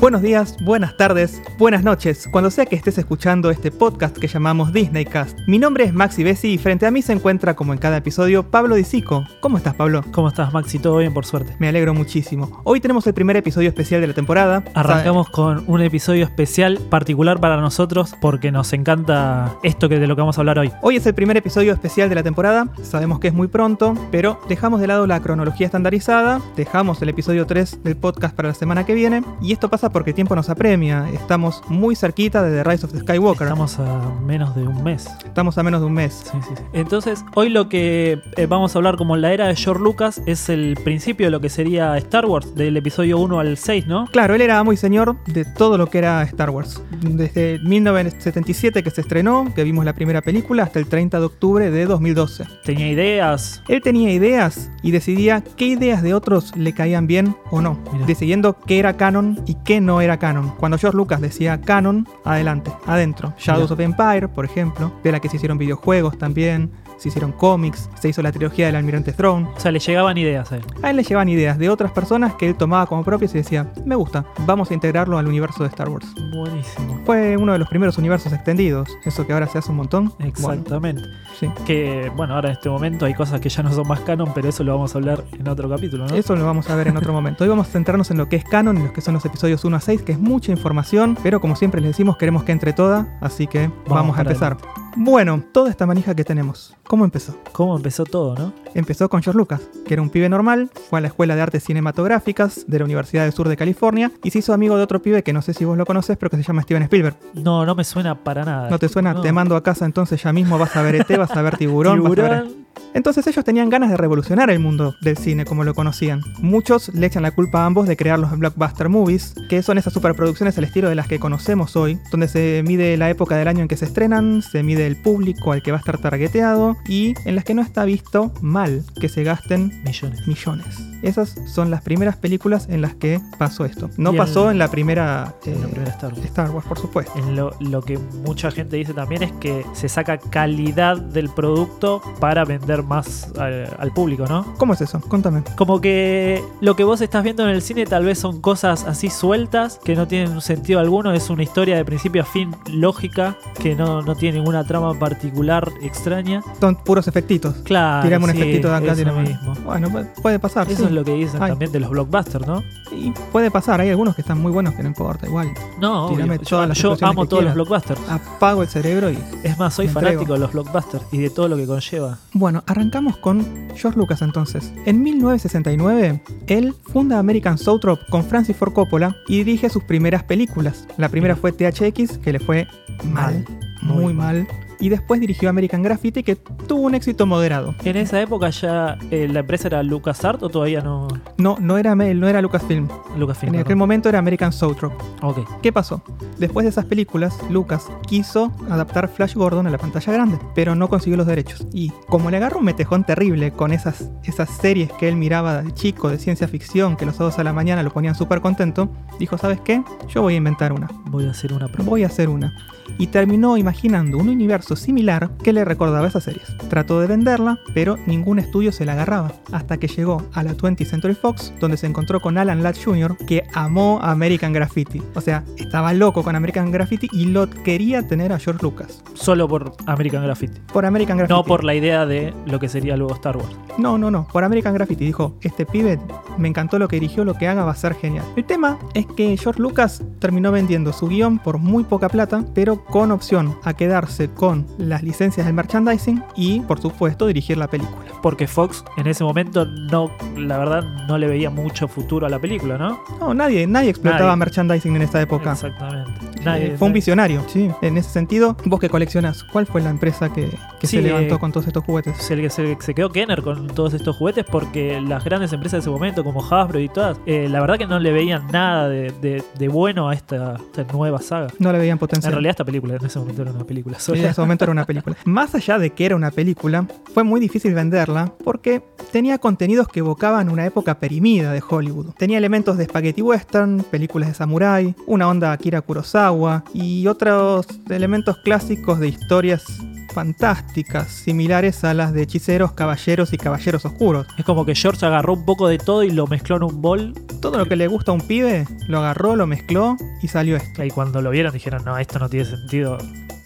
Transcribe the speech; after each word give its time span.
Buenos 0.00 0.22
días, 0.22 0.56
buenas 0.62 0.96
tardes, 0.96 1.42
buenas 1.58 1.84
noches, 1.84 2.26
cuando 2.32 2.50
sea 2.50 2.64
que 2.64 2.74
estés 2.74 2.96
escuchando 2.96 3.50
este 3.50 3.70
podcast 3.70 4.16
que 4.16 4.28
llamamos 4.28 4.72
Disneycast. 4.72 5.38
Mi 5.46 5.58
nombre 5.58 5.84
es 5.84 5.92
Maxi 5.92 6.24
Bessi 6.24 6.54
y 6.54 6.58
frente 6.58 6.86
a 6.86 6.90
mí 6.90 7.02
se 7.02 7.12
encuentra, 7.12 7.54
como 7.54 7.74
en 7.74 7.78
cada 7.78 7.98
episodio, 7.98 8.50
Pablo 8.50 8.76
Disico. 8.76 9.26
¿Cómo 9.40 9.58
estás, 9.58 9.74
Pablo? 9.74 10.02
¿Cómo 10.10 10.28
estás, 10.28 10.54
Maxi? 10.54 10.78
Todo 10.78 10.96
bien, 10.96 11.12
por 11.12 11.26
suerte. 11.26 11.54
Me 11.58 11.68
alegro 11.68 11.92
muchísimo. 11.92 12.62
Hoy 12.64 12.80
tenemos 12.80 13.06
el 13.08 13.12
primer 13.12 13.36
episodio 13.36 13.68
especial 13.68 14.00
de 14.00 14.06
la 14.06 14.14
temporada. 14.14 14.64
Arrancamos 14.72 15.28
con 15.28 15.64
un 15.66 15.82
episodio 15.82 16.24
especial, 16.24 16.78
particular 16.88 17.38
para 17.38 17.58
nosotros, 17.58 18.14
porque 18.22 18.50
nos 18.50 18.72
encanta 18.72 19.54
esto 19.62 19.90
que 19.90 19.98
de 19.98 20.06
lo 20.06 20.16
que 20.16 20.22
vamos 20.22 20.38
a 20.38 20.40
hablar 20.40 20.58
hoy. 20.60 20.72
Hoy 20.80 20.96
es 20.96 21.04
el 21.04 21.12
primer 21.12 21.36
episodio 21.36 21.74
especial 21.74 22.08
de 22.08 22.14
la 22.14 22.22
temporada. 22.22 22.68
Sabemos 22.82 23.20
que 23.20 23.28
es 23.28 23.34
muy 23.34 23.48
pronto, 23.48 23.92
pero 24.10 24.40
dejamos 24.48 24.80
de 24.80 24.86
lado 24.86 25.06
la 25.06 25.20
cronología 25.20 25.66
estandarizada, 25.66 26.40
dejamos 26.56 27.02
el 27.02 27.10
episodio 27.10 27.44
3 27.44 27.82
del 27.82 27.98
podcast 27.98 28.34
para 28.34 28.48
la 28.48 28.54
semana 28.54 28.86
que 28.86 28.94
viene, 28.94 29.22
y 29.42 29.52
esto 29.52 29.68
pasa 29.68 29.89
porque 29.92 30.10
el 30.10 30.14
tiempo 30.14 30.34
nos 30.36 30.48
apremia. 30.48 31.08
Estamos 31.12 31.62
muy 31.68 31.96
cerquita 31.96 32.42
de 32.42 32.62
The 32.62 32.70
Rise 32.70 32.86
of 32.86 32.92
the 32.92 33.00
Skywalker. 33.00 33.46
Estamos 33.46 33.78
a 33.78 34.10
menos 34.24 34.54
de 34.54 34.66
un 34.66 34.82
mes. 34.82 35.08
Estamos 35.24 35.58
a 35.58 35.62
menos 35.62 35.80
de 35.80 35.86
un 35.86 35.92
mes. 35.92 36.24
Sí, 36.30 36.38
sí, 36.42 36.54
sí. 36.56 36.62
Entonces, 36.72 37.24
hoy 37.34 37.48
lo 37.48 37.68
que 37.68 38.20
eh, 38.36 38.46
vamos 38.46 38.74
a 38.74 38.78
hablar 38.78 38.96
como 38.96 39.16
la 39.16 39.32
era 39.32 39.48
de 39.48 39.56
George 39.56 39.82
Lucas 39.82 40.22
es 40.26 40.48
el 40.48 40.78
principio 40.84 41.26
de 41.26 41.30
lo 41.30 41.40
que 41.40 41.48
sería 41.48 41.96
Star 41.98 42.26
Wars, 42.26 42.54
del 42.54 42.76
episodio 42.76 43.18
1 43.18 43.40
al 43.40 43.56
6, 43.56 43.86
¿no? 43.86 44.06
Claro, 44.06 44.34
él 44.34 44.40
era 44.40 44.62
muy 44.64 44.76
señor 44.76 45.16
de 45.26 45.44
todo 45.44 45.78
lo 45.78 45.88
que 45.88 45.98
era 45.98 46.22
Star 46.22 46.50
Wars. 46.50 46.82
Desde 47.00 47.58
1977 47.60 48.82
que 48.82 48.90
se 48.90 49.00
estrenó, 49.00 49.52
que 49.54 49.64
vimos 49.64 49.84
la 49.84 49.94
primera 49.94 50.22
película, 50.22 50.64
hasta 50.64 50.78
el 50.78 50.86
30 50.86 51.18
de 51.18 51.26
octubre 51.26 51.70
de 51.70 51.86
2012. 51.86 52.44
Tenía 52.64 52.88
ideas. 52.88 53.62
Él 53.68 53.80
tenía 53.82 54.12
ideas 54.12 54.70
y 54.82 54.90
decidía 54.90 55.42
qué 55.56 55.66
ideas 55.66 56.02
de 56.02 56.14
otros 56.14 56.56
le 56.56 56.72
caían 56.72 57.06
bien 57.06 57.36
o 57.50 57.60
no, 57.60 57.78
decidiendo 58.06 58.56
qué 58.58 58.78
era 58.78 58.96
canon 58.96 59.42
y 59.46 59.54
qué 59.64 59.79
no 59.80 60.00
era 60.00 60.18
canon. 60.18 60.50
Cuando 60.58 60.78
George 60.78 60.96
Lucas 60.96 61.20
decía 61.20 61.60
canon, 61.60 62.06
adelante, 62.24 62.72
adentro. 62.86 63.34
Shadows 63.38 63.70
Mira. 63.70 63.88
of 63.88 63.98
Empire, 63.98 64.28
por 64.28 64.44
ejemplo, 64.44 64.92
de 65.02 65.12
la 65.12 65.20
que 65.20 65.28
se 65.28 65.36
hicieron 65.36 65.58
videojuegos 65.58 66.18
también, 66.18 66.70
se 67.00 67.08
hicieron 67.08 67.32
cómics, 67.32 67.88
se 67.98 68.10
hizo 68.10 68.20
la 68.20 68.30
trilogía 68.30 68.66
del 68.66 68.76
Almirante 68.76 69.12
Throne. 69.12 69.48
O 69.56 69.60
sea, 69.60 69.72
le 69.72 69.78
llegaban 69.78 70.18
ideas 70.18 70.52
a 70.52 70.56
él. 70.56 70.64
A 70.82 70.90
él 70.90 70.96
le 70.96 71.02
llevaban 71.02 71.30
ideas 71.30 71.58
de 71.58 71.70
otras 71.70 71.92
personas 71.92 72.34
que 72.34 72.46
él 72.46 72.54
tomaba 72.56 72.84
como 72.84 73.02
propias 73.02 73.34
y 73.34 73.38
decía, 73.38 73.72
me 73.86 73.94
gusta, 73.94 74.26
vamos 74.44 74.70
a 74.70 74.74
integrarlo 74.74 75.16
al 75.16 75.26
universo 75.26 75.62
de 75.62 75.70
Star 75.70 75.88
Wars. 75.88 76.06
Buenísimo. 76.36 77.00
Fue 77.06 77.38
uno 77.38 77.54
de 77.54 77.58
los 77.58 77.68
primeros 77.68 77.96
universos 77.96 78.34
extendidos, 78.34 78.88
eso 79.04 79.26
que 79.26 79.32
ahora 79.32 79.46
se 79.46 79.56
hace 79.56 79.70
un 79.70 79.78
montón. 79.78 80.12
Bueno, 80.18 80.28
Exactamente. 80.28 81.02
sí. 81.38 81.48
Que, 81.64 82.12
bueno, 82.14 82.34
ahora 82.34 82.50
en 82.50 82.56
este 82.56 82.68
momento 82.68 83.06
hay 83.06 83.14
cosas 83.14 83.40
que 83.40 83.48
ya 83.48 83.62
no 83.62 83.72
son 83.72 83.88
más 83.88 84.00
canon, 84.00 84.32
pero 84.34 84.50
eso 84.50 84.62
lo 84.62 84.74
vamos 84.74 84.94
a 84.94 84.98
hablar 84.98 85.24
en 85.38 85.48
otro 85.48 85.70
capítulo, 85.70 86.06
¿no? 86.06 86.14
Eso 86.14 86.36
lo 86.36 86.44
vamos 86.44 86.68
a 86.68 86.76
ver 86.76 86.88
en 86.88 86.98
otro 86.98 87.14
momento. 87.14 87.44
Hoy 87.44 87.50
vamos 87.50 87.68
a 87.68 87.70
centrarnos 87.70 88.10
en 88.10 88.18
lo 88.18 88.28
que 88.28 88.36
es 88.36 88.44
canon, 88.44 88.76
en 88.76 88.84
lo 88.84 88.92
que 88.92 89.00
son 89.00 89.14
los 89.14 89.24
episodios 89.24 89.64
1 89.64 89.74
a 89.74 89.80
6, 89.80 90.02
que 90.02 90.12
es 90.12 90.18
mucha 90.18 90.52
información, 90.52 91.16
pero 91.22 91.40
como 91.40 91.56
siempre 91.56 91.80
les 91.80 91.92
decimos, 91.92 92.18
queremos 92.18 92.44
que 92.44 92.52
entre 92.52 92.74
toda, 92.74 93.16
así 93.22 93.46
que 93.46 93.70
vamos, 93.88 94.18
a 94.18 94.20
empezar. 94.20 94.58
Bueno, 94.96 95.42
toda 95.52 95.70
esta 95.70 95.86
manija 95.86 96.14
que 96.14 96.24
tenemos, 96.24 96.76
¿cómo 96.84 97.04
empezó? 97.04 97.36
¿Cómo 97.52 97.76
empezó 97.76 98.04
todo, 98.04 98.34
no? 98.34 98.52
Empezó 98.74 99.08
con 99.08 99.22
George 99.22 99.38
Lucas, 99.38 99.60
que 99.86 99.94
era 99.94 100.02
un 100.02 100.10
pibe 100.10 100.28
normal, 100.28 100.70
fue 100.88 100.98
a 100.98 101.02
la 101.02 101.08
Escuela 101.08 101.36
de 101.36 101.42
Artes 101.42 101.62
Cinematográficas 101.64 102.64
de 102.66 102.78
la 102.78 102.84
Universidad 102.84 103.22
del 103.22 103.32
Sur 103.32 103.48
de 103.48 103.56
California 103.56 104.10
y 104.24 104.30
se 104.30 104.40
hizo 104.40 104.52
amigo 104.52 104.76
de 104.76 104.82
otro 104.82 105.00
pibe 105.00 105.22
que 105.22 105.32
no 105.32 105.42
sé 105.42 105.54
si 105.54 105.64
vos 105.64 105.78
lo 105.78 105.86
conoces, 105.86 106.16
pero 106.16 106.30
que 106.30 106.36
se 106.36 106.42
llama 106.42 106.62
Steven 106.62 106.82
Spielberg. 106.82 107.16
No, 107.34 107.64
no 107.64 107.74
me 107.74 107.84
suena 107.84 108.16
para 108.16 108.44
nada. 108.44 108.68
¿No 108.68 108.78
te 108.78 108.88
suena? 108.88 109.14
No. 109.14 109.20
Te 109.20 109.32
mando 109.32 109.54
a 109.56 109.62
casa 109.62 109.84
entonces 109.84 110.22
ya 110.22 110.32
mismo, 110.32 110.58
vas 110.58 110.74
a 110.76 110.82
ver 110.82 110.96
ET, 110.96 111.08
vas 111.18 111.30
a 111.30 111.42
ver 111.42 111.56
Tiburón, 111.56 112.02
vas 112.02 112.18
a 112.18 112.22
ver... 112.22 112.46
Entonces 112.92 113.26
ellos 113.28 113.44
tenían 113.44 113.70
ganas 113.70 113.90
de 113.90 113.96
revolucionar 113.96 114.50
el 114.50 114.58
mundo 114.58 114.94
del 115.00 115.16
cine 115.16 115.44
como 115.44 115.62
lo 115.64 115.74
conocían. 115.74 116.20
Muchos 116.40 116.88
le 116.94 117.06
echan 117.06 117.22
la 117.22 117.30
culpa 117.30 117.62
a 117.62 117.66
ambos 117.66 117.86
de 117.86 117.96
crear 117.96 118.18
los 118.18 118.36
blockbuster 118.36 118.88
movies, 118.88 119.34
que 119.48 119.62
son 119.62 119.78
esas 119.78 119.92
superproducciones 119.92 120.58
al 120.58 120.64
estilo 120.64 120.88
de 120.88 120.96
las 120.96 121.06
que 121.06 121.20
conocemos 121.20 121.76
hoy, 121.76 122.00
donde 122.10 122.26
se 122.26 122.62
mide 122.66 122.96
la 122.96 123.08
época 123.08 123.36
del 123.36 123.46
año 123.48 123.60
en 123.60 123.68
que 123.68 123.76
se 123.76 123.84
estrenan, 123.84 124.42
se 124.42 124.62
mide 124.64 124.86
el 124.86 124.96
público 124.96 125.52
al 125.52 125.62
que 125.62 125.70
va 125.70 125.76
a 125.76 125.80
estar 125.80 125.98
targeteado 125.98 126.76
y 126.88 127.14
en 127.24 127.36
las 127.36 127.44
que 127.44 127.54
no 127.54 127.62
está 127.62 127.84
visto 127.84 128.32
mal 128.40 128.82
que 129.00 129.08
se 129.08 129.22
gasten 129.22 129.72
Millones. 129.84 130.26
millones. 130.26 130.66
Esas 131.02 131.34
son 131.46 131.70
las 131.70 131.80
primeras 131.82 132.16
películas 132.16 132.66
en 132.68 132.82
las 132.82 132.94
que 132.94 133.20
pasó 133.38 133.64
esto. 133.64 133.88
No 133.96 134.12
pasó 134.14 134.46
el- 134.46 134.52
en 134.52 134.58
la 134.58 134.68
primera, 134.68 135.34
En 135.46 135.60
la 135.60 135.66
eh, 135.66 135.70
primera 135.70 135.90
Star 135.92 136.12
Wars. 136.12 136.24
Star 136.26 136.50
Wars, 136.50 136.66
por 136.66 136.78
supuesto. 136.78 137.12
En 137.16 137.36
lo, 137.36 137.52
lo 137.60 137.80
que 137.82 137.98
mucha 138.26 138.50
gente 138.50 138.76
dice 138.76 138.92
también 138.92 139.22
es 139.22 139.32
que 139.32 139.64
se 139.72 139.88
saca 139.88 140.18
calidad 140.18 140.98
del 141.00 141.30
producto 141.30 142.02
para 142.20 142.44
vender 142.44 142.59
más 142.86 143.28
al, 143.38 143.68
al 143.78 143.92
público, 143.92 144.26
¿no? 144.28 144.54
¿Cómo 144.58 144.74
es 144.74 144.80
eso? 144.80 145.00
Contame. 145.08 145.42
Como 145.56 145.80
que 145.80 146.42
lo 146.60 146.76
que 146.76 146.84
vos 146.84 147.00
estás 147.00 147.22
viendo 147.24 147.42
en 147.44 147.50
el 147.50 147.62
cine 147.62 147.86
tal 147.86 148.04
vez 148.04 148.18
son 148.18 148.40
cosas 148.40 148.84
así 148.84 149.10
sueltas 149.10 149.78
que 149.84 149.96
no 149.96 150.06
tienen 150.06 150.32
un 150.32 150.40
sentido 150.40 150.80
alguno, 150.80 151.12
es 151.12 151.30
una 151.30 151.42
historia 151.42 151.76
de 151.76 151.84
principio 151.84 152.22
a 152.22 152.24
fin 152.24 152.54
lógica 152.72 153.36
que 153.60 153.74
no, 153.74 154.02
no 154.02 154.14
tiene 154.14 154.38
ninguna 154.38 154.64
trama 154.64 154.94
particular 154.98 155.68
extraña. 155.82 156.42
Son 156.60 156.76
puros 156.76 157.08
efectitos. 157.08 157.54
Claro, 157.64 158.04
Tirame 158.04 158.24
un 158.26 158.30
sí, 158.32 158.38
efectito 158.40 158.68
de 158.68 158.74
acá, 158.76 158.94
tirame. 158.94 159.22
mismo. 159.22 159.54
Bueno, 159.64 159.88
pu- 159.88 160.06
puede 160.22 160.38
pasar. 160.38 160.66
Eso 160.70 160.80
sí. 160.82 160.84
es 160.86 160.92
lo 160.92 161.04
que 161.04 161.12
dicen 161.14 161.42
Ay. 161.42 161.50
también 161.50 161.72
de 161.72 161.80
los 161.80 161.90
blockbusters, 161.90 162.46
¿no? 162.46 162.62
Y 162.92 163.10
puede 163.32 163.50
pasar, 163.50 163.80
hay 163.80 163.90
algunos 163.90 164.14
que 164.14 164.22
están 164.22 164.40
muy 164.40 164.50
buenos 164.52 164.74
que 164.74 164.82
no 164.82 164.88
importa, 164.88 165.26
igual. 165.26 165.48
No, 165.80 166.08
Tírame 166.10 166.36
obvio. 166.36 166.46
todas 166.46 166.48
yo, 166.48 166.66
las 166.66 166.78
yo 166.78 166.88
explosiones 166.92 167.02
amo 167.16 167.26
todos 167.26 167.44
los 167.44 167.54
blockbusters. 167.54 168.00
Apago 168.08 168.62
el 168.62 168.68
cerebro 168.68 169.10
y. 169.10 169.18
Es 169.44 169.58
más, 169.58 169.74
soy 169.74 169.88
fanático 169.88 170.32
de 170.34 170.38
los 170.40 170.52
blockbusters 170.52 171.04
y 171.12 171.18
de 171.18 171.30
todo 171.30 171.48
lo 171.48 171.56
que 171.56 171.66
conlleva. 171.66 172.18
Bueno, 172.32 172.49
arrancamos 172.66 173.16
con 173.16 173.44
George 173.74 173.98
Lucas 173.98 174.22
entonces. 174.22 174.72
En 174.86 175.02
1969, 175.02 176.22
él 176.46 176.74
funda 176.92 177.18
American 177.18 177.58
Soaptrop 177.58 178.00
con 178.08 178.24
Francis 178.24 178.56
Ford 178.56 178.72
Coppola 178.72 179.16
y 179.28 179.38
dirige 179.38 179.68
sus 179.68 179.84
primeras 179.84 180.24
películas. 180.24 180.86
La 180.96 181.08
primera 181.08 181.36
fue 181.36 181.52
THX, 181.52 182.18
que 182.18 182.32
le 182.32 182.40
fue 182.40 182.66
mal, 183.04 183.44
muy, 183.82 184.04
Muy 184.04 184.14
mal. 184.14 184.46
Y 184.80 184.88
después 184.88 185.20
dirigió 185.20 185.48
American 185.50 185.82
Graffiti, 185.82 186.22
que 186.22 186.36
tuvo 186.36 186.82
un 186.82 186.94
éxito 186.94 187.26
moderado. 187.26 187.74
En 187.84 187.96
esa 187.96 188.20
época 188.20 188.50
ya 188.50 188.96
eh, 189.10 189.28
la 189.30 189.40
empresa 189.40 189.68
era 189.68 189.82
LucasArts 189.82 190.42
o 190.42 190.48
todavía 190.48 190.80
no 190.80 191.06
No, 191.36 191.56
no 191.60 191.78
era, 191.78 191.94
no 191.94 192.28
era 192.28 192.40
Lucasfilm. 192.40 192.88
Lucasfilm. 193.16 193.54
En 193.54 193.60
aquel 193.60 193.76
momento 193.76 194.08
era 194.08 194.18
American 194.18 194.52
Soaptrop. 194.52 194.92
Ok. 195.22 195.38
¿Qué 195.62 195.72
pasó? 195.72 196.02
Después 196.38 196.64
de 196.64 196.70
esas 196.70 196.86
películas, 196.86 197.38
Lucas 197.50 197.88
quiso 198.06 198.52
adaptar 198.70 199.08
Flash 199.08 199.34
Gordon 199.34 199.66
a 199.66 199.70
la 199.70 199.78
pantalla 199.78 200.12
grande, 200.12 200.38
pero 200.54 200.74
no 200.74 200.88
consiguió 200.88 201.16
los 201.18 201.26
derechos. 201.26 201.66
Y 201.72 201.90
como 202.08 202.30
le 202.30 202.38
agarró 202.38 202.58
un 202.58 202.64
metejón 202.64 203.04
terrible 203.04 203.50
con 203.52 203.72
esas, 203.72 204.10
esas 204.24 204.48
series 204.48 204.90
que 204.92 205.08
él 205.08 205.16
miraba 205.16 205.62
de 205.62 205.74
chico 205.74 206.08
de 206.08 206.18
ciencia 206.18 206.48
ficción, 206.48 206.96
que 206.96 207.04
los 207.04 207.16
sábados 207.16 207.38
a 207.38 207.44
la 207.44 207.52
mañana 207.52 207.82
lo 207.82 207.90
ponían 207.90 208.14
súper 208.14 208.40
contento, 208.40 208.88
dijo, 209.18 209.36
¿sabes 209.36 209.60
qué? 209.60 209.82
Yo 210.08 210.22
voy 210.22 210.34
a 210.34 210.36
inventar 210.38 210.72
una. 210.72 210.88
Voy 211.06 211.26
a 211.26 211.30
hacer 211.30 211.52
una 211.52 211.68
promo. 211.68 211.90
Voy 211.90 212.04
a 212.04 212.06
hacer 212.06 212.28
una. 212.28 212.54
Y 213.00 213.06
terminó 213.06 213.56
imaginando 213.56 214.18
un 214.18 214.28
universo 214.28 214.76
similar 214.76 215.30
que 215.42 215.54
le 215.54 215.64
recordaba 215.64 216.06
esas 216.06 216.24
series. 216.24 216.54
Trató 216.68 217.00
de 217.00 217.06
venderla, 217.06 217.58
pero 217.72 217.96
ningún 218.06 218.38
estudio 218.38 218.72
se 218.72 218.84
la 218.84 218.92
agarraba. 218.92 219.32
Hasta 219.52 219.78
que 219.78 219.88
llegó 219.88 220.22
a 220.34 220.42
la 220.42 220.54
20th 220.54 220.84
Century 220.84 221.14
Fox, 221.14 221.54
donde 221.60 221.78
se 221.78 221.86
encontró 221.86 222.20
con 222.20 222.36
Alan 222.36 222.62
Ladd 222.62 222.76
Jr., 222.84 223.16
que 223.26 223.44
amó 223.54 224.00
American 224.02 224.52
Graffiti. 224.52 225.00
O 225.14 225.22
sea, 225.22 225.44
estaba 225.56 225.94
loco 225.94 226.22
con 226.22 226.36
American 226.36 226.70
Graffiti 226.70 227.08
y 227.10 227.24
lo 227.24 227.48
quería 227.48 228.06
tener 228.06 228.34
a 228.34 228.38
George 228.38 228.62
Lucas. 228.62 229.02
Solo 229.14 229.48
por 229.48 229.72
American 229.86 230.22
Graffiti. 230.22 230.60
Por 230.70 230.84
American 230.84 231.16
Graffiti. 231.16 231.34
No 231.34 231.44
por 231.44 231.64
la 231.64 231.74
idea 231.74 232.04
de 232.04 232.34
lo 232.44 232.60
que 232.60 232.68
sería 232.68 232.98
luego 232.98 233.14
Star 233.14 233.38
Wars. 233.38 233.56
No, 233.78 233.96
no, 233.96 234.10
no. 234.10 234.28
Por 234.30 234.44
American 234.44 234.74
Graffiti 234.74 235.06
dijo, 235.06 235.38
este 235.40 235.64
pibe 235.64 235.98
me 236.36 236.48
encantó 236.48 236.78
lo 236.78 236.86
que 236.86 236.96
dirigió, 236.96 237.24
lo 237.24 237.32
que 237.32 237.48
haga 237.48 237.64
va 237.64 237.72
a 237.72 237.76
ser 237.76 237.94
genial. 237.94 238.26
El 238.36 238.44
tema 238.44 238.78
es 238.92 239.06
que 239.06 239.34
George 239.38 239.62
Lucas 239.62 240.02
terminó 240.18 240.52
vendiendo 240.52 240.92
su 240.92 241.08
guion 241.08 241.38
por 241.38 241.56
muy 241.56 241.84
poca 241.84 242.10
plata, 242.10 242.44
pero 242.52 242.84
con 242.90 243.10
opción 243.12 243.56
a 243.64 243.74
quedarse 243.74 244.28
con 244.30 244.66
las 244.78 245.02
licencias 245.02 245.46
del 245.46 245.54
merchandising 245.54 246.22
y, 246.36 246.60
por 246.60 246.80
supuesto, 246.80 247.26
dirigir 247.26 247.56
la 247.56 247.68
película. 247.68 247.98
Porque 248.22 248.46
Fox 248.46 248.84
en 248.98 249.06
ese 249.06 249.24
momento 249.24 249.64
no, 249.64 250.10
la 250.36 250.58
verdad, 250.58 250.82
no 251.08 251.16
le 251.16 251.26
veía 251.26 251.48
mucho 251.50 251.88
futuro 251.88 252.26
a 252.26 252.28
la 252.30 252.38
película, 252.38 252.76
¿no? 252.76 253.00
No, 253.18 253.32
nadie, 253.32 253.66
nadie 253.66 253.90
explotaba 253.90 254.24
Nadie. 254.26 254.36
merchandising 254.36 254.96
en 254.96 255.02
esta 255.02 255.20
época. 255.22 255.52
Exactamente. 255.52 256.10
Eh, 256.40 256.42
Nadie- 256.44 256.76
fue 256.78 256.88
un 256.88 256.92
visionario, 256.94 257.42
sí. 257.48 257.70
En 257.82 257.96
ese 257.98 258.10
sentido, 258.10 258.56
vos 258.64 258.80
que 258.80 258.88
coleccionás, 258.88 259.44
¿cuál 259.44 259.66
fue 259.66 259.80
la 259.82 259.90
empresa 259.90 260.32
que, 260.32 260.48
que 260.80 260.86
Sí, 260.86 260.96
se 260.96 261.02
levantó 261.02 261.34
eh, 261.34 261.38
con 261.38 261.52
todos 261.52 261.66
estos 261.66 261.84
juguetes? 261.84 262.16
Se, 262.16 262.50
se- 262.50 262.76
se 262.80 262.94
quedó 262.94 263.10
Kenner 263.10 263.42
con 263.42 263.66
todos 263.68 263.94
estos 263.94 264.16
juguetes 264.16 264.44
porque 264.50 265.00
las 265.00 265.24
grandes 265.24 265.52
empresas 265.52 265.78
de 265.78 265.80
ese 265.80 265.90
momento, 265.90 266.24
como 266.24 266.42
Hasbro 266.44 266.80
y 266.80 266.88
todas, 266.88 267.18
eh, 267.26 267.46
la 267.50 267.60
verdad 267.60 267.76
que 267.78 267.86
no 267.86 267.98
le 267.98 268.12
veían 268.12 268.46
nada 268.52 268.88
de, 268.88 269.12
de- 269.20 269.42
de 269.58 269.68
bueno 269.68 270.08
a 270.08 270.14
esta, 270.14 270.56
esta 270.56 270.90
nueva 270.92 271.20
saga. 271.20 271.48
No 271.58 271.72
le 271.72 271.78
veían 271.78 271.94
En 271.94 271.98
potencial. 271.98 272.32
realidad 272.32 272.50
esta 272.50 272.64
película 272.64 272.79
en 272.88 273.04
ese 273.06 273.18
momento 273.18 273.42
era 273.42 273.50
una 273.52 273.64
película 273.64 273.96
En 273.96 274.02
sola. 274.02 274.30
ese 274.30 274.40
momento 274.40 274.64
era 274.64 274.72
una 274.72 274.84
película. 274.86 275.16
Más 275.24 275.54
allá 275.54 275.78
de 275.78 275.90
que 275.90 276.06
era 276.06 276.16
una 276.16 276.30
película, 276.30 276.86
fue 277.12 277.24
muy 277.24 277.40
difícil 277.40 277.74
venderla 277.74 278.32
porque 278.44 278.82
tenía 279.12 279.38
contenidos 279.38 279.88
que 279.88 280.00
evocaban 280.00 280.48
una 280.48 280.64
época 280.66 280.98
perimida 280.98 281.52
de 281.52 281.62
Hollywood. 281.68 282.10
Tenía 282.16 282.38
elementos 282.38 282.76
de 282.76 282.84
spaghetti 282.84 283.22
western, 283.22 283.82
películas 283.90 284.28
de 284.28 284.34
samurai, 284.34 284.94
una 285.06 285.28
onda 285.28 285.52
Akira 285.52 285.80
Kurosawa 285.80 286.64
y 286.72 287.06
otros 287.06 287.66
elementos 287.88 288.36
clásicos 288.38 288.98
de 289.00 289.08
historias 289.08 289.64
fantásticas, 290.12 291.08
similares 291.08 291.84
a 291.84 291.94
las 291.94 292.12
de 292.12 292.22
hechiceros, 292.22 292.72
caballeros 292.72 293.32
y 293.32 293.38
caballeros 293.38 293.84
oscuros. 293.84 294.26
Es 294.36 294.44
como 294.44 294.64
que 294.64 294.74
George 294.74 295.04
agarró 295.04 295.34
un 295.34 295.44
poco 295.44 295.68
de 295.68 295.78
todo 295.78 296.02
y 296.02 296.10
lo 296.10 296.26
mezcló 296.26 296.56
en 296.56 296.64
un 296.64 296.82
bol. 296.82 297.14
Todo 297.40 297.58
lo 297.58 297.66
que 297.66 297.76
le 297.76 297.86
gusta 297.86 298.12
a 298.12 298.14
un 298.14 298.20
pibe, 298.20 298.66
lo 298.88 298.98
agarró, 298.98 299.36
lo 299.36 299.46
mezcló 299.46 299.96
y 300.22 300.28
salió 300.28 300.56
esto. 300.56 300.84
Y 300.84 300.90
cuando 300.90 301.22
lo 301.22 301.30
vieron 301.30 301.52
dijeron, 301.52 301.84
no, 301.84 301.98
esto 301.98 302.18
no 302.18 302.28
tiene 302.28 302.44
sentido 302.44 302.98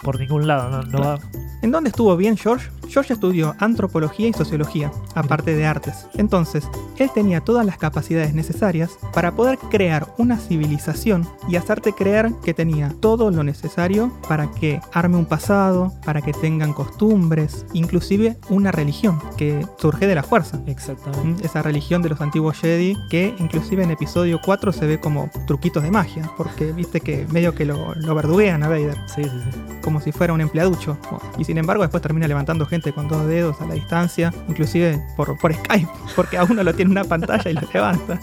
por 0.02 0.18
ningún 0.18 0.46
lado, 0.46 0.70
no, 0.70 0.82
no 0.82 0.98
va. 0.98 1.18
¿En 1.62 1.70
dónde 1.70 1.90
estuvo 1.90 2.16
bien 2.16 2.36
George? 2.36 2.68
George 2.88 3.14
estudió 3.14 3.54
antropología 3.58 4.28
y 4.28 4.32
sociología, 4.32 4.90
aparte 5.14 5.54
de 5.54 5.66
artes. 5.66 6.06
Entonces, 6.14 6.68
él 6.98 7.10
tenía 7.14 7.40
todas 7.40 7.66
las 7.66 7.78
capacidades 7.78 8.34
necesarias 8.34 8.90
para 9.12 9.32
poder 9.32 9.58
crear 9.70 10.06
una 10.18 10.38
civilización 10.38 11.26
y 11.48 11.56
hacerte 11.56 11.92
creer 11.92 12.32
que 12.44 12.54
tenía 12.54 12.94
todo 13.00 13.30
lo 13.30 13.42
necesario 13.42 14.12
para 14.28 14.50
que 14.52 14.80
arme 14.92 15.16
un 15.16 15.26
pasado, 15.26 15.92
para 16.04 16.22
que 16.22 16.32
tengan 16.32 16.72
costumbres, 16.72 17.66
inclusive 17.72 18.36
una 18.48 18.72
religión 18.72 19.20
que 19.36 19.66
surge 19.78 20.06
de 20.06 20.14
la 20.14 20.22
fuerza. 20.22 20.60
Exactamente. 20.66 21.46
Esa 21.46 21.62
religión 21.62 22.02
de 22.02 22.08
los 22.10 22.20
antiguos 22.20 22.58
Jedi 22.58 22.96
que 23.10 23.34
inclusive 23.38 23.82
en 23.82 23.90
episodio 23.90 24.40
4 24.44 24.72
se 24.72 24.86
ve 24.86 24.98
como 25.00 25.30
truquitos 25.46 25.82
de 25.82 25.90
magia, 25.90 26.30
porque 26.36 26.72
viste 26.72 27.00
que 27.00 27.26
medio 27.30 27.54
que 27.54 27.64
lo, 27.64 27.94
lo 27.94 28.14
verduguean 28.14 28.62
a 28.62 28.68
Vader, 28.68 28.96
Sí, 29.06 29.24
sí, 29.24 29.30
sí. 29.30 29.58
como 29.82 30.00
si 30.00 30.12
fuera 30.12 30.32
un 30.32 30.40
empleaducho. 30.40 30.96
Y 31.38 31.44
sin 31.44 31.58
embargo 31.58 31.82
después 31.82 32.02
termina 32.02 32.26
levantando 32.28 32.66
gente 32.66 32.73
con 32.80 33.08
dos 33.08 33.26
dedos 33.26 33.60
a 33.60 33.66
la 33.66 33.74
distancia, 33.74 34.32
inclusive 34.48 35.00
por, 35.16 35.36
por 35.38 35.54
Skype, 35.54 35.88
porque 36.16 36.38
a 36.38 36.44
uno 36.44 36.62
lo 36.62 36.74
tiene 36.74 36.90
en 36.92 36.98
una 36.98 37.04
pantalla 37.04 37.50
y 37.50 37.54
lo 37.54 37.62
levanta. 37.72 38.18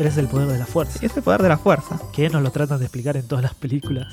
Pero 0.00 0.08
es 0.08 0.16
el 0.16 0.28
poder 0.28 0.48
de 0.48 0.58
la 0.58 0.64
fuerza. 0.64 0.98
Es 1.02 1.14
el 1.14 1.22
poder 1.22 1.42
de 1.42 1.50
la 1.50 1.58
fuerza. 1.58 2.00
Que 2.10 2.30
nos 2.30 2.42
lo 2.42 2.50
tratan 2.50 2.78
de 2.78 2.86
explicar 2.86 3.18
en 3.18 3.28
todas 3.28 3.42
las 3.42 3.52
películas. 3.52 4.06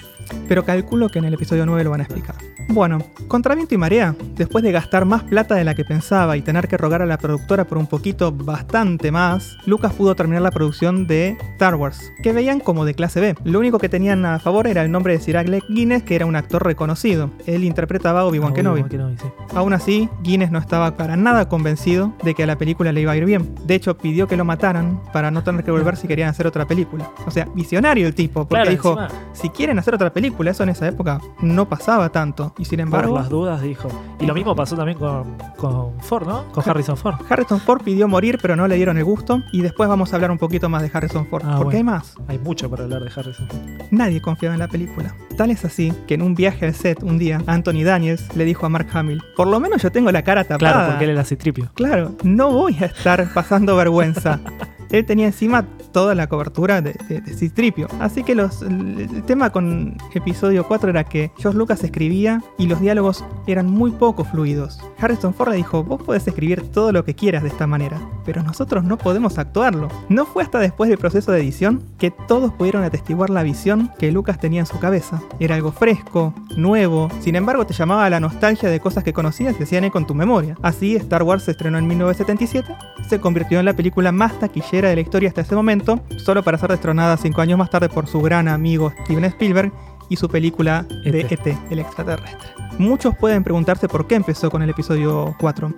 Pero 0.49 0.65
calculo 0.65 1.07
que 1.07 1.19
en 1.19 1.23
el 1.23 1.33
episodio 1.33 1.65
9 1.65 1.85
lo 1.85 1.91
van 1.91 2.01
a 2.01 2.03
explicar. 2.03 2.35
Bueno, 2.67 2.99
contra 3.29 3.55
viento 3.55 3.73
y 3.73 3.77
marea, 3.77 4.13
después 4.35 4.65
de 4.65 4.73
gastar 4.73 5.05
más 5.05 5.23
plata 5.23 5.55
de 5.55 5.63
la 5.63 5.75
que 5.75 5.85
pensaba 5.85 6.35
y 6.35 6.41
tener 6.41 6.67
que 6.67 6.75
rogar 6.75 7.01
a 7.01 7.05
la 7.05 7.17
productora 7.17 7.65
por 7.65 7.77
un 7.77 7.87
poquito 7.87 8.33
bastante 8.33 9.09
más, 9.11 9.55
Lucas 9.65 9.93
pudo 9.93 10.15
terminar 10.15 10.41
la 10.41 10.51
producción 10.51 11.07
de 11.07 11.37
Star 11.53 11.75
Wars, 11.75 12.11
que 12.21 12.33
veían 12.33 12.59
como 12.59 12.83
de 12.83 12.93
clase 12.93 13.21
B. 13.21 13.35
Lo 13.45 13.57
único 13.59 13.79
que 13.79 13.87
tenían 13.87 14.25
a 14.25 14.39
favor 14.39 14.67
era 14.67 14.83
el 14.83 14.91
nombre 14.91 15.13
de 15.13 15.21
Sir 15.21 15.37
Alec 15.37 15.63
Guinness, 15.69 16.03
que 16.03 16.15
era 16.15 16.25
un 16.25 16.35
actor 16.35 16.65
reconocido. 16.65 17.31
Él 17.45 17.63
interpretaba 17.63 18.19
a 18.19 18.25
Obi-Wan 18.25 18.53
Kenobi. 18.53 18.81
Obi-Wan 18.81 18.89
Kenobi, 18.89 19.17
sí. 19.17 19.27
Aún 19.55 19.71
así, 19.71 20.09
Guinness 20.21 20.51
no 20.51 20.59
estaba 20.59 20.97
para 20.97 21.15
nada 21.15 21.47
convencido 21.47 22.13
de 22.23 22.35
que 22.35 22.43
a 22.43 22.47
la 22.47 22.57
película 22.57 22.91
le 22.91 22.99
iba 22.99 23.13
a 23.13 23.15
ir 23.15 23.23
bien. 23.23 23.55
De 23.65 23.75
hecho, 23.75 23.97
pidió 23.97 24.27
que 24.27 24.35
lo 24.35 24.43
mataran 24.43 25.01
para 25.13 25.31
no 25.31 25.41
tener 25.41 25.63
que 25.63 25.71
volver 25.77 25.97
si 25.97 26.07
querían 26.07 26.29
hacer 26.29 26.47
otra 26.47 26.65
película. 26.65 27.09
O 27.25 27.31
sea, 27.31 27.47
visionario 27.53 28.07
el 28.07 28.15
tipo, 28.15 28.41
porque 28.47 28.55
Claro, 28.55 28.71
dijo, 28.71 29.01
encima, 29.01 29.21
si 29.33 29.49
quieren 29.49 29.79
hacer 29.79 29.95
otra 29.95 30.11
película, 30.11 30.51
eso 30.51 30.63
en 30.63 30.69
esa 30.69 30.87
época 30.87 31.19
no 31.41 31.67
pasaba 31.67 32.09
tanto. 32.09 32.53
Y 32.57 32.65
sin 32.65 32.77
por 32.77 32.85
embargo, 32.85 33.15
las 33.17 33.29
dudas 33.29 33.61
dijo. 33.61 33.89
Y 34.19 34.25
lo 34.25 34.33
mismo 34.33 34.55
pasó 34.55 34.75
también 34.75 34.97
con, 34.97 35.35
con 35.57 35.99
Ford, 36.01 36.27
¿no? 36.27 36.51
Con 36.51 36.67
Harrison 36.67 36.97
Ford. 36.97 37.15
Harrison 37.29 37.59
Ford 37.59 37.81
pidió 37.83 38.07
morir, 38.07 38.39
pero 38.41 38.55
no 38.55 38.67
le 38.67 38.75
dieron 38.75 38.97
el 38.97 39.03
gusto. 39.03 39.41
Y 39.51 39.61
después 39.61 39.87
vamos 39.89 40.11
a 40.11 40.15
hablar 40.15 40.31
un 40.31 40.37
poquito 40.37 40.69
más 40.69 40.81
de 40.81 40.91
Harrison 40.93 41.25
Ford. 41.27 41.43
Ah, 41.45 41.55
porque 41.57 41.77
bueno. 41.77 41.77
hay 41.77 41.83
más. 41.83 42.15
Hay 42.27 42.39
mucho 42.39 42.69
para 42.69 42.83
hablar 42.83 43.03
de 43.03 43.11
Harrison 43.15 43.47
Ford. 43.47 43.59
Nadie 43.91 44.21
confiaba 44.21 44.55
en 44.55 44.59
la 44.59 44.67
película. 44.67 45.13
Tal 45.37 45.51
es 45.51 45.63
así 45.65 45.93
que 46.07 46.15
en 46.15 46.23
un 46.23 46.33
viaje 46.33 46.65
al 46.65 46.73
set 46.73 47.03
un 47.03 47.17
día, 47.17 47.41
Anthony 47.45 47.83
Daniels 47.83 48.35
le 48.35 48.45
dijo 48.45 48.65
a 48.65 48.69
Mark 48.69 48.87
Hamill: 48.93 49.21
Por 49.35 49.47
lo 49.47 49.59
menos 49.59 49.81
yo 49.81 49.91
tengo 49.91 50.11
la 50.11 50.23
cara 50.23 50.43
tapada. 50.43 50.57
Claro, 50.57 50.89
porque 50.89 51.03
él 51.05 51.11
era 51.11 51.23
citripio. 51.23 51.69
Claro, 51.75 52.15
no 52.23 52.51
voy 52.51 52.75
a 52.81 52.85
estar 52.85 53.31
pasando 53.33 53.75
vergüenza. 53.75 54.39
Él 54.91 55.05
tenía 55.05 55.27
encima 55.27 55.65
toda 55.97 56.13
la 56.13 56.27
cobertura 56.27 56.79
de, 56.79 56.93
de, 57.09 57.33
Citripio. 57.33 57.87
Así 57.99 58.23
que 58.23 58.33
el, 58.33 59.23
tema 59.25 59.49
con 59.49 59.97
episodio 60.13 60.67
4 60.67 60.91
era 60.91 61.03
que 61.03 61.31
George 61.39 61.57
Lucas 61.57 61.83
escribía 61.83 62.43
y 62.59 62.67
los 62.67 62.79
diálogos 62.79 63.25
eran 63.47 63.65
muy 63.65 63.89
poco 63.89 64.23
fluidos. 64.23 64.79
Harrison 64.99 65.33
Ford 65.33 65.53
dijo, 65.53 65.83
vos 65.83 66.03
podés 66.03 66.27
escribir 66.27 66.61
todo 66.71 66.91
lo 66.91 67.03
que 67.03 67.15
quieras 67.15 67.41
de 67.41 67.49
esta 67.49 67.65
manera, 67.65 67.99
pero 68.27 68.43
nosotros 68.43 68.83
no 68.83 68.99
podemos 68.99 69.39
actuarlo. 69.39 69.87
No 70.07 70.27
fue 70.27 70.43
hasta 70.43 70.59
después 70.59 70.87
del 70.87 70.99
proceso 70.99 71.31
de 71.31 71.39
edición 71.39 71.81
que 71.97 72.11
todos 72.11 72.53
pudieron 72.53 72.83
atestiguar 72.83 73.31
la 73.31 73.41
visión 73.41 73.91
que 73.97 74.11
Lucas 74.11 74.39
tenía 74.39 74.59
en 74.59 74.67
su 74.67 74.77
cabeza. 74.77 75.23
Era 75.39 75.55
algo 75.55 75.71
fresco, 75.71 76.35
nuevo, 76.55 77.09
sin 77.21 77.35
embargo 77.35 77.65
te 77.65 77.73
llamaba 77.73 78.05
a 78.05 78.11
la 78.11 78.19
nostalgia 78.19 78.69
de 78.69 78.79
cosas 78.79 79.03
que 79.03 79.13
conocías 79.13 79.55
y 79.59 79.63
hacían 79.63 79.85
eco 79.85 79.97
en 79.97 80.05
tu 80.05 80.13
memoria. 80.13 80.57
Así, 80.61 80.95
Star 80.95 81.23
Wars 81.23 81.45
se 81.45 81.51
estrenó 81.51 81.79
en 81.79 81.87
1977, 81.87 82.75
se 83.09 83.19
convirtió 83.19 83.59
en 83.59 83.65
la 83.65 83.73
película 83.73 84.11
más 84.11 84.39
taquillera 84.39 84.89
de 84.89 84.95
la 84.95 85.01
historia 85.01 85.29
hasta 85.29 85.41
ese 85.41 85.55
momento, 85.55 85.86
solo 86.17 86.43
para 86.43 86.57
ser 86.57 86.69
destronada 86.71 87.17
cinco 87.17 87.41
años 87.41 87.57
más 87.57 87.69
tarde 87.69 87.89
por 87.89 88.07
su 88.07 88.21
gran 88.21 88.47
amigo 88.47 88.91
Steven 89.03 89.25
Spielberg 89.25 89.71
y 90.09 90.15
su 90.15 90.29
película 90.29 90.85
de 91.03 91.21
E.T.. 91.21 91.35
ET, 91.35 91.57
el 91.69 91.79
extraterrestre. 91.79 92.49
Muchos 92.77 93.15
pueden 93.17 93.43
preguntarse 93.43 93.87
por 93.87 94.07
qué 94.07 94.15
empezó 94.15 94.49
con 94.49 94.61
el 94.61 94.69
episodio 94.69 95.35
4. 95.39 95.73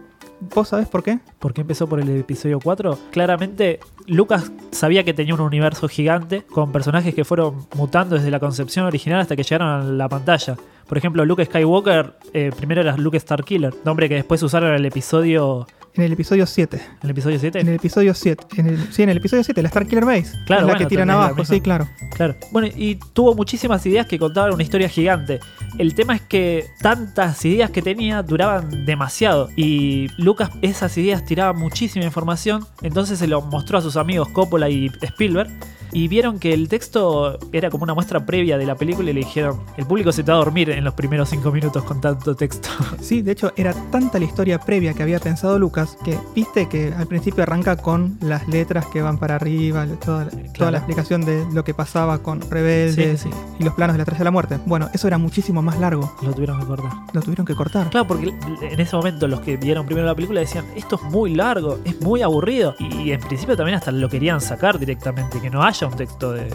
¿Vos 0.55 0.69
sabés 0.69 0.87
por 0.87 1.03
qué? 1.03 1.19
¿Por 1.37 1.53
qué 1.53 1.61
empezó 1.61 1.87
por 1.87 1.99
el 1.99 2.09
episodio 2.09 2.59
4? 2.63 2.97
Claramente, 3.11 3.79
Lucas 4.07 4.51
sabía 4.71 5.03
que 5.03 5.13
tenía 5.13 5.33
un 5.33 5.41
universo 5.41 5.87
gigante 5.87 6.43
con 6.43 6.71
personajes 6.71 7.13
que 7.13 7.25
fueron 7.25 7.67
mutando 7.75 8.15
desde 8.15 8.31
la 8.31 8.39
concepción 8.39 8.85
original 8.85 9.19
hasta 9.19 9.35
que 9.35 9.43
llegaron 9.43 9.67
a 9.67 9.83
la 9.83 10.07
pantalla. 10.07 10.55
Por 10.87 10.97
ejemplo, 10.97 11.25
Luke 11.25 11.43
Skywalker, 11.45 12.15
eh, 12.33 12.51
primero 12.55 12.81
era 12.81 12.95
Luke 12.97 13.19
Starkiller, 13.19 13.73
nombre 13.83 14.07
que 14.07 14.15
después 14.15 14.41
usaron 14.41 14.69
en 14.69 14.75
el 14.75 14.85
episodio. 14.85 15.67
En 15.95 16.03
el 16.03 16.13
episodio 16.13 16.45
7. 16.45 16.77
¿En 16.77 16.83
el 17.03 17.09
episodio 17.11 17.39
7? 17.39 17.59
En 17.59 17.67
el 17.67 17.75
episodio 17.75 18.13
7. 18.13 18.45
En 18.57 18.67
el, 18.67 18.93
sí, 18.93 19.03
en 19.03 19.09
el 19.09 19.17
episodio 19.17 19.43
7, 19.43 19.61
la 19.61 19.69
Starkiller 19.69 20.05
Base. 20.05 20.31
Claro, 20.45 20.45
es 20.45 20.49
la 20.49 20.63
bueno, 20.63 20.77
que 20.79 20.85
tiran 20.85 21.09
abajo, 21.09 21.43
sí, 21.45 21.61
claro. 21.61 21.87
Claro. 22.15 22.35
Bueno, 22.51 22.67
y 22.75 22.95
tuvo 23.13 23.35
muchísimas 23.35 23.85
ideas 23.85 24.05
que 24.05 24.19
contaban 24.19 24.53
una 24.53 24.63
historia 24.63 24.87
gigante. 24.89 25.39
El 25.77 25.95
tema 25.95 26.15
es 26.15 26.21
que 26.21 26.67
tantas 26.81 27.43
ideas 27.45 27.71
que 27.71 27.81
tenía 27.81 28.21
duraban 28.21 28.85
demasiado. 28.85 29.49
Y 29.55 30.07
Lucas 30.17 30.51
esas 30.61 30.97
ideas 30.97 31.25
tiraba 31.25 31.53
muchísima 31.53 32.05
información. 32.05 32.65
Entonces 32.81 33.19
se 33.19 33.27
lo 33.27 33.41
mostró 33.41 33.77
a 33.77 33.81
sus 33.81 33.95
amigos 33.95 34.29
Coppola 34.29 34.69
y 34.69 34.91
Spielberg. 35.01 35.49
Y 35.91 36.07
vieron 36.07 36.39
que 36.39 36.53
el 36.53 36.67
texto 36.69 37.37
era 37.51 37.69
como 37.69 37.83
una 37.83 37.93
muestra 37.93 38.25
previa 38.25 38.57
de 38.57 38.65
la 38.65 38.75
película 38.75 39.09
y 39.09 39.13
le 39.13 39.19
dijeron, 39.21 39.59
el 39.77 39.85
público 39.85 40.11
se 40.11 40.23
te 40.23 40.31
va 40.31 40.37
a 40.37 40.43
dormir 40.43 40.69
en 40.69 40.83
los 40.83 40.93
primeros 40.93 41.29
cinco 41.29 41.51
minutos 41.51 41.83
con 41.83 42.01
tanto 42.01 42.35
texto. 42.35 42.69
Sí, 43.01 43.21
de 43.21 43.31
hecho 43.31 43.51
era 43.55 43.73
tanta 43.91 44.19
la 44.19 44.25
historia 44.25 44.59
previa 44.59 44.93
que 44.93 45.01
había 45.03 45.19
pensado 45.19 45.57
Lucas 45.57 45.97
que 46.03 46.17
viste 46.35 46.67
que 46.67 46.93
al 46.95 47.07
principio 47.07 47.43
arranca 47.43 47.77
con 47.77 48.17
las 48.21 48.47
letras 48.47 48.85
que 48.87 49.01
van 49.01 49.17
para 49.17 49.35
arriba, 49.35 49.87
toda, 50.03 50.25
la- 50.25 50.31
toda 50.53 50.71
la 50.71 50.77
explicación 50.79 51.21
de 51.25 51.45
lo 51.53 51.63
que 51.63 51.73
pasaba 51.73 52.19
con 52.19 52.41
Rebeldes 52.41 53.21
Sí, 53.21 53.29
sí. 53.29 53.35
y 53.59 53.63
los 53.63 53.73
planos 53.73 53.93
de 53.93 53.99
la 53.99 54.03
Estrella 54.03 54.19
de 54.19 54.23
la 54.25 54.31
Muerte. 54.31 54.59
Bueno, 54.65 54.89
eso 54.93 55.07
era 55.07 55.17
muchísimo 55.17 55.61
más 55.61 55.79
largo, 55.79 56.13
lo 56.21 56.33
tuvieron 56.33 56.59
que 56.59 56.65
cortar. 56.65 56.91
lo 57.13 57.21
tuvieron 57.21 57.45
que 57.45 57.55
cortar. 57.55 57.89
Claro, 57.89 58.07
porque 58.07 58.33
en 58.61 58.79
ese 58.79 58.95
momento 58.95 59.27
los 59.27 59.39
que 59.41 59.57
vieron 59.57 59.85
primero 59.85 60.05
la 60.07 60.15
película 60.15 60.39
decían, 60.41 60.65
esto 60.75 60.97
es 60.97 61.03
muy 61.11 61.33
largo, 61.33 61.79
es 61.85 61.99
muy 62.01 62.21
aburrido. 62.21 62.75
Y 62.79 63.11
en 63.11 63.19
principio 63.21 63.55
también 63.55 63.77
hasta 63.77 63.91
lo 63.91 64.09
querían 64.09 64.41
sacar 64.41 64.77
directamente, 64.77 65.39
que 65.41 65.49
no 65.49 65.63
haya 65.63 65.78
un 65.87 65.95
texto 65.95 66.31
de, 66.31 66.49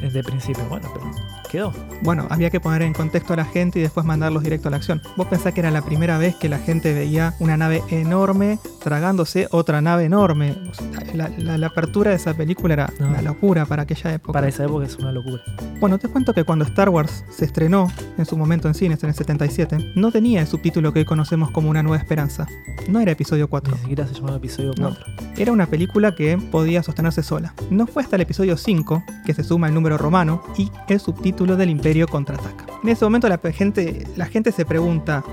de 0.00 0.22
principio. 0.22 0.64
Bueno, 0.68 0.90
pero 0.92 1.10
quedó. 1.52 1.72
Bueno, 2.02 2.26
había 2.30 2.50
que 2.50 2.58
poner 2.58 2.82
en 2.82 2.92
contexto 2.92 3.34
a 3.34 3.36
la 3.36 3.44
gente 3.44 3.78
y 3.78 3.82
después 3.82 4.04
mandarlos 4.04 4.42
directo 4.42 4.68
a 4.68 4.70
la 4.72 4.78
acción. 4.78 5.00
Vos 5.16 5.26
pensás 5.28 5.52
que 5.54 5.60
era 5.60 5.70
la 5.70 5.82
primera 5.82 6.18
vez 6.18 6.34
que 6.34 6.48
la 6.48 6.58
gente 6.58 6.92
veía 6.92 7.34
una 7.38 7.56
nave 7.56 7.82
enorme 7.90 8.58
tragándose 8.82 9.46
otra 9.52 9.80
nave 9.80 10.04
enorme. 10.04 10.56
O 10.70 10.74
sea, 10.74 11.04
la, 11.14 11.28
la- 11.38 11.58
la 11.58 11.66
apertura 11.68 12.10
de 12.10 12.16
esa 12.16 12.34
película 12.34 12.74
era 12.74 12.92
No. 12.98 13.08
una 13.08 13.22
locura 13.22 13.66
para 13.66 13.82
aquella 13.82 14.12
época. 14.14 14.32
Para 14.32 14.48
esa 14.48 14.64
época 14.64 14.86
es 14.86 14.96
una 14.96 15.12
locura. 15.12 15.42
Bueno, 15.78 15.98
te 15.98 16.08
cuento 16.08 16.34
que 16.34 16.44
cuando 16.44 16.64
Star 16.64 16.88
Wars 16.88 17.24
se 17.30 17.44
estrenó 17.44 17.88
en 18.18 18.24
su 18.26 18.36
momento 18.36 18.66
en 18.68 18.74
cines 18.74 19.02
en 19.04 19.10
el 19.10 19.14
77, 19.14 19.92
no 19.94 20.10
tenía 20.10 20.40
el 20.40 20.46
subtítulo 20.46 20.92
que 20.92 21.00
hoy 21.00 21.04
conocemos 21.04 21.50
como 21.50 21.70
Una 21.70 21.82
Nueva 21.82 21.98
Esperanza. 21.98 22.46
No 22.88 22.98
era 23.00 23.12
episodio 23.12 23.48
4. 23.48 23.74
Ni 23.74 23.80
siquiera 23.80 24.06
se 24.06 24.14
llamaba 24.14 24.36
episodio 24.36 24.72
No. 24.78 24.88
4. 24.96 25.04
Era 25.36 25.52
una 25.52 25.66
película 25.66 26.14
que 26.14 26.36
podía 26.38 26.82
sostenerse 26.82 27.22
sola. 27.22 27.54
No 27.70 27.86
fue 27.86 28.02
hasta 28.02 28.16
el 28.16 28.22
episodio 28.22 28.56
5 28.56 29.04
que 29.24 29.34
se 29.34 29.44
suma 29.44 29.68
el 29.68 29.74
número 29.74 29.98
romano 29.98 30.42
y 30.56 30.70
el 30.88 30.98
subtítulo 31.00 31.41
del 31.46 31.70
Imperio 31.70 32.06
contraataca. 32.06 32.66
En 32.82 32.88
ese 32.88 33.04
momento 33.04 33.28
la 33.28 33.38
gente, 33.52 34.06
la 34.16 34.26
gente 34.26 34.52
se 34.52 34.64
pregunta, 34.64 35.24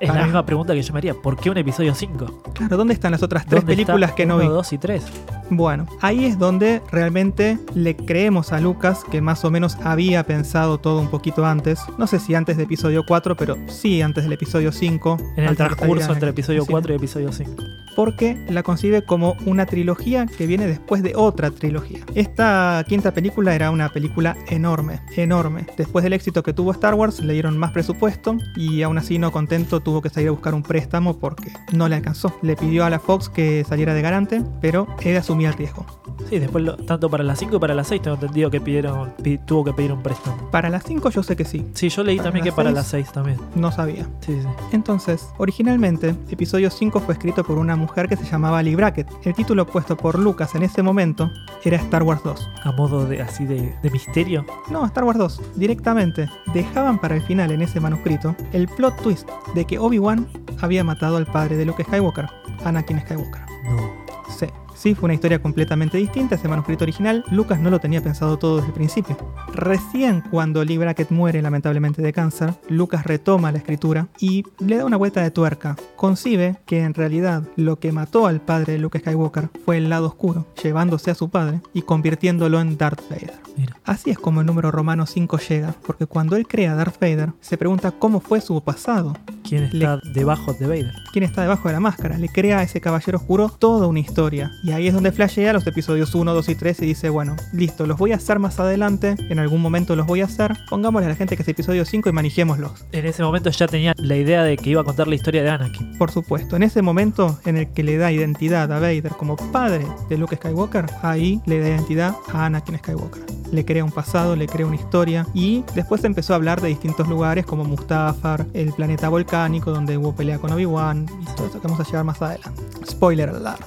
Es 0.00 0.08
la 0.14 0.24
misma 0.24 0.44
pregunta 0.46 0.74
que 0.74 0.82
yo 0.82 0.92
me 0.92 0.98
haría. 0.98 1.14
¿Por 1.14 1.36
qué 1.36 1.50
un 1.50 1.58
episodio 1.58 1.94
5? 1.94 2.42
claro, 2.54 2.76
¿dónde 2.76 2.94
están 2.94 3.12
las 3.12 3.22
otras 3.22 3.46
tres 3.46 3.64
películas 3.64 4.12
que 4.12 4.26
no 4.26 4.38
vi? 4.38 4.46
2 4.46 4.72
y 4.72 4.78
3. 4.78 5.02
Bueno, 5.50 5.86
ahí 6.00 6.24
es 6.24 6.38
donde 6.38 6.80
realmente 6.90 7.58
le 7.74 7.94
creemos 7.96 8.52
a 8.52 8.60
Lucas 8.60 9.04
que 9.10 9.20
más 9.20 9.44
o 9.44 9.50
menos 9.50 9.76
había 9.84 10.24
pensado 10.24 10.78
todo 10.78 11.00
un 11.00 11.08
poquito 11.08 11.44
antes. 11.44 11.80
No 11.98 12.06
sé 12.06 12.18
si 12.18 12.34
antes 12.34 12.56
de 12.56 12.62
episodio 12.62 13.04
4, 13.06 13.36
pero 13.36 13.56
sí 13.68 14.00
antes 14.02 14.24
del 14.24 14.32
episodio 14.32 14.72
5. 14.72 15.18
En 15.36 15.44
el 15.44 15.56
transcurso 15.56 16.12
entre 16.12 16.28
en- 16.28 16.34
episodio 16.34 16.62
sí. 16.64 16.70
4 16.70 16.92
y 16.92 16.96
episodio 16.96 17.32
5. 17.32 17.62
porque 17.94 18.42
la 18.48 18.62
concibe 18.62 19.02
como 19.04 19.36
una 19.44 19.66
trilogía 19.66 20.24
que 20.24 20.46
viene 20.46 20.66
después 20.66 21.02
de 21.02 21.12
otra 21.14 21.50
trilogía. 21.50 22.00
Esta 22.14 22.82
quinta 22.88 23.12
película 23.12 23.54
era 23.54 23.70
una 23.70 23.90
película 23.90 24.34
enorme, 24.48 25.00
enorme. 25.14 25.66
Después 25.76 26.02
del 26.02 26.14
éxito 26.14 26.42
que 26.42 26.54
tuvo 26.54 26.70
Star 26.72 26.94
Wars, 26.94 27.20
le 27.20 27.34
dieron 27.34 27.58
más 27.58 27.72
presupuesto 27.72 28.38
y 28.56 28.80
aún 28.80 28.96
así 28.96 29.18
no 29.18 29.30
contento 29.30 29.80
tuvo 29.82 30.00
que 30.02 30.08
salir 30.10 30.28
a 30.28 30.32
buscar 30.32 30.54
un 30.54 30.62
préstamo 30.62 31.18
porque 31.18 31.52
no 31.72 31.88
le 31.88 31.96
alcanzó. 31.96 32.34
Le 32.42 32.56
pidió 32.56 32.84
a 32.84 32.90
la 32.90 32.98
Fox 32.98 33.28
que 33.28 33.64
saliera 33.68 33.94
de 33.94 34.02
garante, 34.02 34.42
pero 34.60 34.86
él 35.02 35.16
asumía 35.16 35.48
el 35.48 35.54
riesgo. 35.54 35.84
Sí, 36.28 36.38
después 36.38 36.64
lo- 36.64 36.76
tanto 36.76 37.10
para 37.10 37.24
las 37.24 37.38
5 37.38 37.56
y 37.56 37.58
para 37.58 37.74
las 37.74 37.88
6 37.88 38.02
tengo 38.02 38.14
entendido 38.14 38.50
que 38.50 38.60
pidieron, 38.60 39.10
pi- 39.22 39.38
tuvo 39.38 39.64
que 39.64 39.72
pedir 39.72 39.92
un 39.92 40.02
préstamo. 40.02 40.50
Para 40.50 40.68
las 40.70 40.84
5 40.84 41.10
yo 41.10 41.22
sé 41.22 41.36
que 41.36 41.44
sí, 41.44 41.66
Sí, 41.74 41.88
yo 41.88 42.02
leí 42.04 42.16
¿Para 42.16 42.28
también 42.28 42.44
que 42.44 42.52
para 42.52 42.70
las 42.70 42.86
6 42.86 43.10
también. 43.12 43.38
no 43.54 43.72
sabía. 43.72 44.06
Sí, 44.20 44.38
sí. 44.40 44.48
Entonces, 44.72 45.28
originalmente, 45.38 46.14
episodio 46.30 46.70
5 46.70 47.00
fue 47.00 47.14
escrito 47.14 47.44
por 47.44 47.58
una 47.58 47.76
mujer 47.76 48.08
que 48.08 48.16
se 48.16 48.24
llamaba 48.24 48.62
Lee 48.62 48.74
Brackett. 48.74 49.08
El 49.24 49.34
título 49.34 49.66
puesto 49.66 49.96
por 49.96 50.18
Lucas 50.18 50.54
en 50.54 50.62
ese 50.62 50.82
momento 50.82 51.30
era 51.64 51.76
Star 51.78 52.02
Wars 52.02 52.22
2. 52.24 52.48
A 52.64 52.72
modo 52.72 53.06
de 53.06 53.20
así 53.22 53.44
de, 53.44 53.74
de 53.82 53.90
misterio. 53.90 54.44
No, 54.70 54.84
Star 54.86 55.04
Wars 55.04 55.18
2, 55.18 55.40
directamente. 55.56 56.28
Dejaban 56.54 56.98
para 56.98 57.16
el 57.16 57.22
final 57.22 57.50
en 57.52 57.62
ese 57.62 57.80
manuscrito 57.80 58.34
el 58.52 58.68
plot 58.68 59.00
twist 59.02 59.28
de 59.54 59.61
que 59.64 59.78
Obi-Wan 59.78 60.26
había 60.60 60.84
matado 60.84 61.16
al 61.16 61.26
padre 61.26 61.56
de 61.56 61.64
Luke 61.64 61.84
Skywalker, 61.84 62.28
Anakin 62.64 63.00
Skywalker. 63.00 63.42
No. 63.64 63.90
Sí. 64.28 64.46
Sí, 64.82 64.96
fue 64.96 65.04
una 65.04 65.14
historia 65.14 65.40
completamente 65.40 65.96
distinta. 65.96 66.34
Ese 66.34 66.48
manuscrito 66.48 66.82
original, 66.82 67.24
Lucas 67.30 67.60
no 67.60 67.70
lo 67.70 67.78
tenía 67.78 68.02
pensado 68.02 68.36
todo 68.36 68.56
desde 68.56 68.70
el 68.70 68.74
principio. 68.74 69.16
Recién 69.54 70.24
cuando 70.28 70.64
Lee 70.64 70.76
Brackett 70.76 71.12
muere 71.12 71.40
lamentablemente 71.40 72.02
de 72.02 72.12
cáncer, 72.12 72.54
Lucas 72.68 73.04
retoma 73.04 73.52
la 73.52 73.58
escritura 73.58 74.08
y 74.18 74.44
le 74.58 74.78
da 74.78 74.84
una 74.84 74.96
vuelta 74.96 75.22
de 75.22 75.30
tuerca. 75.30 75.76
Concibe 75.94 76.56
que 76.66 76.82
en 76.82 76.94
realidad 76.94 77.44
lo 77.54 77.78
que 77.78 77.92
mató 77.92 78.26
al 78.26 78.40
padre 78.40 78.72
de 78.72 78.80
Luke 78.80 78.98
Skywalker 78.98 79.50
fue 79.64 79.76
el 79.76 79.88
lado 79.88 80.08
oscuro, 80.08 80.46
llevándose 80.60 81.12
a 81.12 81.14
su 81.14 81.30
padre 81.30 81.60
y 81.72 81.82
convirtiéndolo 81.82 82.60
en 82.60 82.76
Darth 82.76 83.08
Vader. 83.08 83.34
Mira. 83.56 83.76
Así 83.84 84.10
es 84.10 84.18
como 84.18 84.40
el 84.40 84.46
número 84.46 84.72
romano 84.72 85.06
5 85.06 85.38
llega, 85.48 85.76
porque 85.86 86.06
cuando 86.06 86.34
él 86.34 86.48
crea 86.48 86.72
a 86.72 86.74
Darth 86.74 86.98
Vader, 87.00 87.32
se 87.40 87.56
pregunta 87.56 87.92
cómo 87.92 88.18
fue 88.18 88.40
su 88.40 88.60
pasado, 88.62 89.14
¿Quién 89.52 89.64
está 89.64 90.00
debajo 90.02 90.54
de 90.54 90.66
Vader? 90.66 91.02
quién 91.12 91.24
está 91.24 91.42
debajo 91.42 91.68
de 91.68 91.74
la 91.74 91.80
máscara. 91.80 92.18
Le 92.18 92.28
crea 92.28 92.58
a 92.58 92.62
ese 92.62 92.80
caballero 92.80 93.18
oscuro 93.18 93.50
toda 93.50 93.86
una 93.86 94.00
historia. 94.00 94.50
Y 94.64 94.72
ahí 94.72 94.88
es 94.88 94.94
donde 94.94 95.12
flashea 95.12 95.52
los 95.52 95.66
episodios 95.66 96.14
1, 96.14 96.34
2 96.34 96.48
y 96.48 96.54
3 96.54 96.82
y 96.82 96.86
dice, 96.86 97.10
bueno, 97.10 97.36
listo, 97.52 97.86
los 97.86 97.98
voy 97.98 98.12
a 98.12 98.16
hacer 98.16 98.38
más 98.38 98.58
adelante, 98.58 99.14
en 99.28 99.38
algún 99.38 99.60
momento 99.60 99.94
los 99.94 100.06
voy 100.06 100.22
a 100.22 100.24
hacer, 100.24 100.56
pongámosle 100.68 101.06
a 101.06 101.10
la 101.10 101.16
gente 101.16 101.36
que 101.36 101.42
es 101.42 101.48
episodio 101.48 101.84
5 101.84 102.08
y 102.08 102.12
manejémoslos. 102.12 102.84
En 102.92 103.06
ese 103.06 103.22
momento 103.22 103.50
ya 103.50 103.68
tenía 103.68 103.92
la 103.98 104.16
idea 104.16 104.42
de 104.42 104.56
que 104.56 104.70
iba 104.70 104.80
a 104.80 104.84
contar 104.84 105.06
la 105.06 105.14
historia 105.14 105.42
de 105.42 105.50
Anakin. 105.50 105.98
Por 105.98 106.10
supuesto, 106.10 106.56
en 106.56 106.62
ese 106.62 106.80
momento 106.80 107.38
en 107.44 107.58
el 107.58 107.68
que 107.72 107.82
le 107.82 107.98
da 107.98 108.10
identidad 108.10 108.72
a 108.72 108.80
Vader 108.80 109.12
como 109.18 109.36
padre 109.36 109.86
de 110.08 110.16
Luke 110.16 110.36
Skywalker, 110.36 110.86
ahí 111.02 111.40
le 111.44 111.60
da 111.60 111.68
identidad 111.68 112.14
a 112.32 112.46
Anakin 112.46 112.78
Skywalker. 112.78 113.22
Le 113.52 113.66
crea 113.66 113.84
un 113.84 113.92
pasado, 113.92 114.34
le 114.34 114.46
crea 114.46 114.64
una 114.64 114.76
historia 114.76 115.26
y 115.34 115.62
después 115.74 116.02
empezó 116.04 116.32
a 116.32 116.36
hablar 116.36 116.62
de 116.62 116.68
distintos 116.68 117.06
lugares 117.06 117.44
como 117.44 117.64
Mustafar, 117.64 118.46
el 118.54 118.72
planeta 118.72 119.10
donde 119.48 119.98
hubo 119.98 120.14
pelea 120.14 120.38
con 120.38 120.52
Obi-Wan 120.52 121.06
y 121.20 121.24
todo 121.34 121.48
eso 121.48 121.60
que 121.60 121.66
vamos 121.66 121.80
a 121.80 121.84
llegar 121.84 122.04
más 122.04 122.22
adelante. 122.22 122.62
Spoiler 122.86 123.28
alert. 123.30 123.60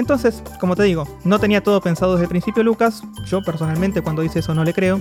Entonces, 0.00 0.42
como 0.58 0.74
te 0.74 0.82
digo, 0.82 1.06
no 1.24 1.38
tenía 1.38 1.62
todo 1.62 1.80
pensado 1.80 2.12
desde 2.14 2.24
el 2.24 2.30
principio 2.30 2.62
Lucas. 2.64 3.02
Yo 3.26 3.42
personalmente 3.42 4.00
cuando 4.02 4.22
dice 4.22 4.40
eso 4.40 4.54
no 4.54 4.64
le 4.64 4.72
creo, 4.72 4.98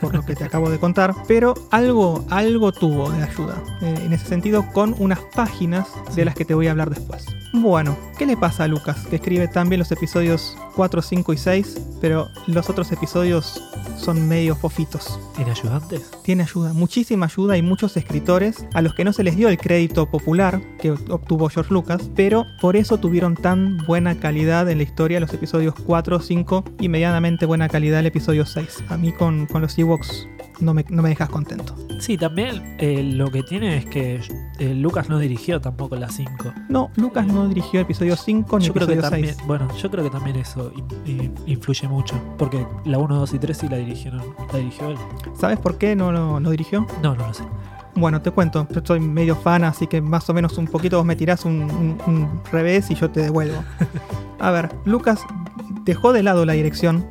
por 0.00 0.12
lo 0.14 0.22
que 0.26 0.34
te 0.34 0.44
acabo 0.50 0.68
de 0.68 0.78
contar. 0.78 1.14
Pero 1.26 1.54
algo, 1.70 2.24
algo 2.28 2.72
tuvo 2.72 3.10
de 3.10 3.22
ayuda. 3.22 3.54
eh, 3.80 3.94
en 4.04 4.12
ese 4.12 4.26
sentido, 4.26 4.66
con 4.72 4.94
unas 4.98 5.20
páginas 5.34 5.86
de 6.14 6.24
las 6.24 6.34
que 6.34 6.44
te 6.44 6.52
voy 6.54 6.66
a 6.66 6.72
hablar 6.72 6.90
después. 6.90 7.24
Bueno, 7.52 7.96
¿qué 8.18 8.26
le 8.26 8.36
pasa 8.36 8.64
a 8.64 8.68
Lucas? 8.68 9.06
Que 9.08 9.16
escribe 9.16 9.48
también 9.48 9.78
los 9.78 9.90
episodios 9.92 10.56
4, 10.76 11.02
5 11.02 11.32
y 11.32 11.36
6, 11.36 11.80
pero 12.00 12.28
los 12.46 12.68
otros 12.70 12.90
episodios 12.92 13.60
son 13.96 14.28
medio 14.28 14.54
fofitos 14.56 15.18
¿Tiene 15.36 15.50
ayudantes? 15.50 16.10
tiene 16.22 16.44
ayuda, 16.44 16.72
muchísima 16.72 17.26
ayuda 17.26 17.56
y 17.58 17.62
muchos 17.62 17.96
escritores 17.96 18.64
a 18.72 18.80
los 18.82 18.94
que 18.94 19.04
no 19.04 19.12
se 19.12 19.24
les 19.24 19.36
dio 19.36 19.48
el 19.48 19.58
crédito 19.58 20.06
popular 20.06 20.60
que 20.80 20.92
obtuvo 20.92 21.48
George 21.50 21.72
Lucas, 21.74 22.08
pero 22.16 22.46
por 22.60 22.76
eso 22.76 22.98
tuvieron 22.98 23.34
tan 23.36 23.76
buena 23.78 24.14
calidad 24.18 24.39
en 24.44 24.78
la 24.78 24.82
historia 24.82 25.20
los 25.20 25.32
episodios 25.34 25.74
4, 25.84 26.18
5 26.20 26.64
y 26.80 26.88
medianamente 26.88 27.44
buena 27.46 27.68
calidad 27.68 28.00
el 28.00 28.06
episodio 28.06 28.46
6. 28.46 28.84
A 28.88 28.96
mí 28.96 29.12
con, 29.12 29.46
con 29.46 29.60
los 29.60 29.78
Ewoks 29.78 30.26
no 30.60 30.72
me, 30.74 30.84
no 30.88 31.02
me 31.02 31.10
dejas 31.10 31.28
contento. 31.28 31.74
Sí, 32.00 32.16
también 32.16 32.76
eh, 32.78 33.02
lo 33.02 33.30
que 33.30 33.42
tiene 33.42 33.76
es 33.76 33.84
que 33.86 34.20
eh, 34.58 34.74
Lucas 34.74 35.08
no 35.10 35.18
dirigió 35.18 35.60
tampoco 35.60 35.96
la 35.96 36.08
5. 36.08 36.52
No, 36.70 36.90
Lucas 36.96 37.26
no 37.26 37.48
dirigió 37.48 37.80
el 37.80 37.84
episodio 37.84 38.16
5 38.16 38.58
ni 38.58 38.64
Yo 38.66 38.72
creo 38.72 38.86
que 38.86 38.94
episodio 38.94 39.10
también, 39.10 39.34
6. 39.34 39.46
bueno, 39.46 39.68
yo 39.76 39.90
creo 39.90 40.04
que 40.04 40.10
también 40.10 40.36
eso 40.36 40.72
in- 40.74 41.18
in- 41.20 41.34
influye 41.46 41.86
mucho, 41.88 42.18
porque 42.38 42.66
la 42.86 42.96
1, 42.98 43.14
2 43.14 43.34
y 43.34 43.38
3 43.38 43.56
sí 43.58 43.68
la 43.68 43.76
dirigieron, 43.76 44.22
la 44.52 44.58
dirigió 44.58 44.88
él. 44.90 44.96
¿Sabes 45.38 45.58
por 45.58 45.76
qué 45.76 45.94
no 45.94 46.10
lo 46.12 46.40
no 46.40 46.50
dirigió? 46.50 46.86
No, 47.02 47.14
no 47.14 47.26
lo 47.26 47.34
sé. 47.34 47.44
Bueno, 48.00 48.22
te 48.22 48.30
cuento, 48.30 48.66
yo 48.74 48.80
soy 48.84 48.98
medio 49.00 49.36
fan, 49.36 49.62
así 49.64 49.86
que 49.86 50.00
más 50.00 50.28
o 50.30 50.34
menos 50.34 50.56
un 50.58 50.66
poquito 50.66 50.96
vos 50.96 51.06
me 51.06 51.16
tirás 51.16 51.44
un, 51.44 51.62
un- 51.62 51.98
un 52.06 52.40
revés 52.50 52.90
y 52.90 52.94
yo 52.94 53.10
te 53.10 53.20
devuelvo. 53.20 53.62
A 54.40 54.50
ver, 54.50 54.70
Lucas 54.86 55.20
dejó 55.84 56.12
de 56.12 56.22
lado 56.22 56.44
la 56.46 56.54
dirección 56.54 57.06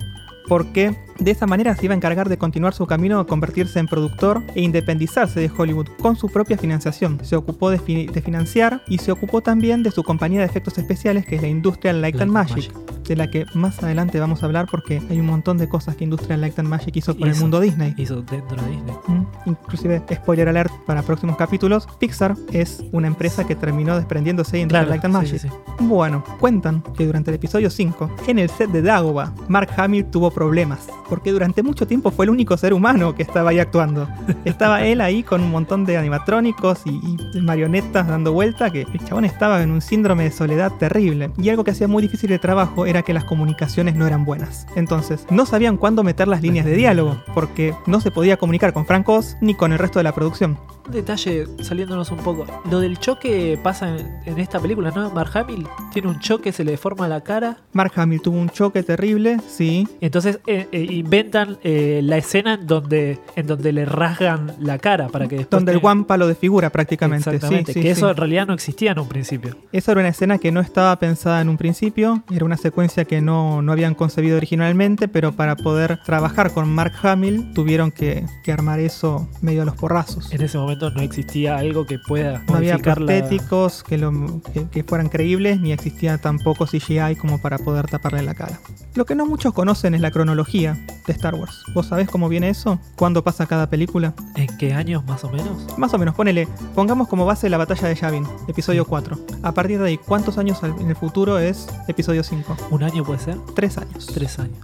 porque 0.47 0.97
de 1.19 1.31
esa 1.31 1.45
manera 1.45 1.75
se 1.75 1.85
iba 1.85 1.93
a 1.93 1.97
encargar 1.97 2.29
de 2.29 2.37
continuar 2.37 2.73
su 2.73 2.85
camino 2.87 3.19
a 3.19 3.27
convertirse 3.27 3.79
en 3.79 3.87
productor 3.87 4.41
e 4.55 4.61
independizarse 4.61 5.39
de 5.39 5.51
Hollywood 5.55 5.87
con 6.01 6.15
su 6.15 6.29
propia 6.29 6.57
financiación. 6.57 7.19
Se 7.23 7.35
ocupó 7.35 7.69
de, 7.69 7.79
fi- 7.79 8.07
de 8.07 8.21
financiar 8.21 8.81
y 8.87 8.97
se 8.99 9.11
ocupó 9.11 9.41
también 9.41 9.83
de 9.83 9.91
su 9.91 10.03
compañía 10.03 10.39
de 10.39 10.45
efectos 10.45 10.77
especiales 10.77 11.25
que 11.25 11.35
es 11.35 11.41
la 11.41 11.47
Industrial 11.49 12.01
Light 12.01 12.19
and 12.21 12.33
Light 12.33 12.49
and 12.49 12.55
Magic, 12.55 12.73
de 13.03 13.15
la 13.15 13.29
que 13.29 13.45
más 13.53 13.81
adelante 13.83 14.19
vamos 14.19 14.43
a 14.43 14.45
hablar 14.45 14.67
porque 14.69 15.01
hay 15.09 15.19
un 15.19 15.25
montón 15.25 15.57
de 15.57 15.67
cosas 15.67 15.95
que 15.95 16.03
Industrial 16.03 16.39
Light 16.39 16.57
and 16.59 16.67
Magic 16.69 16.95
hizo 16.95 17.17
con 17.17 17.27
el 17.27 17.35
mundo 17.35 17.59
Disney. 17.59 17.93
Hizo 17.97 18.21
dentro 18.21 18.55
de 18.61 18.69
Disney. 18.71 18.95
Mm, 19.07 19.23
Inclusive, 19.45 20.01
spoiler 20.13 20.47
alert 20.47 20.71
para 20.85 21.01
próximos 21.01 21.35
capítulos, 21.37 21.87
Pixar 21.99 22.35
es 22.51 22.83
una 22.91 23.07
empresa 23.07 23.45
que 23.47 23.55
terminó 23.55 23.95
desprendiéndose 23.95 24.57
de 24.57 24.61
Industrial 24.63 24.89
Light 24.89 25.05
and 25.05 25.13
sí, 25.15 25.17
Magic. 25.21 25.39
sí, 25.41 25.47
sí. 25.49 25.53
Bueno, 25.81 26.23
cuentan 26.39 26.81
que 26.97 27.05
durante 27.05 27.31
el 27.31 27.35
episodio 27.35 27.69
5, 27.69 28.09
en 28.27 28.39
el 28.39 28.49
set 28.49 28.69
de 28.69 28.81
Dagobah, 28.81 29.33
Mark 29.47 29.69
Hamill 29.77 30.05
tuvo 30.05 30.29
problemas, 30.31 30.87
porque 31.09 31.31
durante 31.31 31.63
mucho 31.63 31.87
tiempo 31.87 32.11
fue 32.11 32.25
el 32.25 32.29
único 32.29 32.55
ser 32.57 32.73
humano 32.73 33.15
que 33.15 33.23
estaba 33.23 33.49
ahí 33.49 33.59
actuando. 33.59 34.07
Estaba 34.45 34.83
él 34.85 35.01
ahí 35.01 35.23
con 35.23 35.41
un 35.41 35.51
montón 35.51 35.85
de 35.85 35.97
animatrónicos 35.97 36.81
y, 36.85 37.17
y 37.33 37.41
marionetas 37.41 38.07
dando 38.07 38.31
vuelta, 38.31 38.69
que 38.71 38.81
el 38.81 39.05
chabón 39.05 39.25
estaba 39.25 39.61
en 39.61 39.71
un 39.71 39.81
síndrome 39.81 40.23
de 40.23 40.31
soledad 40.31 40.71
terrible. 40.77 41.31
Y 41.37 41.49
algo 41.49 41.63
que 41.63 41.71
hacía 41.71 41.87
muy 41.87 42.01
difícil 42.01 42.31
el 42.31 42.39
trabajo 42.39 42.85
era 42.85 43.01
que 43.01 43.13
las 43.13 43.25
comunicaciones 43.25 43.95
no 43.95 44.07
eran 44.07 44.25
buenas. 44.25 44.67
Entonces, 44.75 45.25
no 45.29 45.45
sabían 45.45 45.77
cuándo 45.77 46.03
meter 46.03 46.27
las 46.27 46.41
líneas 46.41 46.65
de 46.65 46.75
diálogo, 46.75 47.21
porque 47.33 47.73
no 47.87 48.01
se 48.01 48.11
podía 48.11 48.37
comunicar 48.37 48.73
con 48.73 48.85
Frank 48.85 49.07
Oz 49.09 49.35
ni 49.41 49.55
con 49.55 49.71
el 49.71 49.79
resto 49.79 49.99
de 49.99 50.03
la 50.03 50.13
producción. 50.13 50.57
Un 50.85 50.93
detalle 50.93 51.45
saliéndonos 51.61 52.09
un 52.11 52.17
poco. 52.17 52.45
Lo 52.69 52.79
del 52.79 52.97
choque 52.97 53.59
pasa 53.61 53.95
en, 53.95 54.19
en 54.25 54.39
esta 54.39 54.59
película, 54.59 54.91
¿no? 54.91 55.11
Mark 55.11 55.31
Hamill 55.37 55.67
tiene 55.93 56.07
un 56.07 56.19
choque, 56.19 56.51
se 56.51 56.63
le 56.63 56.71
deforma 56.71 57.07
la 57.07 57.21
cara. 57.21 57.57
Mark 57.73 57.91
Hamill 57.95 58.21
tuvo 58.21 58.37
un 58.37 58.49
choque 58.49 58.81
terrible, 58.81 59.37
sí, 59.47 59.87
entonces 60.01 60.39
eh, 60.47 60.67
eh, 60.71 60.98
inventan 60.99 61.57
eh, 61.63 62.01
la 62.03 62.17
escena 62.17 62.55
en 62.55 62.67
donde, 62.67 63.19
en 63.35 63.47
donde 63.47 63.71
le 63.73 63.85
rasgan 63.85 64.55
la 64.59 64.77
cara 64.77 65.07
para 65.07 65.27
que 65.27 65.37
después. 65.37 65.49
donde 65.59 65.71
el 65.71 65.79
Wampa 65.79 66.17
lo 66.17 66.27
desfigura 66.27 66.69
prácticamente. 66.69 67.29
Exactamente, 67.29 67.73
sí, 67.73 67.81
que 67.81 67.93
sí. 67.93 67.99
eso 67.99 68.09
en 68.09 68.17
realidad 68.17 68.47
no 68.47 68.53
existía 68.53 68.91
en 68.91 68.99
un 68.99 69.07
principio. 69.07 69.55
Esa 69.71 69.91
era 69.91 70.01
una 70.01 70.09
escena 70.09 70.37
que 70.37 70.51
no 70.51 70.59
estaba 70.61 70.95
pensada 70.99 71.41
en 71.41 71.49
un 71.49 71.57
principio, 71.57 72.23
era 72.31 72.45
una 72.45 72.57
secuencia 72.57 73.05
que 73.05 73.21
no, 73.21 73.61
no 73.61 73.71
habían 73.71 73.95
concebido 73.95 74.37
originalmente, 74.37 75.07
pero 75.07 75.31
para 75.33 75.55
poder 75.55 75.99
trabajar 76.05 76.51
con 76.51 76.69
Mark 76.69 76.93
Hamill 77.03 77.51
tuvieron 77.53 77.91
que, 77.91 78.25
que 78.43 78.51
armar 78.51 78.79
eso 78.79 79.27
medio 79.41 79.61
a 79.61 79.65
los 79.65 79.75
porrazos. 79.75 80.31
En 80.31 80.41
ese 80.41 80.57
momento 80.57 80.89
no 80.91 81.01
existía 81.01 81.57
algo 81.57 81.85
que 81.85 81.97
pueda 81.99 82.43
No 82.47 82.55
había 82.55 82.77
la- 82.77 82.95
prostéticos 82.95 83.83
que, 83.83 83.97
lo- 83.97 84.41
que- 84.53 84.67
que 84.69 84.83
fueran 84.83 85.09
creíbles, 85.09 85.59
ni 85.61 85.71
existía 85.71 86.17
tampoco 86.17 86.65
CGI 86.65 87.15
como 87.19 87.41
para 87.41 87.57
poder 87.57 87.87
taparle 87.87 88.21
la 88.23 88.33
cara. 88.33 88.59
Lo 88.95 89.05
que 89.05 89.15
no 89.15 89.25
muchos 89.25 89.53
conocen 89.53 89.93
es 89.95 90.01
la 90.01 90.11
cronología 90.11 90.77
de 91.05 91.13
Star 91.13 91.35
Wars. 91.35 91.63
¿Vos 91.73 91.87
sabés 91.87 92.09
cómo 92.09 92.29
viene 92.29 92.49
eso? 92.49 92.79
¿Cuándo 92.95 93.23
pasa 93.23 93.45
cada 93.45 93.69
película? 93.69 94.13
¿En 94.35 94.55
qué 94.57 94.73
años 94.73 95.03
más 95.05 95.23
o 95.23 95.29
menos? 95.29 95.77
Más 95.77 95.93
o 95.93 95.97
menos, 95.97 96.15
ponele, 96.15 96.47
pongamos 96.75 97.07
como 97.07 97.25
base 97.25 97.49
la 97.49 97.57
batalla 97.57 97.87
de 97.87 97.95
Yavin, 97.95 98.27
episodio 98.47 98.85
4. 98.85 99.17
A 99.43 99.51
partir 99.53 99.79
de 99.79 99.87
ahí, 99.87 99.97
¿cuántos 99.97 100.37
años 100.37 100.59
en 100.63 100.87
el 100.89 100.95
futuro 100.95 101.39
es 101.39 101.67
episodio 101.87 102.23
5? 102.23 102.57
¿Un 102.71 102.83
año 102.83 103.03
puede 103.03 103.19
ser? 103.19 103.37
Tres 103.55 103.77
años. 103.77 104.05
Tres 104.07 104.39
años. 104.39 104.57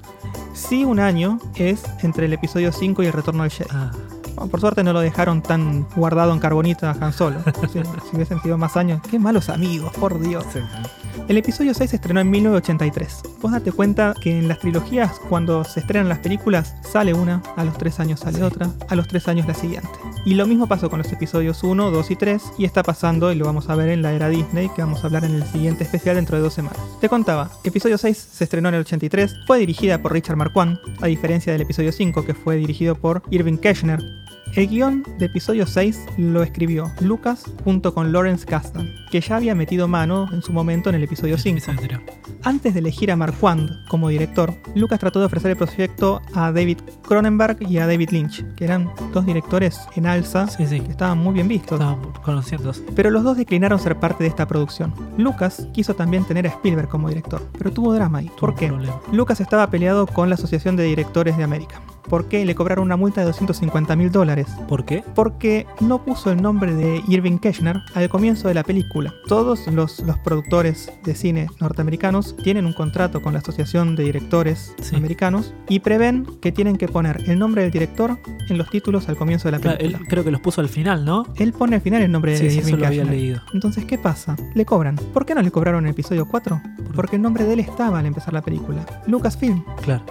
Sí, 0.54 0.86
un 0.86 1.00
año 1.00 1.40
es 1.56 1.84
entre 2.02 2.28
el 2.28 2.34
episodio 2.34 2.72
5 2.72 3.04
y 3.04 3.08
el 3.08 3.14
retorno 3.14 3.44
del 3.44 3.52
Jedi. 3.52 3.70
Ah, 3.74 3.92
Bueno, 4.36 4.52
por 4.52 4.60
suerte 4.60 4.84
no 4.84 4.94
lo 4.94 5.00
dejaron 5.00 5.42
tan 5.42 5.88
guardado 5.96 6.34
en 6.34 6.40
carbonita 6.40 6.92
a 6.92 7.06
Han 7.06 7.14
Solo. 7.14 7.40
Sí, 7.72 7.82
si 8.10 8.16
hubiesen 8.16 8.42
sido 8.42 8.58
más 8.58 8.78
años. 8.78 9.02
Qué 9.10 9.20
malos 9.20 9.50
amigos, 9.50 9.92
por 10.00 10.20
Dios. 10.20 10.46
El 11.28 11.38
episodio 11.38 11.74
6 11.74 11.90
se 11.90 11.96
estrenó 11.96 12.20
en 12.20 12.30
1983. 12.30 13.22
Vos 13.42 13.52
date 13.52 13.72
cuenta 13.72 14.14
que 14.22 14.38
en 14.38 14.48
las 14.48 14.60
trilogías, 14.60 15.20
cuando 15.28 15.64
se 15.64 15.80
estrenan 15.80 16.08
las 16.08 16.20
películas, 16.20 16.76
sale 16.84 17.14
una, 17.14 17.42
a 17.56 17.64
los 17.64 17.78
tres 17.78 18.00
años 18.00 18.20
sale 18.20 18.38
Sí. 18.38 18.44
otra, 18.44 18.70
a 18.90 18.96
los 18.96 19.08
tres 19.08 19.28
años 19.28 19.48
la 19.48 19.54
siguiente. 19.56 19.90
Y 20.26 20.36
lo 20.36 20.46
mismo 20.46 20.68
pasó 20.68 20.90
con 20.90 21.00
los 21.00 21.12
episodios 21.12 21.64
1, 21.64 21.92
2 21.92 22.12
y 22.12 22.16
3 22.16 22.44
y 22.58 22.66
está 22.66 22.84
pasando 22.84 23.32
y 23.32 23.36
lo 23.36 23.46
vamos 23.46 23.70
a 23.70 23.76
ver 23.76 23.90
en 23.90 24.02
la 24.02 24.14
era 24.14 24.30
Disney 24.30 24.70
que 24.70 24.82
vamos 24.82 25.04
a 25.04 25.08
hablar 25.08 25.26
en 25.26 25.36
el 25.36 25.44
siguiente 25.46 25.84
especial 25.84 26.16
dentro 26.16 26.38
de 26.38 26.44
dos 26.44 26.54
semanas. 26.54 26.80
Te 27.02 27.10
contaba, 27.10 27.50
episodio 27.64 27.98
6 27.98 28.18
se 28.34 28.44
estrenó 28.44 28.70
en 28.70 28.76
el 28.76 28.82
83, 28.82 29.36
fue 29.48 29.60
dirigida 29.60 30.02
por 30.02 30.14
Richard 30.14 30.38
Marquand, 30.38 30.80
a 31.02 31.08
diferencia 31.08 31.52
del 31.54 31.62
episodio 31.62 31.92
5 31.92 32.26
que 32.26 32.34
fue 32.34 32.56
dirigido 32.58 32.96
por 32.96 33.24
Irving 33.32 33.58
Keschner. 33.58 34.00
El 34.56 34.68
guion 34.70 35.04
de 35.18 35.26
episodio 35.26 35.68
6 35.68 36.06
lo 36.18 36.42
escribió 36.42 36.90
Lucas 37.02 37.44
junto 37.66 37.94
con 37.94 38.14
Lawrence 38.14 38.46
Kasdan, 38.46 38.96
que 39.12 39.20
ya 39.20 39.36
había 39.36 39.54
metido 39.54 39.90
mano 39.90 40.30
en 40.32 40.42
su 40.42 40.54
momento 40.54 40.88
en 40.90 40.96
el 40.96 41.04
episodio 41.06 41.38
5. 41.38 41.58
Episodio 41.58 41.80
anterior. 41.80 42.02
Antes 42.44 42.74
de 42.74 42.80
elegir 42.80 43.12
a 43.12 43.16
Marquand 43.16 43.88
como 43.88 44.10
director, 44.10 44.54
Lucas 44.76 45.00
trató 45.00 45.20
de 45.20 45.26
ofrecer 45.26 45.52
el 45.52 45.58
proyecto 45.58 46.22
a 46.34 46.52
David 46.52 46.80
Cronenberg 47.08 47.58
y 47.68 47.78
a 47.80 47.88
David 47.88 48.10
Lynch, 48.12 48.46
que 48.56 48.66
eran 48.66 48.92
dos 49.14 49.26
directores 49.26 49.80
en 49.96 50.06
alza 50.06 50.48
Sí, 50.48 50.66
sí. 50.68 50.82
que 50.82 50.92
estaban 50.92 51.18
muy 51.18 51.34
bien 51.34 51.48
vistos. 51.48 51.80
Pero 52.96 53.10
los 53.10 53.24
dos 53.24 53.38
declinaron 53.38 53.80
ser 53.80 54.00
parte 54.00 54.24
de 54.24 54.30
esta 54.30 54.48
producción. 54.48 54.94
Lucas 55.18 55.68
quiso 55.74 55.96
también 55.96 56.26
tener 56.26 56.46
a 56.46 56.50
Spielberg 56.50 56.90
como 56.90 57.10
director, 57.10 57.42
pero 57.58 57.72
tuvo 57.72 57.94
drama 57.94 58.20
ahí. 58.20 58.32
¿Por 58.40 58.54
qué? 58.56 58.72
Lucas 59.12 59.40
estaba 59.40 59.70
peleado 59.70 60.06
con 60.08 60.30
la 60.30 60.36
Asociación 60.36 60.76
de 60.76 60.84
Directores 60.84 61.38
de 61.38 61.44
América. 61.44 61.82
¿Por 62.10 62.28
qué 62.28 62.46
le 62.46 62.56
cobraron 62.56 62.86
una 62.86 62.96
multa 62.98 63.22
de 63.22 63.28
250 63.28 63.96
mil 63.96 64.12
dólares? 64.12 64.48
¿Por 64.68 64.86
qué? 64.86 65.04
Porque 65.16 65.66
no 65.82 66.04
puso 66.04 66.32
el 66.32 66.42
nombre 66.42 66.74
de 66.76 67.02
Irving 67.08 67.38
Keschner 67.40 67.82
al 67.94 68.10
comienzo 68.10 68.48
de 68.48 68.54
la 68.54 68.64
película. 68.64 69.14
Todos 69.28 69.68
los, 69.68 70.00
los 70.02 70.18
productores 70.20 70.92
de 71.04 71.16
cine 71.16 71.48
norteamericanos 71.60 72.36
tienen 72.38 72.66
un 72.66 72.74
contrato 72.74 73.22
con 73.22 73.34
la 73.34 73.40
Asociación 73.40 73.96
de 73.96 74.04
Directores 74.04 74.74
Sí. 74.82 74.96
Americanos 74.96 75.54
y 75.68 75.80
prevén 75.80 76.26
que 76.42 76.52
tienen 76.52 76.78
que 76.78 76.88
poner 76.88 77.24
el 77.28 77.40
nombre 77.40 77.64
del 77.64 77.72
director 77.72 78.18
en 78.50 78.58
los 78.58 78.70
títulos 78.70 79.10
al 79.10 79.16
comienzo 79.18 79.48
de 79.48 79.54
la 79.54 79.60
Claro, 79.60 79.78
película. 79.78 80.00
él 80.04 80.08
creo 80.08 80.24
que 80.24 80.32
los 80.32 80.42
puso 80.42 80.62
al 80.62 80.70
final, 80.70 81.06
¿no? 81.06 81.26
Él 81.38 81.54
pone 81.54 81.76
al 81.76 81.82
final 81.82 82.02
el 82.02 82.12
nombre 82.12 82.38
Sí, 82.38 82.44
de 82.46 82.50
sí, 82.52 82.58
Irving 82.60 82.68
eso 82.74 82.78
lo 82.78 82.88
había 82.88 83.04
leído. 83.06 83.42
Entonces, 83.54 83.86
¿qué 83.86 83.98
pasa? 83.98 84.36
Le 84.54 84.66
cobran. 84.66 84.96
¿Por 85.14 85.26
qué 85.26 85.34
no 85.36 85.42
le 85.42 85.52
cobraron 85.52 85.80
en 85.84 85.88
el 85.88 85.92
episodio 85.94 86.28
4? 86.28 86.62
Porque 86.96 87.16
el 87.16 87.22
nombre 87.22 87.44
de 87.46 87.54
él 87.54 87.60
estaba 87.62 88.00
al 88.00 88.06
empezar 88.06 88.34
la 88.34 88.42
película. 88.42 88.86
Lucasfilm. 89.08 89.64
Claro. 89.82 90.04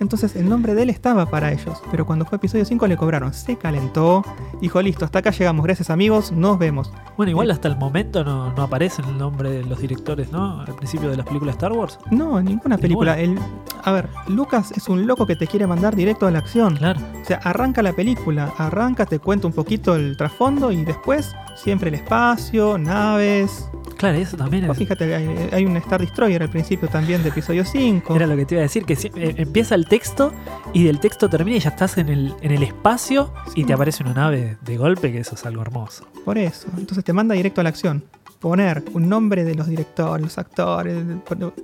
Entonces 0.00 0.36
el 0.36 0.48
nombre 0.48 0.74
de 0.74 0.82
él 0.82 0.90
estaba 0.90 1.13
para 1.30 1.52
ellos. 1.52 1.80
Pero 1.90 2.06
cuando 2.06 2.24
fue 2.24 2.36
episodio 2.36 2.64
5 2.64 2.86
le 2.86 2.96
cobraron. 2.96 3.32
Se 3.32 3.56
calentó. 3.56 4.24
Dijo, 4.60 4.80
listo, 4.82 5.04
hasta 5.04 5.20
acá 5.20 5.30
llegamos. 5.30 5.64
Gracias 5.64 5.90
amigos. 5.90 6.32
Nos 6.32 6.58
vemos. 6.58 6.92
Bueno, 7.16 7.30
igual 7.30 7.50
hasta 7.50 7.68
el 7.68 7.76
momento 7.76 8.24
no, 8.24 8.52
no 8.52 8.62
aparece 8.62 9.02
el 9.02 9.16
nombre 9.16 9.50
de 9.50 9.64
los 9.64 9.78
directores, 9.78 10.32
¿no? 10.32 10.60
Al 10.60 10.74
principio 10.74 11.10
de 11.10 11.16
las 11.16 11.26
películas 11.26 11.54
Star 11.54 11.72
Wars. 11.72 11.98
No, 12.10 12.38
en 12.38 12.46
ninguna 12.46 12.78
película. 12.78 13.18
El, 13.18 13.38
a 13.82 13.92
ver, 13.92 14.08
Lucas 14.28 14.72
es 14.72 14.88
un 14.88 15.06
loco 15.06 15.26
que 15.26 15.36
te 15.36 15.46
quiere 15.46 15.66
mandar 15.66 15.94
directo 15.94 16.26
a 16.26 16.30
la 16.30 16.38
acción. 16.38 16.76
Claro. 16.76 17.00
O 17.22 17.24
sea, 17.24 17.38
arranca 17.38 17.82
la 17.82 17.92
película, 17.92 18.52
arranca, 18.58 19.06
te 19.06 19.18
cuenta 19.18 19.46
un 19.46 19.52
poquito 19.52 19.94
el 19.94 20.16
trasfondo 20.16 20.72
y 20.72 20.84
después 20.84 21.34
siempre 21.56 21.88
el 21.88 21.94
espacio, 21.96 22.78
naves. 22.78 23.68
Claro, 23.96 24.18
eso 24.18 24.36
también 24.36 24.64
es, 24.68 24.76
fíjate, 24.76 25.14
hay, 25.14 25.48
hay 25.52 25.64
un 25.64 25.76
Star 25.76 26.00
Destroyer 26.00 26.42
al 26.42 26.50
principio 26.50 26.88
también 26.88 27.22
de 27.22 27.28
episodio 27.30 27.64
5. 27.64 28.16
era 28.16 28.26
lo 28.26 28.36
que 28.36 28.44
te 28.44 28.54
iba 28.56 28.60
a 28.60 28.64
decir, 28.64 28.84
que 28.84 28.96
si- 28.96 29.08
eh, 29.14 29.34
empieza 29.38 29.74
el 29.76 29.86
texto 29.86 30.32
y 30.72 30.84
del 30.84 30.98
texto 30.98 31.28
termina 31.30 31.56
y 31.56 31.60
ya 31.60 31.70
estás 31.70 31.96
en 31.98 32.08
el, 32.08 32.34
en 32.42 32.50
el 32.52 32.62
espacio 32.64 33.32
y 33.54 33.64
te 33.64 33.72
aparece 33.72 34.02
una 34.02 34.12
nave 34.14 34.56
de 34.62 34.76
golpe, 34.76 35.12
que 35.12 35.18
eso 35.20 35.36
es 35.36 35.46
algo 35.46 35.62
hermoso. 35.62 36.06
Por 36.24 36.38
eso. 36.38 36.66
Entonces 36.76 37.04
te 37.04 37.12
manda 37.12 37.34
directo 37.34 37.60
a 37.60 37.64
la 37.64 37.70
acción. 37.70 38.02
Poner 38.44 38.84
un 38.92 39.08
nombre 39.08 39.42
de 39.42 39.54
los 39.54 39.68
directores, 39.68 40.22
los 40.22 40.36
actores, 40.36 41.02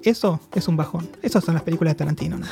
eso 0.03 0.41
es 0.55 0.67
un 0.67 0.79
bajón. 0.79 1.07
Esas 1.21 1.45
son 1.45 1.53
las 1.53 1.63
películas 1.63 1.93
de 1.93 1.99
Tarantino, 1.99 2.39
¿no? 2.39 2.47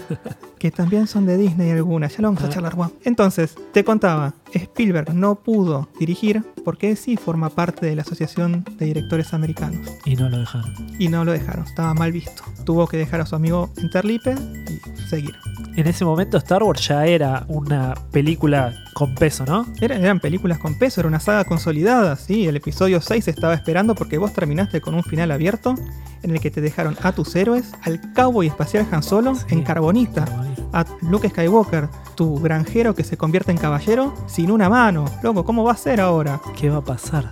que 0.58 0.70
también 0.70 1.06
son 1.06 1.26
de 1.26 1.36
Disney 1.36 1.70
algunas, 1.70 2.12
ya 2.16 2.22
lo 2.22 2.28
vamos 2.28 2.42
a 2.44 2.46
Ah. 2.46 2.48
charlar, 2.48 2.74
guau. 2.76 2.90
Entonces, 3.04 3.54
te 3.72 3.84
contaba, 3.84 4.32
Spielberg 4.54 5.12
no 5.12 5.34
pudo 5.34 5.90
dirigir 6.00 6.42
porque 6.64 6.92
él 6.92 6.96
sí 6.96 7.18
forma 7.18 7.50
parte 7.50 7.84
de 7.84 7.94
la 7.94 8.00
Asociación 8.00 8.64
de 8.78 8.86
Directores 8.86 9.34
Americanos. 9.34 9.86
Y 10.06 10.16
no 10.16 10.30
lo 10.30 10.38
dejaron. 10.38 10.72
Y 10.98 11.08
no 11.08 11.26
lo 11.26 11.32
dejaron, 11.32 11.66
estaba 11.66 11.92
mal 11.92 12.10
visto. 12.10 12.42
Tuvo 12.64 12.86
que 12.86 12.96
dejar 12.96 13.20
a 13.20 13.26
su 13.26 13.36
amigo 13.36 13.68
Interlipe 13.82 14.34
y 14.34 15.08
seguir. 15.10 15.34
En 15.76 15.86
ese 15.86 16.06
momento 16.06 16.38
Star 16.38 16.62
Wars 16.62 16.88
ya 16.88 17.04
era 17.04 17.44
una 17.48 17.92
película 18.12 18.72
con 18.94 19.14
peso, 19.14 19.44
¿no? 19.44 19.66
Eran, 19.80 20.02
eran 20.02 20.20
películas 20.20 20.58
con 20.58 20.78
peso, 20.78 21.00
era 21.00 21.08
una 21.08 21.20
saga 21.20 21.44
consolidada, 21.44 22.16
sí. 22.16 22.46
El 22.46 22.56
episodio 22.56 23.00
6 23.00 23.28
estaba 23.28 23.52
esperando 23.54 23.94
porque 23.94 24.16
vos 24.18 24.32
terminaste 24.32 24.80
con 24.80 24.94
un 24.94 25.02
final 25.02 25.30
abierto 25.30 25.74
en 26.22 26.30
el 26.30 26.40
que 26.40 26.50
te 26.50 26.60
dejaron 26.62 26.96
a 27.02 27.12
tus 27.12 27.34
héroes, 27.36 27.72
al 27.82 28.00
cowboy 28.14 28.46
espacial 28.46 28.86
Han 28.90 29.02
Solo, 29.02 29.34
Sí. 29.34 29.44
en 29.50 29.62
carbonita, 29.62 30.24
a 30.72 30.86
Luke 31.02 31.28
Skywalker, 31.28 31.88
tu 32.14 32.38
granjero 32.40 32.94
que 32.94 33.04
se 33.04 33.16
convierte 33.18 33.50
en 33.52 33.58
caballero, 33.58 34.14
sin 34.26 34.50
una 34.50 34.70
mano. 34.70 35.04
Loco, 35.22 35.44
¿cómo 35.44 35.64
va 35.64 35.72
a 35.72 35.76
ser 35.76 36.00
ahora? 36.00 36.40
¿Qué 36.58 36.70
va 36.70 36.78
a 36.78 36.84
pasar? 36.84 37.30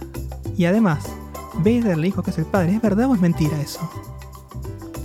Y 0.59 0.67
además, 0.67 1.05
Vader 1.55 1.97
le 1.97 2.07
dijo 2.09 2.23
que 2.23 2.31
es 2.31 2.39
el 2.39 2.45
padre. 2.45 2.75
¿Es 2.75 2.83
verdad 2.83 3.07
o 3.09 3.15
es 3.15 3.21
mentira 3.21 3.59
eso? 3.61 3.81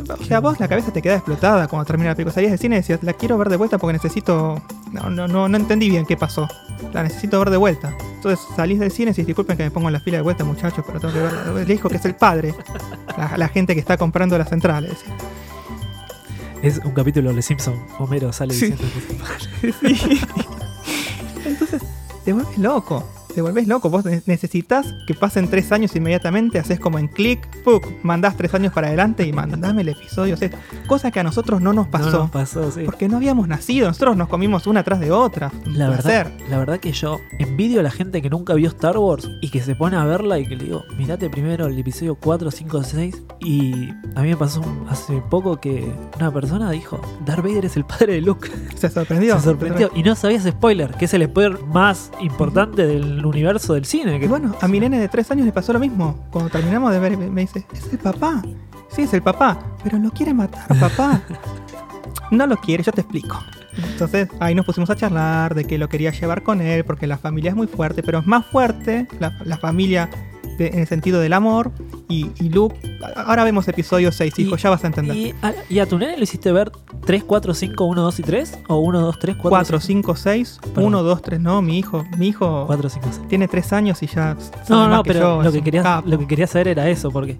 O 0.10 0.24
sea, 0.24 0.40
vos 0.40 0.60
la 0.60 0.68
cabeza 0.68 0.92
te 0.94 1.02
queda 1.02 1.16
explotada 1.16 1.68
cuando 1.68 1.86
termina 1.86 2.10
la 2.12 2.16
película. 2.16 2.34
Salías 2.34 2.52
del 2.52 2.60
cine 2.60 2.76
y 2.76 2.80
decías, 2.80 3.02
la 3.04 3.14
quiero 3.14 3.38
ver 3.38 3.50
de 3.50 3.58
vuelta 3.58 3.78
porque 3.78 3.94
necesito. 3.94 4.62
No, 4.92 5.10
no, 5.10 5.28
no, 5.28 5.48
no 5.50 5.58
entendí 5.58 5.90
bien 5.90 6.06
qué 6.06 6.16
pasó. 6.16 6.48
La 6.94 7.04
necesito 7.04 7.40
ver 7.40 7.50
de 7.50 7.58
vuelta. 7.58 7.94
Entonces 8.16 8.46
salís 8.56 8.80
del 8.80 8.92
cine 8.92 9.12
y 9.12 9.14
decís, 9.14 9.26
disculpen 9.28 9.58
que 9.58 9.64
me 9.64 9.72
pongo 9.72 9.88
en 9.90 9.94
la 9.94 10.00
fila 10.00 10.18
de 10.18 10.24
vuelta, 10.24 10.44
muchachos, 10.44 10.84
pero 10.86 11.00
tengo 11.00 11.14
que 11.14 11.20
ver. 11.22 11.34
Le 11.68 11.74
dijo 11.74 11.90
que 11.90 11.98
es 11.98 12.06
el 12.06 12.16
padre. 12.16 12.54
La, 13.18 13.38
la 13.38 13.48
gente 13.50 13.74
que 13.74 13.80
está 13.80 13.98
comprando 13.98 14.38
las 14.38 14.50
centrales. 14.50 14.94
Es 16.62 16.80
un 16.84 16.92
capítulo 16.92 17.34
de 17.34 17.42
Simpson. 17.42 17.76
Homero 18.00 18.32
sale 18.34 18.54
Sí. 18.54 18.72
diciendo 18.72 18.84
que 19.62 19.74
Sí. 19.98 20.22
Entonces, 21.46 21.82
te 22.26 22.34
vuelves 22.34 22.58
loco. 22.58 23.04
Te 23.38 23.44
vuelves 23.44 23.68
loco. 23.68 23.92
Vos 23.92 24.04
ne- 24.04 24.24
necesitas 24.26 24.96
que 25.06 25.14
pasen 25.14 25.48
tres 25.48 25.72
años 25.72 25.96
inmediatamente. 25.96 26.58
Haces 26.58 26.80
como 26.80 26.98
en 26.98 27.08
clic, 27.08 27.48
¡puc! 27.64 27.86
mandás 28.02 28.36
tres 28.36 28.52
años 28.56 28.74
para 28.74 28.88
adelante 28.88 29.28
y 29.28 29.32
mandame 29.32 29.84
el 29.84 29.90
episodio. 29.90 30.34
O 30.34 30.38
sea, 30.38 30.50
cosa 30.88 31.12
que 31.12 31.20
a 31.20 31.24
nosotros 31.24 31.62
no 31.62 31.72
nos 31.72 31.88
pasó. 31.88 32.10
No 32.10 32.18
nos 32.18 32.32
pasó, 32.32 32.72
sí. 32.72 32.82
Porque 32.84 33.08
no 33.08 33.18
habíamos 33.18 33.48
nacido. 33.48 33.90
Nosotros 33.90 34.18
nos 34.18 34.28
comimos 34.28 34.66
una 34.66 34.84
tras 34.84 35.00
de 35.00 35.12
otra. 35.12 35.52
La 35.68 35.88
verdad, 35.88 36.32
la 36.50 36.58
verdad 36.58 36.80
que 36.80 36.92
yo 36.94 37.20
envidio 37.38 37.82
a 37.82 37.84
la 37.84 37.92
gente 37.92 38.24
que 38.24 38.30
nunca 38.32 38.56
vio 38.56 38.70
Star 38.70 38.98
Wars 38.98 39.30
y 39.40 39.52
que 39.52 39.62
se 39.62 39.76
pone 39.76 39.98
a 39.98 40.04
verla 40.06 40.40
y 40.40 40.48
que 40.48 40.56
le 40.56 40.64
digo, 40.64 40.86
mirate 40.98 41.30
primero 41.30 41.68
el 41.68 41.78
episodio 41.78 42.16
4, 42.16 42.50
5, 42.50 42.84
6 42.84 43.24
y 43.42 43.90
a 44.16 44.24
mí 44.24 44.30
me 44.30 44.36
pasó 44.38 44.64
hace 44.90 45.22
poco 45.30 45.60
que 45.60 45.88
una 46.20 46.34
persona 46.34 46.72
dijo, 46.72 47.00
Darth 47.24 47.44
Vader 47.44 47.66
es 47.66 47.78
el 47.78 47.86
padre 47.86 48.14
de 48.14 48.22
Luke. 48.22 48.50
Se 48.74 48.90
sorprendió. 48.90 49.36
se 49.36 49.44
sorprendió 49.44 49.92
y 49.94 50.02
no 50.02 50.16
sabías 50.16 50.44
spoiler, 50.44 50.90
que 50.96 51.06
es 51.06 51.14
el 51.14 51.26
spoiler 51.26 51.64
más 51.66 52.10
importante 52.20 52.88
del 52.88 53.24
universo 53.28 53.74
del 53.74 53.86
cine. 53.86 54.20
Que, 54.20 54.28
bueno, 54.28 54.56
a 54.62 54.68
mi 54.68 54.80
nene 54.80 55.00
de 55.00 55.08
tres 55.08 55.30
años 55.32 55.46
le 55.46 55.52
pasó 55.52 55.74
lo 55.74 55.80
mismo. 55.80 56.28
Cuando 56.32 56.50
terminamos 56.50 56.92
de 56.92 57.00
ver, 57.00 57.18
me 57.18 57.42
dice, 57.42 57.66
es 57.74 57.92
el 57.92 58.00
papá. 58.00 58.42
Sí, 58.90 59.04
es 59.04 59.14
el 59.14 59.22
papá. 59.22 59.60
Pero 59.84 59.98
lo 59.98 60.12
quiere 60.12 60.34
matar, 60.34 60.68
papá. 60.80 61.22
no 62.32 62.48
lo 62.48 62.58
quiere, 62.58 62.84
yo 62.84 62.92
te 62.92 63.02
explico. 63.02 63.38
Entonces 63.92 64.30
ahí 64.40 64.56
nos 64.56 64.66
pusimos 64.66 64.90
a 64.90 64.96
charlar 64.96 65.54
de 65.54 65.66
que 65.66 65.78
lo 65.78 65.88
quería 65.88 66.12
llevar 66.12 66.42
con 66.42 66.62
él 66.62 66.84
porque 66.84 67.06
la 67.06 67.18
familia 67.18 67.52
es 67.52 67.56
muy 67.56 67.68
fuerte, 67.68 68.02
pero 68.02 68.20
es 68.20 68.26
más 68.26 68.46
fuerte 68.46 69.08
la, 69.20 69.38
la 69.44 69.58
familia 69.58 70.10
de- 70.58 70.68
en 70.68 70.80
el 70.80 70.88
sentido 70.88 71.20
del 71.20 71.34
amor. 71.34 71.72
Y, 72.10 72.32
y 72.40 72.50
Luke, 72.50 72.76
ahora 73.16 73.44
vemos 73.44 73.68
episodio 73.68 74.12
6, 74.12 74.40
hijo, 74.40 74.56
Y- 74.56 74.60
ya 74.60 74.70
vas 74.70 74.84
a 74.84 74.88
entender. 74.88 75.16
y, 75.16 75.34
a, 75.42 75.54
¿Y 75.70 75.80
a 75.80 75.86
tu 75.86 75.98
nene 75.98 76.18
lo 76.18 76.24
hiciste 76.24 76.52
ver 76.52 76.72
3, 77.06 77.24
4, 77.24 77.54
5, 77.54 77.84
1, 77.86 78.02
2 78.02 78.20
y 78.20 78.24
3? 78.24 78.60
¿O 78.68 78.78
1, 78.78 79.02
2, 79.02 79.20
3, 79.20 79.36
4, 79.36 79.50
4, 79.50 79.80
5, 79.80 80.16
6, 80.16 80.60
Perdón. 80.74 80.86
1, 80.86 81.04
2, 81.04 81.22
3, 81.22 81.40
no, 81.40 81.62
mi 81.62 81.78
hijo, 81.78 82.06
mi 82.18 82.28
hijo 82.30 82.64
4, 82.68 82.90
5, 82.90 83.08
6? 83.12 83.28
tiene 83.28 83.48
3 83.48 83.74
años 83.74 84.02
y 84.04 84.08
ya... 84.08 84.36
No, 84.70 84.88
no, 84.88 85.04
pero 85.04 85.20
yo, 85.20 85.44
lo, 85.44 85.52
que 85.52 85.62
quería, 85.62 86.02
lo 86.06 86.18
que 86.20 86.28
quería 86.28 86.48
saber 86.48 86.70
era 86.70 86.88
eso, 86.90 87.12
porque 87.12 87.38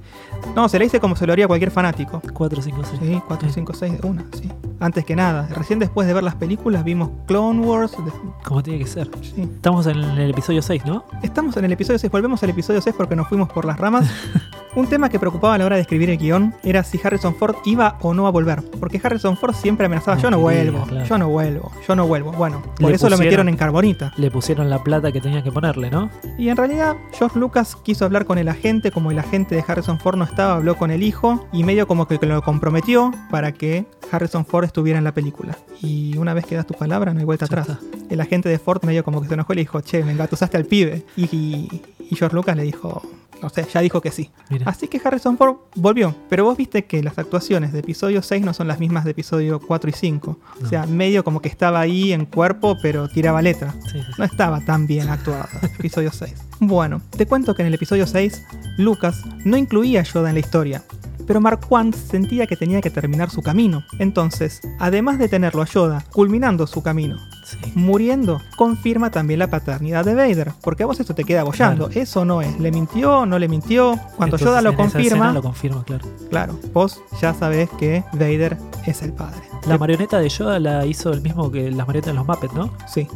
No, 0.56 0.68
se 0.70 0.78
le 0.80 0.86
dice 0.86 1.00
como 1.00 1.16
se 1.16 1.26
lo 1.26 1.34
haría 1.34 1.48
cualquier 1.48 1.72
fanático. 1.72 2.22
4, 2.34 2.62
5, 2.62 2.82
6. 2.90 3.00
Sí, 3.02 3.22
4, 3.28 3.50
5, 3.50 3.74
6 3.74 4.02
de 4.02 4.08
una, 4.08 4.26
sí. 4.40 4.52
Antes 4.80 5.06
que 5.06 5.16
nada, 5.16 5.48
recién 5.56 5.80
después 5.80 6.08
de 6.08 6.14
ver 6.14 6.24
las 6.24 6.36
películas 6.36 6.84
vimos 6.84 7.10
Clone 7.26 7.60
Wars. 7.66 7.92
de- 7.94 8.12
Como 8.44 8.62
tiene 8.62 8.80
que 8.80 8.86
ser. 8.88 9.10
sí. 9.22 9.42
Estamos 9.42 9.88
en 9.88 9.98
el 9.98 10.30
episodio 10.30 10.62
6, 10.62 10.84
¿no? 10.86 11.04
Estamos 11.24 11.58
en 11.58 11.66
el 11.66 11.72
episodio 11.72 11.98
6, 11.98 12.12
volvemos 12.12 12.44
al 12.44 12.52
episodio 12.52 12.80
6 12.82 12.96
porque 12.96 13.07
nos 13.16 13.28
fuimos 13.28 13.50
por 13.50 13.66
las 13.66 13.80
ramas. 13.80 14.10
Un 14.76 14.86
tema 14.88 15.10
que 15.10 15.18
preocupaba 15.20 15.56
a 15.56 15.58
la 15.58 15.66
hora 15.66 15.76
de 15.76 15.82
escribir 15.82 16.10
el 16.12 16.18
guion 16.18 16.54
era 16.64 16.84
si 16.84 17.00
Harrison 17.04 17.34
Ford 17.34 17.56
iba 17.66 17.98
o 18.02 18.14
no 18.14 18.28
a 18.28 18.32
volver. 18.32 18.62
Porque 18.80 19.02
Harrison 19.04 19.36
Ford 19.36 19.56
siempre 19.56 19.88
amenazaba, 19.88 20.18
yo 20.18 20.30
no 20.30 20.38
quería, 20.46 20.70
vuelvo, 20.72 20.86
claro. 20.86 21.06
yo 21.08 21.18
no 21.18 21.30
vuelvo, 21.30 21.72
yo 21.88 21.96
no 21.96 22.06
vuelvo. 22.06 22.32
Bueno, 22.34 22.62
por 22.80 22.90
Le 22.90 22.96
eso 22.96 23.10
lo 23.10 23.18
metieron 23.18 23.50
en 23.50 23.56
carbonita. 23.58 24.14
Le 24.18 24.30
pusieron 24.30 24.70
la 24.70 24.84
plata 24.84 25.12
que 25.12 25.20
tenían 25.20 25.44
que 25.44 25.52
ponerle, 25.52 25.90
¿no? 25.90 26.12
Y 26.38 26.50
en 26.50 26.58
realidad, 26.58 26.96
George 27.14 27.40
Lucas 27.40 27.76
quiso 27.76 28.06
hablar 28.06 28.26
con 28.26 28.38
el 28.38 28.48
agente, 28.50 28.92
como 28.92 29.10
el 29.10 29.18
agente 29.18 29.56
de 29.56 29.64
Harrison 29.68 30.00
Ford 30.00 30.18
no 30.18 30.26
estaba, 30.26 30.54
habló 30.56 30.76
con 30.78 30.92
el 30.92 31.02
hijo 31.02 31.48
y 31.52 31.64
medio 31.64 31.88
como 31.88 32.08
que 32.08 32.20
lo 32.24 32.42
comprometió 32.44 33.12
para 33.32 33.54
que 33.54 33.88
Harrison 34.12 34.46
Ford 34.46 34.66
estuviera 34.66 35.00
en 35.00 35.06
la 35.06 35.14
película. 35.14 35.58
Y 35.82 36.16
una 36.18 36.36
vez 36.36 36.46
que 36.46 36.56
das 36.56 36.68
tu 36.68 36.76
palabra, 36.76 37.14
no 37.14 37.20
hay 37.20 37.26
vuelta 37.26 37.46
atrás. 37.46 37.68
El 38.12 38.22
agente 38.22 38.48
de 38.48 38.60
Ford 38.60 38.84
medio 38.86 39.04
como 39.04 39.22
que 39.22 39.28
se 39.28 39.34
enojó 39.34 39.54
y 39.54 39.56
le 39.56 39.62
dijo, 39.64 39.82
che, 39.82 40.04
me 40.04 40.12
engatusaste 40.12 40.56
al 40.58 40.66
pibe. 40.66 41.04
Y, 41.16 41.24
y- 41.36 41.82
y 42.10 42.16
George 42.16 42.36
Lucas 42.36 42.56
le 42.56 42.64
dijo, 42.64 43.02
O 43.42 43.50
sea, 43.50 43.68
ya 43.68 43.82
dijo 43.82 44.02
que 44.02 44.12
sí. 44.12 44.32
Mira. 44.50 44.70
Así 44.70 44.88
que 44.88 45.02
Harrison 45.04 45.38
Ford 45.38 45.58
volvió. 45.76 46.16
Pero 46.30 46.46
vos 46.46 46.58
viste 46.58 46.86
que 46.86 47.04
las 47.04 47.18
actuaciones 47.18 47.74
de 47.74 47.80
episodio 47.80 48.22
6 48.22 48.44
no 48.44 48.54
son 48.54 48.68
las 48.68 48.80
mismas 48.80 49.06
de 49.06 49.12
episodio 49.12 49.60
4 49.60 49.90
y 49.90 49.94
5. 49.94 50.40
O 50.64 50.66
sea, 50.68 50.86
medio 50.86 51.24
como 51.24 51.42
que 51.42 51.50
estaba 51.50 51.80
ahí 51.80 52.14
en 52.14 52.26
cuerpo, 52.26 52.78
pero 52.82 53.08
tiraba 53.08 53.42
letra. 53.42 53.74
Sí, 53.84 53.90
sí, 53.92 54.00
sí. 54.06 54.12
No 54.18 54.26
estaba 54.26 54.62
tan 54.62 54.88
bien 54.88 55.10
actuada 55.10 55.50
el 55.62 55.70
episodio 55.70 56.12
6. 56.12 56.34
Bueno, 56.60 57.02
te 57.16 57.26
cuento 57.26 57.56
que 57.56 57.62
en 57.62 57.68
el 57.68 57.74
episodio 57.74 58.08
6, 58.08 58.44
Lucas 58.78 59.24
no 59.46 59.58
incluía 59.58 60.02
a 60.02 60.04
Yoda 60.04 60.30
en 60.30 60.36
la 60.36 60.40
historia. 60.40 60.84
Pero 61.28 61.42
Mark 61.42 61.60
Quant 61.68 61.94
sentía 61.94 62.48
que 62.48 62.56
tenía 62.56 62.80
que 62.80 62.90
terminar 62.90 63.30
su 63.30 63.42
camino. 63.42 63.84
Entonces, 64.00 64.62
además 64.80 65.20
de 65.20 65.28
tenerlo 65.28 65.62
a 65.62 65.66
Yoda 65.66 66.04
culminando 66.14 66.66
su 66.68 66.82
camino, 66.82 67.18
Sí. 67.48 67.58
muriendo, 67.76 68.42
confirma 68.58 69.10
también 69.10 69.40
la 69.40 69.48
paternidad 69.48 70.04
de 70.04 70.16
Vader. 70.16 70.52
Porque 70.62 70.84
a 70.84 70.86
vos 70.86 71.00
esto 71.00 71.16
te 71.16 71.24
queda 71.24 71.44
bollando. 71.44 71.86
Claro. 71.88 72.02
Eso 72.02 72.26
no 72.26 72.42
es. 72.42 72.60
¿Le 72.60 72.72
mintió? 72.72 73.26
¿No 73.26 73.40
le 73.40 73.48
mintió? 73.48 73.92
Cuando 74.18 74.36
Entonces, 74.36 74.48
Yoda 74.48 74.62
lo 74.62 74.76
confirma, 74.76 75.32
lo 75.32 75.42
confirma, 75.42 75.84
claro. 75.86 76.06
claro, 76.30 76.60
vos 76.74 77.02
ya 77.22 77.34
sabés 77.34 77.70
que 77.80 78.04
Vader 78.14 78.58
es 78.86 79.02
el 79.02 79.14
padre. 79.14 79.40
La 79.66 79.78
marioneta 79.78 80.20
de 80.20 80.30
Yoda 80.30 80.60
la 80.60 80.86
hizo 80.86 81.12
el 81.12 81.22
mismo 81.22 81.50
que 81.52 81.72
las 81.72 81.88
marionetas 81.88 82.14
de 82.14 82.20
los 82.20 82.28
Muppets, 82.28 82.54
¿no? 82.54 82.72
Sí, 82.88 83.08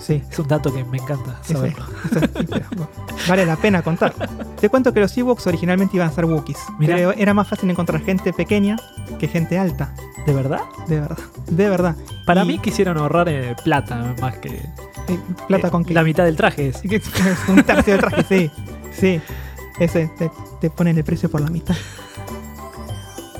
sí. 0.00 0.22
Es 0.30 0.38
un 0.38 0.48
dato 0.48 0.72
que 0.72 0.84
me 0.84 0.98
encanta 0.98 1.38
sí. 1.42 1.54
saberlo. 1.54 1.84
Sí, 2.12 2.18
pero, 2.50 2.66
bueno, 2.76 2.88
vale 3.28 3.46
la 3.46 3.56
pena 3.56 3.82
contar. 3.82 4.14
Te 4.60 4.68
cuento 4.68 4.92
que 4.92 5.00
los 5.00 5.16
Ewoks 5.16 5.46
originalmente 5.46 5.96
iban 5.96 6.08
a 6.08 6.12
ser 6.12 6.24
Wookiees. 6.26 6.58
Mirá. 6.78 6.96
Pero 6.96 7.12
era 7.12 7.32
más 7.34 7.48
fácil 7.48 7.70
encontrar 7.70 8.00
gente 8.02 8.32
pequeña 8.32 8.76
que 9.18 9.28
gente 9.28 9.58
alta. 9.58 9.94
¿De 10.26 10.32
verdad? 10.32 10.60
De 10.88 11.00
verdad. 11.00 11.18
De 11.50 11.68
verdad. 11.68 11.96
Para 12.26 12.44
Y- 12.44 12.46
mí 12.46 12.58
quisieron 12.60 12.96
ahorrar 12.96 13.28
eh, 13.28 13.56
plata 13.64 14.14
más 14.20 14.38
que. 14.38 14.60
¿Plata 15.48 15.68
eh, 15.68 15.70
con 15.70 15.84
qué? 15.84 15.94
La 15.94 16.02
mitad 16.02 16.24
del 16.24 16.36
traje 16.36 16.68
es. 16.68 16.82
Un 17.48 17.62
tercio 17.62 17.94
de 17.94 17.98
traje, 17.98 18.24
sí. 18.28 18.50
Sí. 18.92 19.20
Ese 19.78 20.10
te, 20.18 20.30
te 20.60 20.70
ponen 20.70 20.96
el 20.98 21.04
precio 21.04 21.30
por 21.30 21.40
la 21.40 21.50
mitad. 21.50 21.74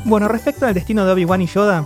Bueno, 0.04 0.28
respecto 0.28 0.66
al 0.66 0.74
destino 0.74 1.04
de 1.04 1.12
Obi-Wan 1.12 1.42
y 1.42 1.46
Yoda, 1.46 1.84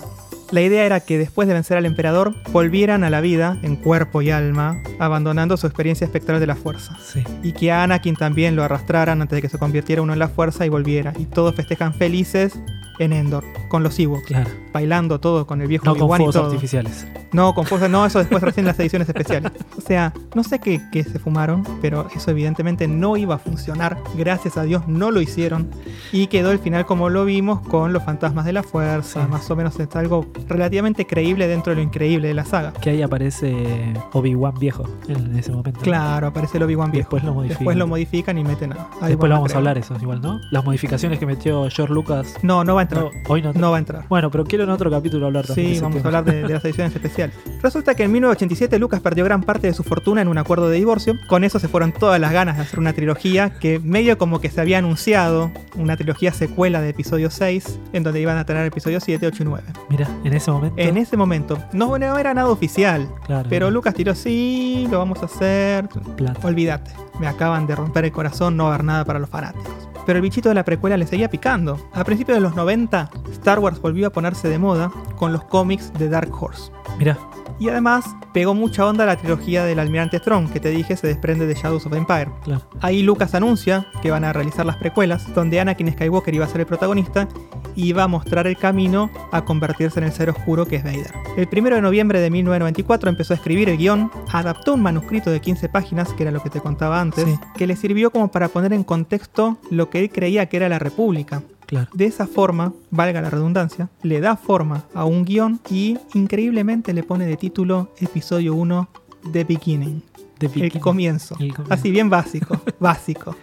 la 0.53 0.61
idea 0.63 0.87
era 0.87 1.01
que 1.01 1.19
después 1.19 1.49
de 1.49 1.55
vencer 1.55 1.77
al 1.77 1.87
emperador, 1.87 2.35
volvieran 2.53 3.03
a 3.03 3.11
la 3.11 3.21
vida 3.21 3.59
en 3.63 3.75
cuerpo 3.75 4.23
y 4.23 4.31
alma, 4.31 4.81
abandonando 5.01 5.57
su 5.57 5.67
experiencia 5.67 6.05
espectral 6.05 6.39
de 6.39 6.47
la 6.47 6.55
fuerza. 6.55 6.97
Sí. 7.03 7.25
Y 7.43 7.53
que 7.53 7.73
a 7.73 7.83
Anakin 7.83 8.15
también 8.15 8.55
lo 8.55 8.63
arrastraran 8.63 9.21
antes 9.21 9.37
de 9.37 9.43
que 9.43 9.49
se 9.49 9.59
convirtiera 9.59 10.03
uno 10.03 10.13
en 10.13 10.21
la 10.21 10.29
fuerza 10.29 10.65
y 10.65 10.69
volviera. 10.69 11.13
Y 11.19 11.25
todos 11.25 11.55
festejan 11.57 11.95
felices 11.95 12.59
en 13.01 13.13
Endor, 13.13 13.45
con 13.69 13.83
los 13.83 13.99
Ewoks, 13.99 14.27
Claro. 14.27 14.51
bailando 14.73 15.21
todo 15.21 15.47
con 15.47 15.61
el 15.61 15.69
viejo 15.69 15.85
No 15.85 15.95
con 15.97 16.05
y 16.05 16.09
fuegos 16.09 16.35
todo. 16.35 16.47
artificiales. 16.47 17.07
No, 17.33 17.55
con 17.55 17.67
fuerza, 17.67 17.89
no, 17.89 18.07
eso 18.07 18.19
después 18.19 18.43
recién 18.43 18.65
las 18.67 18.79
ediciones 18.79 19.09
especiales. 19.09 19.53
O 19.77 19.81
sea, 19.81 20.13
no 20.35 20.43
sé 20.43 20.59
qué, 20.59 20.81
qué 20.93 21.05
se 21.05 21.19
fumaron, 21.19 21.65
pero 21.83 22.07
eso 22.15 22.31
evidentemente 22.31 22.89
no 22.89 23.17
iba 23.17 23.35
a 23.35 23.39
funcionar. 23.39 23.99
Gracias 24.17 24.57
a 24.57 24.63
Dios 24.63 24.87
no 24.89 25.11
lo 25.11 25.21
hicieron. 25.21 25.69
Y 26.13 26.29
quedó 26.29 26.51
el 26.53 26.59
final 26.59 26.87
como 26.87 27.11
lo 27.11 27.25
vimos 27.25 27.61
con 27.69 27.93
los 27.93 28.03
fantasmas 28.05 28.45
de 28.47 28.53
la 28.53 28.63
fuerza. 28.63 29.25
Sí. 29.25 29.31
Más 29.31 29.51
o 29.51 29.57
menos 29.57 29.79
es 29.81 29.95
algo 29.97 30.27
relativamente 30.49 31.07
creíble 31.07 31.47
dentro 31.49 31.71
de 31.73 31.77
lo 31.77 31.83
increíble 31.83 32.29
de 32.29 32.35
la 32.35 32.45
saga. 32.45 32.73
Que 32.75 32.91
ahí 32.91 33.03
aparece 33.03 33.93
Obi-Wan 34.13 34.55
viejo 34.59 34.85
en 35.09 35.37
ese 35.37 35.53
momento. 35.53 35.81
Claro, 35.81 36.29
aparece 36.29 36.57
el 36.59 36.63
Obi-Wan 36.65 36.91
viejo. 36.91 37.07
Después 37.07 37.25
lo 37.25 37.35
modifican. 37.35 37.59
Después 37.59 37.77
lo 37.77 37.87
modifican 37.87 38.39
y 38.39 38.45
meten 38.45 38.73
a. 38.73 38.89
Después 39.07 39.29
lo 39.29 39.37
vamos 39.37 39.53
a 39.55 39.59
hablar 39.59 39.77
eso, 39.79 39.95
igual, 40.01 40.21
¿no? 40.23 40.41
Las 40.51 40.65
modificaciones 40.65 41.19
que 41.19 41.27
metió 41.27 41.69
George 41.71 41.93
Lucas. 41.93 42.35
No, 42.43 42.65
no 42.65 42.75
va 42.77 42.81
a 42.81 42.85
entrar. 42.85 43.05
No, 43.05 43.11
hoy 43.29 43.43
no. 43.43 43.53
No 43.67 43.71
va 43.73 43.77
a 43.79 43.81
entrar. 43.81 44.05
Bueno, 44.09 44.31
pero 44.31 44.45
quiero 44.45 44.63
en 44.65 44.71
otro 44.71 44.91
capítulo 44.91 45.27
hablar 45.27 45.45
también. 45.47 45.75
Sí, 45.75 45.81
vamos 45.81 46.03
a 46.05 46.07
hablar 46.07 46.25
de, 46.25 46.43
de 46.43 46.55
las 46.55 46.65
ediciones 46.65 46.95
especiales. 46.95 47.35
Resulta 47.63 47.95
que 47.97 48.05
en 48.05 48.13
1987 48.13 48.79
Lucas 48.79 49.01
perdió 49.01 49.25
gran 49.25 49.43
parte 49.43 49.67
de 49.67 49.75
su 49.75 49.83
fortuna 49.83 50.23
en 50.23 50.29
un 50.29 50.39
acuerdo 50.39 50.69
de 50.69 50.77
divorcio. 50.77 51.15
Con 51.29 51.43
eso 51.43 51.59
se 51.59 51.67
fueron 51.69 51.91
todas 51.93 52.21
las 52.21 52.33
ganas 52.33 52.57
de 52.57 52.63
hacer 52.63 52.79
una 52.79 52.93
trilogía 52.93 53.51
que 53.59 53.79
medio 53.81 54.19
como 54.19 54.41
que 54.41 54.51
se 54.51 54.61
había 54.61 54.79
anunciado, 54.79 55.51
una 55.75 55.97
trilogía 55.97 56.33
secuela 56.33 56.81
de 56.81 56.91
episodio 56.91 57.31
6, 57.31 57.81
en 57.93 58.03
donde 58.03 58.21
iban 58.21 58.39
a 58.39 58.45
tener 58.47 58.65
episodio 58.67 59.01
7, 59.01 59.27
8 59.27 59.43
y 59.43 59.47
9. 59.47 59.65
Mira, 59.91 60.09
en 60.25 60.33
ese 60.33 60.51
momento. 60.51 60.81
En 60.81 60.97
ese 60.97 61.17
momento, 61.17 61.59
no, 61.73 61.99
no 61.99 62.19
era 62.19 62.33
nada 62.35 62.49
oficial, 62.51 63.09
Claro. 63.27 63.49
pero 63.51 63.71
Lucas 63.71 63.95
tiró, 63.95 64.15
sí, 64.15 64.87
lo 64.91 64.99
vamos 64.99 65.23
a 65.23 65.27
hacer. 65.27 65.89
Plata. 66.17 66.47
Olvídate, 66.47 66.93
me 67.19 67.27
acaban 67.27 67.67
de 67.67 67.75
romper 67.75 68.05
el 68.05 68.13
corazón 68.13 68.57
no 68.57 68.69
haber 68.69 68.85
nada 68.85 69.05
para 69.05 69.19
los 69.19 69.29
fanáticos. 69.29 69.86
Pero 70.07 70.19
el 70.19 70.23
bichito 70.23 70.49
de 70.49 70.55
la 70.55 70.65
precuela 70.65 70.97
le 70.97 71.07
seguía 71.07 71.29
picando. 71.29 71.79
A 71.93 72.05
principios 72.05 72.37
de 72.37 72.41
los 72.41 72.55
90, 72.55 73.11
Star 73.33 73.59
Wars 73.59 73.81
volvió 73.81 74.07
a 74.07 74.11
ponerse 74.11 74.49
de 74.49 74.59
moda 74.59 74.91
con 75.17 75.33
los 75.33 75.45
cómics 75.45 75.93
de 75.95 76.09
Dark 76.09 76.31
Horse. 76.33 76.71
Mira, 76.97 77.19
Y 77.59 77.69
además 77.71 78.05
pegó 78.35 78.55
mucha 78.55 78.85
onda 78.87 79.07
la 79.07 79.17
trilogía 79.17 79.65
del 79.65 79.79
Almirante 79.79 80.19
Strong, 80.19 80.51
que 80.53 80.61
te 80.61 80.69
dije 80.69 80.95
se 80.97 81.07
desprende 81.07 81.47
de 81.47 81.55
Shadows 81.55 81.87
of 81.87 81.95
Empire. 81.95 82.31
claro. 82.45 82.63
Ahí 82.83 83.03
Lucas 83.03 83.35
anuncia 83.35 83.87
que 84.03 84.11
van 84.11 84.25
a 84.25 84.33
realizar 84.35 84.67
las 84.67 84.77
precuelas, 84.77 85.33
donde 85.35 85.59
Anakin 85.59 85.91
Skywalker 85.93 86.35
iba 86.35 86.45
a 86.45 86.49
ser 86.49 86.61
el 86.61 86.67
protagonista 86.67 87.29
y 87.75 87.87
iba 87.89 88.03
a 88.03 88.09
mostrar 88.09 88.47
el 88.47 88.57
camino 88.59 89.11
a 89.33 89.45
convertirse 89.45 90.01
en 90.01 90.05
el 90.07 90.13
ser 90.13 90.29
oscuro 90.31 90.67
que 90.67 90.77
es 90.77 90.85
Vader. 90.85 91.13
El 91.37 91.49
1 91.51 91.77
de 91.77 91.83
noviembre 91.83 92.21
de 92.21 92.31
1994 92.31 93.09
empezó 93.09 93.33
a 93.33 93.37
escribir 93.37 93.69
el 93.71 93.79
guion, 93.79 94.11
adaptó 94.33 94.75
un 94.75 94.83
manuscrito 94.83 95.31
de 95.31 95.41
15 95.41 95.69
páginas, 95.71 96.13
que 96.13 96.23
era 96.25 96.33
lo 96.33 96.43
que 96.43 96.51
te 96.51 96.61
contaba 96.61 97.01
antes, 97.01 97.25
Sí. 97.25 97.39
que 97.57 97.67
le 97.67 97.77
sirvió 97.77 98.11
como 98.11 98.29
para 98.29 98.49
poner 98.49 98.73
en 98.75 98.85
contexto 98.85 99.57
lo 99.71 99.89
que 99.91 100.01
él 100.01 100.11
creía 100.11 100.47
que 100.47 100.59
era 100.59 100.69
la 100.69 100.79
República. 100.79 101.43
Claro. 101.67 101.91
De 101.93 102.07
esa 102.07 102.27
forma, 102.27 102.73
valga 102.91 103.21
la 103.21 103.31
redundancia, 103.31 103.89
le 104.03 104.21
da 104.21 104.37
forma 104.37 104.85
a 104.95 105.05
un 105.05 105.25
guion 105.25 105.61
y 105.69 105.99
increíblemente 106.15 106.93
le 106.93 107.03
pone 107.03 107.27
de 107.27 107.37
título 107.37 107.93
Episodio 107.99 108.55
1 108.55 108.89
The 109.33 109.45
Beginning. 109.45 110.03
El 110.41 110.81
comienzo. 110.81 111.35
El 111.39 111.55
comienzo. 111.55 111.65
Así 111.71 111.91
bien 111.91 112.11
básico, 112.11 112.61
básico. 112.81 113.35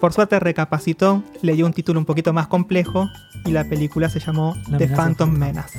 Por 0.00 0.12
suerte 0.12 0.38
recapacitó, 0.40 1.22
le 1.42 1.54
dio 1.54 1.66
un 1.66 1.72
título 1.72 1.98
un 1.98 2.06
poquito 2.06 2.32
más 2.32 2.48
complejo 2.48 3.08
y 3.44 3.52
la 3.52 3.64
película 3.64 4.08
se 4.08 4.20
llamó 4.20 4.54
La 4.68 4.78
The 4.78 4.88
Phantom. 4.88 5.30
Menace. 5.30 5.78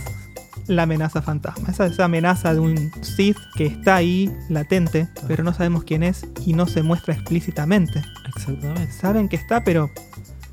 La 0.67 0.84
amenaza 0.84 1.21
fantasma. 1.21 1.69
Esa, 1.69 1.86
esa 1.86 2.06
amenaza 2.06 2.53
de 2.53 2.60
un 2.60 2.91
Sith 3.01 3.38
que 3.56 3.67
está 3.67 3.95
ahí, 3.95 4.30
latente, 4.49 5.08
pero 5.27 5.43
no 5.43 5.53
sabemos 5.53 5.84
quién 5.84 6.03
es 6.03 6.25
y 6.45 6.53
no 6.53 6.65
se 6.65 6.84
muestra 6.84 7.13
explícitamente. 7.13 8.01
Exactamente. 8.27 8.91
Saben 8.91 9.30
que 9.30 9.38
está, 9.38 9.63
pero 9.63 9.91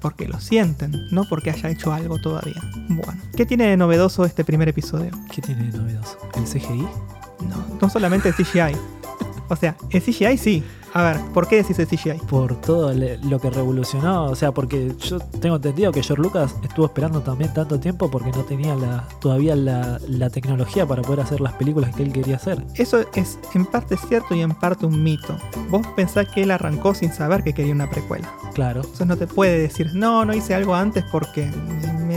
porque 0.04 0.28
lo 0.28 0.38
sienten, 0.38 1.08
no 1.12 1.24
porque 1.24 1.48
haya 1.48 1.70
hecho 1.70 1.90
algo 1.90 2.18
todavía. 2.18 2.60
Bueno, 2.90 3.18
¿qué 3.34 3.46
tiene 3.46 3.68
de 3.68 3.78
novedoso 3.78 4.26
este 4.26 4.44
primer 4.44 4.68
episodio? 4.68 5.10
¿Qué 5.32 5.40
tiene 5.40 5.70
de 5.70 5.78
novedoso? 5.78 6.18
¿El 6.34 6.44
CGI? 6.44 6.82
No, 7.48 7.78
no 7.80 7.88
solamente 7.88 8.28
el 8.28 8.34
CGI. 8.34 8.76
O 9.48 9.56
sea, 9.56 9.74
el 9.88 10.02
CGI 10.02 10.36
sí. 10.36 10.62
A 10.94 11.02
ver, 11.02 11.20
¿por 11.32 11.48
qué 11.48 11.56
decís 11.56 11.76
el 11.80 11.88
CGI? 11.88 12.20
Por 12.28 12.60
todo 12.60 12.94
lo 12.94 13.40
que 13.40 13.50
revolucionó. 13.50 14.26
O 14.26 14.36
sea, 14.36 14.52
porque 14.52 14.94
yo 15.00 15.18
tengo 15.18 15.56
entendido 15.56 15.90
que 15.90 16.04
George 16.04 16.22
Lucas 16.22 16.54
estuvo 16.62 16.86
esperando 16.86 17.20
también 17.20 17.52
tanto 17.52 17.80
tiempo 17.80 18.08
porque 18.08 18.30
no 18.30 18.44
tenía 18.44 18.76
la, 18.76 19.08
todavía 19.20 19.56
la, 19.56 19.98
la 20.06 20.30
tecnología 20.30 20.86
para 20.86 21.02
poder 21.02 21.20
hacer 21.20 21.40
las 21.40 21.54
películas 21.54 21.92
que 21.96 22.04
él 22.04 22.12
quería 22.12 22.36
hacer. 22.36 22.64
Eso 22.76 23.04
es 23.12 23.40
en 23.54 23.66
parte 23.66 23.96
cierto 23.96 24.36
y 24.36 24.42
en 24.42 24.54
parte 24.54 24.86
un 24.86 25.02
mito. 25.02 25.36
Vos 25.68 25.84
pensás 25.96 26.28
que 26.28 26.44
él 26.44 26.52
arrancó 26.52 26.94
sin 26.94 27.12
saber 27.12 27.42
que 27.42 27.54
quería 27.54 27.74
una 27.74 27.90
precuela. 27.90 28.32
Claro. 28.54 28.82
Entonces 28.82 29.08
no 29.08 29.16
te 29.16 29.26
puede 29.26 29.58
decir, 29.58 29.90
no, 29.94 30.24
no 30.24 30.32
hice 30.32 30.54
algo 30.54 30.76
antes 30.76 31.04
porque 31.10 31.50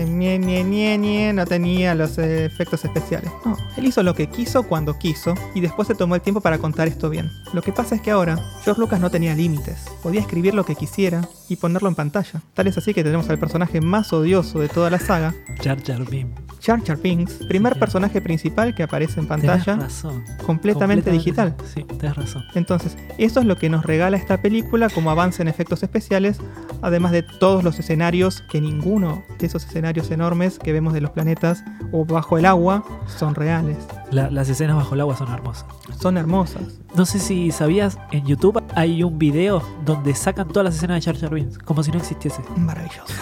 ñe, 0.06 0.38
ñe, 0.40 0.64
ñe, 0.64 0.98
ñe, 0.98 1.34
no 1.34 1.46
tenía 1.46 1.96
los 1.96 2.18
efectos 2.18 2.84
especiales. 2.86 3.32
No, 3.46 3.58
él 3.78 3.86
hizo 3.86 4.04
lo 4.04 4.14
que 4.14 4.28
quiso 4.28 4.64
cuando 4.64 4.98
quiso 4.98 5.34
y 5.56 5.62
después 5.62 5.88
se 5.88 5.96
tomó 5.96 6.16
el 6.16 6.22
tiempo 6.22 6.42
para 6.42 6.58
contar 6.58 6.88
esto 6.88 7.10
bien. 7.10 7.30
Lo 7.54 7.62
que 7.62 7.72
pasa 7.72 7.96
es 7.96 8.02
que 8.02 8.12
ahora 8.12 8.38
George 8.64 8.82
Lucas 8.82 9.00
no 9.00 9.10
tenía 9.10 9.36
límites. 9.36 9.86
Podía 10.04 10.22
escribir 10.22 10.54
lo 10.54 10.66
que 10.66 10.76
quisiera 10.76 11.28
y 11.50 11.56
ponerlo 11.56 11.90
en 11.90 11.96
pantalla. 11.96 12.42
Tal 12.54 12.68
es 12.68 12.78
así 12.78 12.94
que 12.94 13.04
tenemos 13.04 13.30
al 13.30 13.40
personaje 13.40 13.82
más 13.82 14.12
odioso 14.14 14.60
de 14.60 14.70
toda 14.70 14.90
la 14.90 15.00
saga, 15.00 15.34
Jar 15.64 15.82
Jar 15.84 16.10
Binks. 16.10 16.42
Jar 16.62 16.84
Jar 16.84 16.98
Binks, 16.98 17.34
primer 17.48 17.78
personaje 17.80 18.22
principal 18.22 18.76
que 18.76 18.84
aparece 18.84 19.20
en 19.20 19.28
pantalla, 19.28 19.76
razón. 19.76 20.24
completamente 20.46 21.12
digital. 21.12 21.56
Sí, 21.74 21.84
tenés 21.84 22.16
razón. 22.16 22.44
Entonces, 22.56 22.98
eso 23.18 23.40
es 23.40 23.46
lo 23.46 23.56
que 23.58 23.70
nos 23.70 23.86
regala 23.86 24.18
esta 24.18 24.42
película 24.42 24.90
como 24.90 25.12
avance 25.12 25.42
en 25.42 25.48
efectos 25.48 25.84
especiales, 25.84 26.38
además 26.82 27.12
de 27.12 27.24
todos 27.24 27.64
los 27.64 27.80
escenarios, 27.80 28.44
que 28.52 28.60
ninguno 28.60 29.24
de 29.40 29.48
esos 29.48 29.66
escenarios 29.66 29.87
enormes 30.12 30.60
que 30.60 30.74
vemos 30.74 30.94
de 30.94 31.02
los 31.02 31.12
planetas 31.12 31.64
o 31.92 32.06
bajo 32.06 32.38
el 32.38 32.46
agua 32.46 32.84
son 33.06 33.36
reales. 33.36 33.78
La- 34.12 34.30
las 34.32 34.48
escenas 34.50 34.76
bajo 34.78 34.96
el 34.96 35.02
agua 35.02 35.18
son 35.18 35.32
hermosas. 35.34 35.66
Son 36.00 36.18
hermosas. 36.18 36.64
No 36.96 37.06
sé 37.06 37.20
si 37.20 37.52
sabías, 37.52 37.98
en 38.12 38.26
YouTube 38.26 38.64
hay 38.76 39.04
un 39.04 39.20
video 39.20 39.62
donde 39.86 40.16
sacan 40.16 40.48
todas 40.48 40.64
las 40.66 40.76
escenas 40.76 40.96
de 41.04 41.12
Jar 41.12 41.20
Jar 41.22 41.34
Binks, 41.34 41.58
como 41.60 41.84
si 41.84 41.92
no 41.92 41.98
existiese. 41.98 42.42
Maravilloso, 42.56 43.14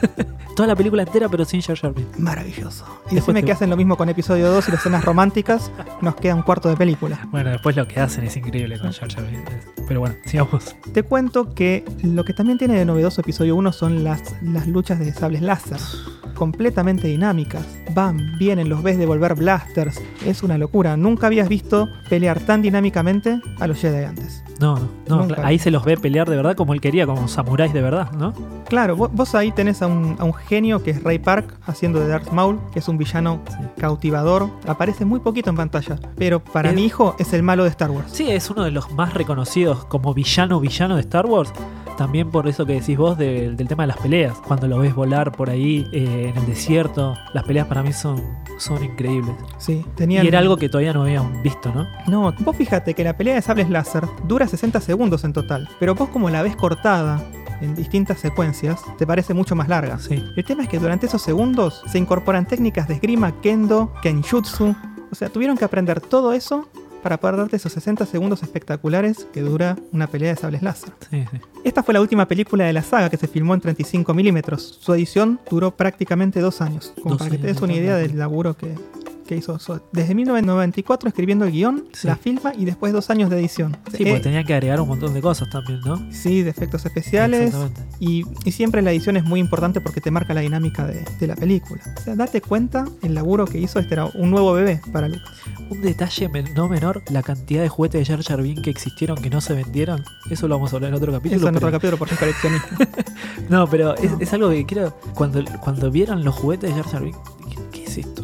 Toda 0.56 0.68
la 0.68 0.76
película 0.76 1.02
entera, 1.02 1.28
pero 1.28 1.44
sin 1.44 1.60
Jar 1.62 1.76
Jar 1.76 1.94
Binks. 1.94 2.18
maravilloso. 2.18 2.84
Y 3.10 3.14
Después 3.14 3.14
decime 3.14 3.40
te- 3.40 3.46
que 3.46 3.52
hacen 3.52 3.70
lo 3.70 3.76
mismo 3.76 3.96
con 3.96 4.08
episodio 4.08 4.50
2 4.52 4.68
y 4.68 4.70
las 4.72 4.80
escenas 4.80 5.04
románticas, 5.04 5.72
nos 6.00 6.14
queda 6.16 6.34
un 6.36 6.42
cuarto 6.42 6.68
de 6.68 6.76
película. 6.76 7.26
Bueno, 7.32 7.50
después 7.50 7.74
lo 7.74 7.88
que 7.88 7.98
hacen 8.00 8.24
es 8.24 8.36
increíble 8.36 8.78
con 8.78 8.92
Jar 8.92 9.10
Jar 9.12 9.26
Binks. 9.28 9.50
Pero 9.88 10.00
bueno, 10.00 10.14
sigamos. 10.26 10.76
Te 10.92 11.02
cuento 11.02 11.54
que 11.54 11.84
lo 12.02 12.24
que 12.24 12.34
también 12.34 12.58
tiene 12.58 12.74
de 12.74 12.84
novedoso 12.84 13.20
episodio 13.22 13.56
1 13.56 13.72
son 13.72 14.04
las, 14.04 14.22
las 14.42 14.68
luchas 14.68 14.98
de 15.00 15.12
sables 15.12 15.42
láser. 15.42 15.78
completamente 16.34 17.06
dinámicas. 17.08 17.64
Van, 17.92 18.36
vienen, 18.38 18.68
los 18.68 18.82
ves 18.82 18.98
devolver 18.98 19.34
blasters. 19.34 20.00
Es 20.24 20.33
una 20.42 20.58
locura. 20.58 20.96
Nunca 20.96 21.26
habías 21.26 21.48
visto 21.48 21.88
pelear 22.08 22.40
tan 22.40 22.62
dinámicamente 22.62 23.40
a 23.58 23.66
los 23.66 23.78
Jedi 23.78 24.04
antes. 24.04 24.42
No, 24.60 24.78
no, 25.08 25.26
no. 25.26 25.34
Ahí 25.42 25.58
se 25.58 25.70
los 25.70 25.84
ve 25.84 25.96
pelear 25.96 26.28
de 26.30 26.36
verdad 26.36 26.54
como 26.56 26.74
él 26.74 26.80
quería, 26.80 27.06
como 27.06 27.26
samuráis 27.28 27.72
de 27.72 27.82
verdad, 27.82 28.12
¿no? 28.12 28.32
Claro, 28.68 28.96
vo- 28.96 29.10
vos 29.12 29.34
ahí 29.34 29.50
tenés 29.52 29.82
a 29.82 29.86
un, 29.88 30.16
a 30.18 30.24
un 30.24 30.32
genio 30.34 30.82
que 30.82 30.92
es 30.92 31.02
Ray 31.02 31.18
Park 31.18 31.54
haciendo 31.66 31.98
de 32.00 32.08
Darth 32.08 32.30
Maul, 32.30 32.58
que 32.72 32.78
es 32.78 32.88
un 32.88 32.96
villano 32.96 33.40
Sí. 33.48 33.56
cautivador. 33.78 34.48
Aparece 34.66 35.04
muy 35.04 35.20
poquito 35.20 35.50
en 35.50 35.56
pantalla, 35.56 35.96
pero 36.16 36.40
para 36.40 36.70
Es- 36.70 36.74
mi 36.74 36.84
hijo 36.84 37.14
es 37.18 37.32
el 37.32 37.42
malo 37.42 37.64
de 37.64 37.70
Star 37.70 37.90
Wars. 37.90 38.06
Sí, 38.12 38.30
es 38.30 38.48
uno 38.50 38.62
de 38.62 38.70
los 38.70 38.90
más 38.92 39.14
reconocidos 39.14 39.84
como 39.86 40.14
villano 40.14 40.60
villano 40.60 40.94
de 40.94 41.00
Star 41.02 41.26
Wars. 41.26 41.52
También 41.96 42.32
por 42.32 42.48
eso 42.48 42.66
que 42.66 42.72
decís 42.72 42.98
vos 42.98 43.16
del- 43.16 43.56
del 43.56 43.68
tema 43.68 43.84
de 43.84 43.86
las 43.88 43.98
peleas. 43.98 44.36
Cuando 44.48 44.66
lo 44.66 44.78
ves 44.80 44.92
volar 44.96 45.30
por 45.30 45.48
ahí 45.48 45.86
eh, 45.92 46.32
en 46.34 46.36
el 46.42 46.44
desierto, 46.46 47.14
las 47.32 47.44
peleas 47.44 47.68
para 47.68 47.84
mí 47.84 47.92
son, 47.92 48.20
son 48.58 48.82
increíbles. 48.82 49.32
Sí, 49.58 49.86
tenían... 49.94 50.24
Y 50.24 50.28
era 50.28 50.40
algo 50.40 50.56
que 50.56 50.68
todavía 50.68 50.92
no 50.92 51.02
habíamos 51.02 51.40
visto, 51.42 51.72
¿no? 51.72 51.86
No, 52.08 52.34
vos 52.40 52.56
fíjate 52.56 52.94
que 52.94 53.04
la 53.04 53.16
pelea 53.16 53.36
de 53.36 53.42
sables 53.42 53.70
láser 53.70 54.02
dura 54.26 54.43
60 54.48 54.80
segundos 54.80 55.24
en 55.24 55.32
total, 55.32 55.68
pero 55.78 55.94
vos 55.94 56.08
como 56.08 56.30
la 56.30 56.42
ves 56.42 56.56
cortada 56.56 57.22
en 57.60 57.74
distintas 57.74 58.18
secuencias, 58.20 58.80
te 58.98 59.06
parece 59.06 59.34
mucho 59.34 59.54
más 59.54 59.68
larga. 59.68 59.98
Sí. 59.98 60.22
El 60.36 60.44
tema 60.44 60.64
es 60.64 60.68
que 60.68 60.78
durante 60.78 61.06
esos 61.06 61.22
segundos 61.22 61.82
se 61.86 61.98
incorporan 61.98 62.46
técnicas 62.46 62.88
de 62.88 62.94
esgrima, 62.94 63.40
kendo, 63.40 63.92
kenjutsu, 64.02 64.74
o 65.10 65.14
sea, 65.14 65.28
tuvieron 65.28 65.56
que 65.56 65.64
aprender 65.64 66.00
todo 66.00 66.32
eso 66.32 66.68
para 67.04 67.20
poder 67.20 67.36
darte 67.36 67.56
esos 67.56 67.70
60 67.72 68.06
segundos 68.06 68.42
espectaculares 68.42 69.26
que 69.32 69.42
dura 69.42 69.76
una 69.92 70.06
pelea 70.06 70.30
de 70.30 70.36
sables 70.36 70.62
láser. 70.62 70.90
Sí, 71.10 71.24
sí. 71.30 71.38
Esta 71.62 71.82
fue 71.82 71.92
la 71.92 72.00
última 72.00 72.26
película 72.26 72.64
de 72.64 72.72
la 72.72 72.82
saga 72.82 73.10
que 73.10 73.18
se 73.18 73.28
filmó 73.28 73.52
en 73.52 73.60
35 73.60 74.14
milímetros. 74.14 74.78
Su 74.80 74.94
edición 74.94 75.38
duró 75.50 75.70
prácticamente 75.70 76.40
dos 76.40 76.62
años. 76.62 76.94
Como 77.02 77.10
Dos 77.10 77.18
para 77.18 77.30
que 77.30 77.38
te 77.38 77.46
des 77.48 77.60
una 77.60 77.74
idea 77.74 77.96
del 77.96 78.18
laburo 78.18 78.56
que, 78.56 78.74
que 79.24 79.36
hizo. 79.36 79.58
Desde 79.92 80.14
1994 80.14 81.08
escribiendo 81.08 81.44
el 81.44 81.52
guion, 81.52 81.84
Sí. 81.92 82.06
la 82.06 82.16
filma 82.16 82.52
y 82.56 82.64
después 82.64 82.92
dos 82.92 83.10
años 83.10 83.30
de 83.30 83.38
edición. 83.38 83.76
Sí, 83.90 84.02
Eh, 84.04 84.06
porque 84.10 84.20
tenían 84.20 84.44
que 84.44 84.54
agregar 84.54 84.80
un 84.80 84.88
montón 84.88 85.14
de 85.14 85.20
cosas 85.20 85.48
también, 85.50 85.80
¿no? 85.84 85.96
sí, 86.12 86.42
de 86.42 86.50
efectos 86.50 86.84
especiales. 86.86 87.54
Exactamente. 87.54 87.82
Y, 88.00 88.24
y 88.44 88.52
siempre 88.52 88.82
la 88.82 88.90
edición 88.92 89.16
es 89.16 89.24
muy 89.24 89.40
importante 89.40 89.80
porque 89.80 90.00
te 90.00 90.10
marca 90.10 90.34
la 90.34 90.40
dinámica 90.42 90.86
de, 90.86 91.04
de 91.18 91.26
la 91.26 91.36
película. 91.36 91.82
O 91.96 92.00
sea, 92.00 92.14
date 92.16 92.40
cuenta 92.40 92.84
el 93.02 93.14
laburo 93.14 93.46
que 93.46 93.58
hizo. 93.58 93.78
Este 93.78 93.94
era 93.94 94.06
un 94.06 94.30
nuevo 94.30 94.52
bebé 94.52 94.80
para 94.92 95.08
Lucas. 95.08 95.32
Un 95.70 95.80
detalle 95.82 96.28
men- 96.28 96.52
no 96.54 96.68
menor, 96.68 97.02
la 97.10 97.22
cantidad 97.22 97.62
de 97.62 97.68
juguetes 97.68 98.00
de 98.00 98.14
Jar 98.14 98.22
Jar 98.24 98.42
Binks 98.42 98.62
que 98.62 98.70
existieron 98.70 99.16
que 99.20 99.30
no 99.30 99.40
se 99.40 99.54
vendieron. 99.54 100.04
Eso 100.30 100.48
lo 100.48 100.56
vamos 100.56 100.72
a 100.72 100.76
hablar 100.76 100.90
en 100.90 100.96
otro 100.96 101.12
capítulo. 101.12 101.36
Eso 101.40 101.48
en 101.48 101.56
otro 101.56 101.70
capítulo 101.70 101.96
porque 101.98 102.14
es 102.14 102.20
coleccionista. 102.24 102.76
No, 103.48 103.68
pero 103.68 103.94
es, 103.96 104.10
No. 104.12 104.18
es 104.20 104.32
algo 104.32 104.50
que 104.50 104.64
quiero. 104.66 104.96
Cuando, 105.14 105.42
cuando 105.60 105.90
vieron 105.90 106.24
los 106.24 106.34
juguetes 106.34 106.74
de 106.74 106.82
Jar 106.82 106.90
Jar 106.92 107.02
Binks, 107.04 107.18
¿qué 107.72 107.84
es 107.84 107.98
esto? 107.98 108.23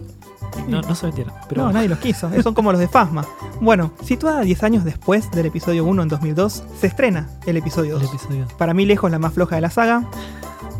No, 0.68 0.82
no 0.82 0.94
se 0.94 1.06
vendieron. 1.06 1.32
Pero 1.48 1.64
no, 1.64 1.72
nadie 1.72 1.88
los 1.88 1.98
quiso. 1.98 2.32
Eh, 2.32 2.42
Son 2.42 2.54
como 2.54 2.72
los 2.72 2.80
de 2.80 2.88
Fasma. 2.88 3.24
Bueno, 3.60 3.92
situada 4.02 4.40
10 4.42 4.62
años 4.62 4.84
después 4.84 5.30
del 5.30 5.46
episodio 5.46 5.84
1 5.84 6.02
en 6.02 6.08
2002, 6.08 6.64
se 6.78 6.86
estrena 6.86 7.28
el 7.46 7.56
episodio 7.56 7.96
el 7.96 8.02
2. 8.02 8.14
episodio. 8.14 8.46
Para 8.58 8.74
mí, 8.74 8.86
lejos 8.86 9.10
la 9.10 9.18
más 9.18 9.32
floja 9.32 9.56
de 9.56 9.60
la 9.62 9.70
saga. 9.70 10.04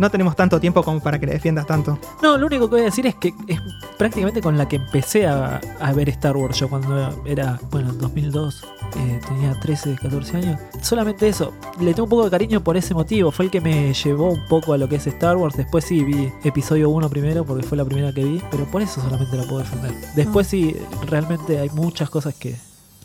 No 0.01 0.11
tenemos 0.11 0.35
tanto 0.35 0.59
tiempo 0.59 0.83
como 0.83 0.99
para 0.99 1.19
que 1.19 1.27
le 1.27 1.33
defiendas 1.35 1.67
tanto. 1.67 1.99
No, 2.23 2.39
lo 2.39 2.47
único 2.47 2.71
que 2.71 2.77
voy 2.77 2.81
a 2.81 2.85
decir 2.85 3.07
es 3.07 3.17
que 3.17 3.35
es 3.47 3.61
prácticamente 3.99 4.41
con 4.41 4.57
la 4.57 4.67
que 4.67 4.77
empecé 4.77 5.27
a, 5.27 5.61
a 5.79 5.93
ver 5.93 6.09
Star 6.09 6.39
Wars. 6.39 6.59
Yo 6.59 6.71
cuando 6.71 7.23
era, 7.27 7.61
bueno, 7.71 7.91
en 7.91 7.99
2002, 7.99 8.65
eh, 8.97 9.21
tenía 9.29 9.61
13, 9.61 9.97
14 9.97 10.37
años. 10.39 10.61
Solamente 10.81 11.29
eso. 11.29 11.53
Le 11.81 11.93
tengo 11.93 12.05
un 12.05 12.09
poco 12.09 12.25
de 12.25 12.31
cariño 12.31 12.65
por 12.65 12.79
ese 12.79 12.95
motivo. 12.95 13.31
Fue 13.31 13.45
el 13.45 13.51
que 13.51 13.61
me 13.61 13.93
llevó 13.93 14.31
un 14.31 14.47
poco 14.47 14.73
a 14.73 14.79
lo 14.79 14.89
que 14.89 14.97
es 14.97 15.07
Star 15.07 15.37
Wars. 15.37 15.55
Después 15.55 15.85
sí 15.85 16.03
vi 16.03 16.33
episodio 16.45 16.89
1 16.89 17.11
primero 17.11 17.45
porque 17.45 17.67
fue 17.67 17.77
la 17.77 17.85
primera 17.85 18.11
que 18.11 18.25
vi. 18.25 18.41
Pero 18.51 18.65
por 18.65 18.81
eso 18.81 19.03
solamente 19.03 19.37
la 19.37 19.43
puedo 19.43 19.59
defender. 19.59 19.93
Después 20.17 20.47
sí, 20.47 20.75
realmente 21.09 21.59
hay 21.59 21.69
muchas 21.69 22.09
cosas 22.09 22.35
que 22.35 22.57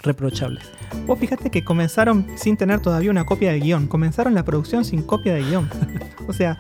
reprochables. 0.06 0.64
Vos 1.06 1.20
fijate 1.20 1.50
que 1.50 1.64
comenzaron 1.64 2.26
sin 2.38 2.58
tener 2.58 2.80
todavía 2.80 3.12
una 3.12 3.26
copia 3.26 3.52
del 3.52 3.62
guion. 3.62 3.88
Comenzaron 3.88 4.34
la 4.34 4.44
producción 4.46 4.86
sin 4.86 5.02
copia 5.04 5.34
del 5.34 5.46
guion. 5.50 5.70
O 6.28 6.34
sea, 6.34 6.58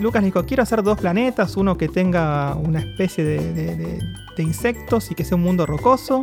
Lucas 0.00 0.24
dijo, 0.24 0.46
quiero 0.46 0.62
hacer 0.62 0.82
dos 0.82 0.98
planetas, 0.98 1.54
uno 1.58 1.76
que 1.76 1.86
tenga 1.88 2.54
una 2.54 2.78
especie 2.78 3.22
de, 3.24 3.52
de- 3.52 3.76
de- 3.76 3.98
de 4.36 4.42
insectos 4.42 5.10
y 5.10 5.14
que 5.14 5.22
sea 5.22 5.36
un 5.36 5.42
mundo 5.42 5.66
rocoso, 5.66 6.22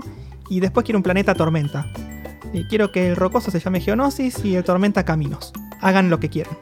y 0.50 0.60
después 0.60 0.84
quiero 0.86 0.98
un 0.98 1.04
planeta 1.04 1.36
tormenta. 1.36 1.86
Y 2.52 2.64
quiero 2.64 2.92
que 2.92 3.10
el 3.10 3.16
rocoso 3.16 3.52
se 3.52 3.60
llame 3.60 3.80
Geonosis 3.80 4.44
y 4.44 4.56
el 4.56 4.64
tormenta 4.64 5.06
Caminos. 5.06 5.54
Hagan 5.82 6.10
lo 6.10 6.20
que 6.20 6.30
quieran. 6.30 6.58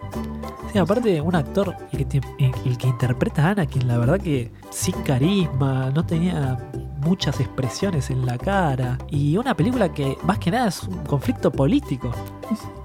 Sí, 0.74 0.80
aparte, 0.80 1.22
un 1.22 1.34
actor, 1.34 1.74
el 1.94 1.98
que, 2.00 2.06
te- 2.20 2.22
el 2.66 2.78
que 2.78 2.88
interpreta 2.88 3.48
a 3.48 3.52
Anakin, 3.52 3.88
la 3.88 3.98
verdad 3.98 4.20
que 4.20 4.52
sin 4.70 4.96
carisma, 5.04 5.92
no 5.96 6.06
tenía 6.06 6.58
muchas 7.00 7.40
expresiones 7.40 8.10
en 8.10 8.26
la 8.26 8.38
cara. 8.38 8.98
Y 9.10 9.38
una 9.38 9.56
película 9.56 9.94
que 9.94 10.18
más 10.24 10.40
que 10.40 10.52
nada 10.52 10.68
es 10.68 10.84
un 10.84 11.04
conflicto 11.06 11.52
político. 11.52 12.12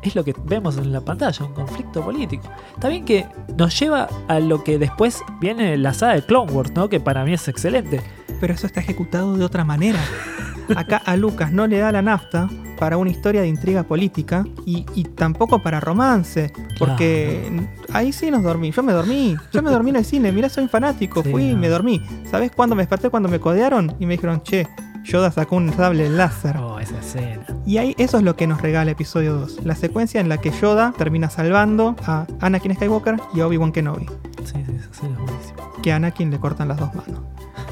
Es 0.03 0.15
lo 0.15 0.25
que 0.25 0.35
vemos 0.45 0.77
en 0.77 0.93
la 0.93 1.01
pantalla, 1.01 1.45
un 1.45 1.55
conflicto 1.55 2.03
político. 2.03 2.49
Está 2.75 2.89
bien 2.89 3.05
que 3.05 3.27
nos 3.57 3.79
lleva 3.79 4.09
a 4.29 4.41
lo 4.41 4.65
que 4.65 4.79
después 4.79 5.23
viene 5.41 5.77
la 5.77 5.95
saga 5.95 6.15
de 6.15 6.23
Clone 6.23 6.53
Wars, 6.53 6.73
¿no? 6.75 6.89
Que 6.89 7.01
para 7.01 7.25
mí 7.25 7.33
es 7.33 7.47
excelente. 7.49 8.01
Pero 8.41 8.55
eso 8.55 8.67
está 8.67 8.81
ejecutado 8.81 9.37
de 9.37 9.45
otra 9.45 9.65
manera. 9.65 10.01
Acá 10.77 10.97
a 11.05 11.17
Lucas 11.17 11.53
no 11.53 11.67
le 11.67 11.79
da 11.79 11.93
la 11.93 12.03
nafta 12.03 12.49
para 12.79 12.97
una 12.97 13.11
historia 13.11 13.43
de 13.43 13.49
intriga 13.49 13.83
política 13.85 14.45
y, 14.67 14.85
y 14.95 15.05
tampoco 15.05 15.63
para 15.63 15.81
romance. 15.81 16.53
Porque 16.79 17.51
ahí 17.93 18.13
sí 18.13 18.31
nos 18.31 18.43
dormí. 18.43 18.71
Yo 18.73 18.83
me 18.83 18.93
dormí. 18.93 19.37
Yo 19.53 19.63
me 19.63 19.71
dormí 19.71 19.91
en 19.91 19.97
el 19.97 20.05
cine. 20.05 20.33
Mirá, 20.33 20.49
soy 20.49 20.69
fanático. 20.69 21.23
Sí, 21.23 21.31
Fui 21.31 21.45
y 21.51 21.55
no. 21.55 21.61
me 21.61 21.69
dormí. 21.69 22.03
¿Sabés 22.31 22.51
cuándo 22.51 22.75
me 22.75 22.83
desperté? 22.83 23.09
Cuando 23.11 23.29
me 23.29 23.39
codearon 23.41 23.95
y 24.01 24.07
me 24.07 24.15
dijeron, 24.15 24.43
che, 24.43 24.67
Yoda 25.05 25.31
sacó 25.31 25.57
un 25.57 25.73
sable 25.73 26.09
láser. 26.09 26.57
Oh, 26.57 26.79
esa 26.79 26.99
escena. 26.99 27.45
Y 27.67 27.79
ahí 27.79 27.95
eso 27.99 28.19
es 28.19 28.25
lo 28.25 28.37
que 28.37 28.47
nos 28.47 28.61
regala 28.61 28.91
episodio 28.91 29.35
2. 29.35 29.65
La 29.65 29.75
secuencia 29.75 30.21
en 30.21 30.29
la 30.29 30.39
que 30.39 30.51
Yoda 30.51 30.93
termina 30.97 31.29
salvando 31.31 31.97
a 32.07 32.27
Anakin 32.41 32.75
Skywalker 32.75 33.17
y 33.35 33.41
a 33.41 33.47
Obi-Wan 33.47 33.73
Kenobi. 33.73 34.07
Sí, 34.45 34.55
sí, 34.67 34.73
esa 34.77 34.91
escena 34.91 35.13
es 35.15 35.19
buenísima. 35.19 35.63
Que 35.83 35.93
a 35.93 35.97
Anakin 35.97 36.31
le 36.31 36.39
cortan 36.39 36.69
las 36.69 36.79
dos 36.79 36.95
manos. 36.95 37.21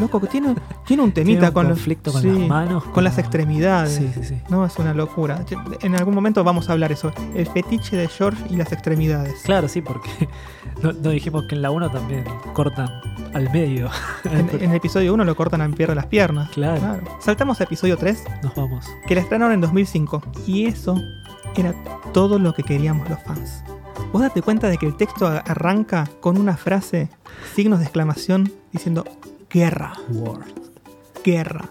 Loco, 0.00 0.20
que 0.20 0.26
tiene, 0.28 0.54
tiene 0.86 1.02
un 1.02 1.12
Tiene 1.12 1.30
temita 1.32 1.48
un 1.48 1.54
con 1.54 1.68
los 1.68 1.78
conflicto 1.78 2.12
con 2.12 2.22
sí, 2.22 2.28
las 2.28 2.48
manos. 2.48 2.84
con 2.84 3.04
las 3.04 3.18
extremidades. 3.18 3.94
Sí, 3.94 4.10
sí, 4.14 4.24
sí. 4.24 4.40
No, 4.48 4.64
es 4.64 4.76
una 4.78 4.94
locura. 4.94 5.44
En 5.82 5.94
algún 5.94 6.14
momento 6.14 6.42
vamos 6.42 6.68
a 6.68 6.72
hablar 6.72 6.90
eso. 6.92 7.12
El 7.34 7.46
fetiche 7.46 7.96
de 7.96 8.08
George 8.08 8.42
y 8.50 8.56
las 8.56 8.72
extremidades. 8.72 9.34
Claro, 9.44 9.68
sí, 9.68 9.82
porque 9.82 10.10
no, 10.82 10.92
no 10.92 11.10
dijimos 11.10 11.44
que 11.48 11.54
en 11.54 11.62
la 11.62 11.70
1 11.70 11.90
también 11.90 12.24
cortan 12.54 12.88
al 13.34 13.50
medio. 13.52 13.90
En, 14.24 14.48
en 14.62 14.70
el 14.70 14.76
episodio 14.76 15.12
1 15.14 15.24
lo 15.24 15.34
cortan 15.36 15.60
a 15.60 15.68
pierde 15.68 15.94
las 15.94 16.06
piernas. 16.06 16.50
Claro. 16.50 17.02
Saltamos 17.20 17.60
a 17.60 17.64
episodio 17.64 17.96
3, 17.96 18.24
Nos 18.42 18.54
vamos. 18.54 18.86
que 19.06 19.14
la 19.14 19.20
estrenaron 19.22 19.52
en 19.54 19.60
2005. 19.60 20.22
Y 20.46 20.66
eso 20.66 21.00
era 21.56 21.74
todo 22.12 22.38
lo 22.38 22.52
que 22.54 22.62
queríamos 22.62 23.08
los 23.08 23.20
fans. 23.22 23.62
Vos 24.12 24.22
date 24.22 24.42
cuenta 24.42 24.68
de 24.68 24.78
que 24.78 24.86
el 24.86 24.96
texto 24.96 25.26
arranca 25.26 26.08
con 26.20 26.38
una 26.38 26.56
frase, 26.56 27.08
signos 27.54 27.78
de 27.78 27.84
exclamación, 27.84 28.52
diciendo 28.72 29.04
guerra, 29.50 29.92
War. 30.08 30.44
guerra. 31.24 31.68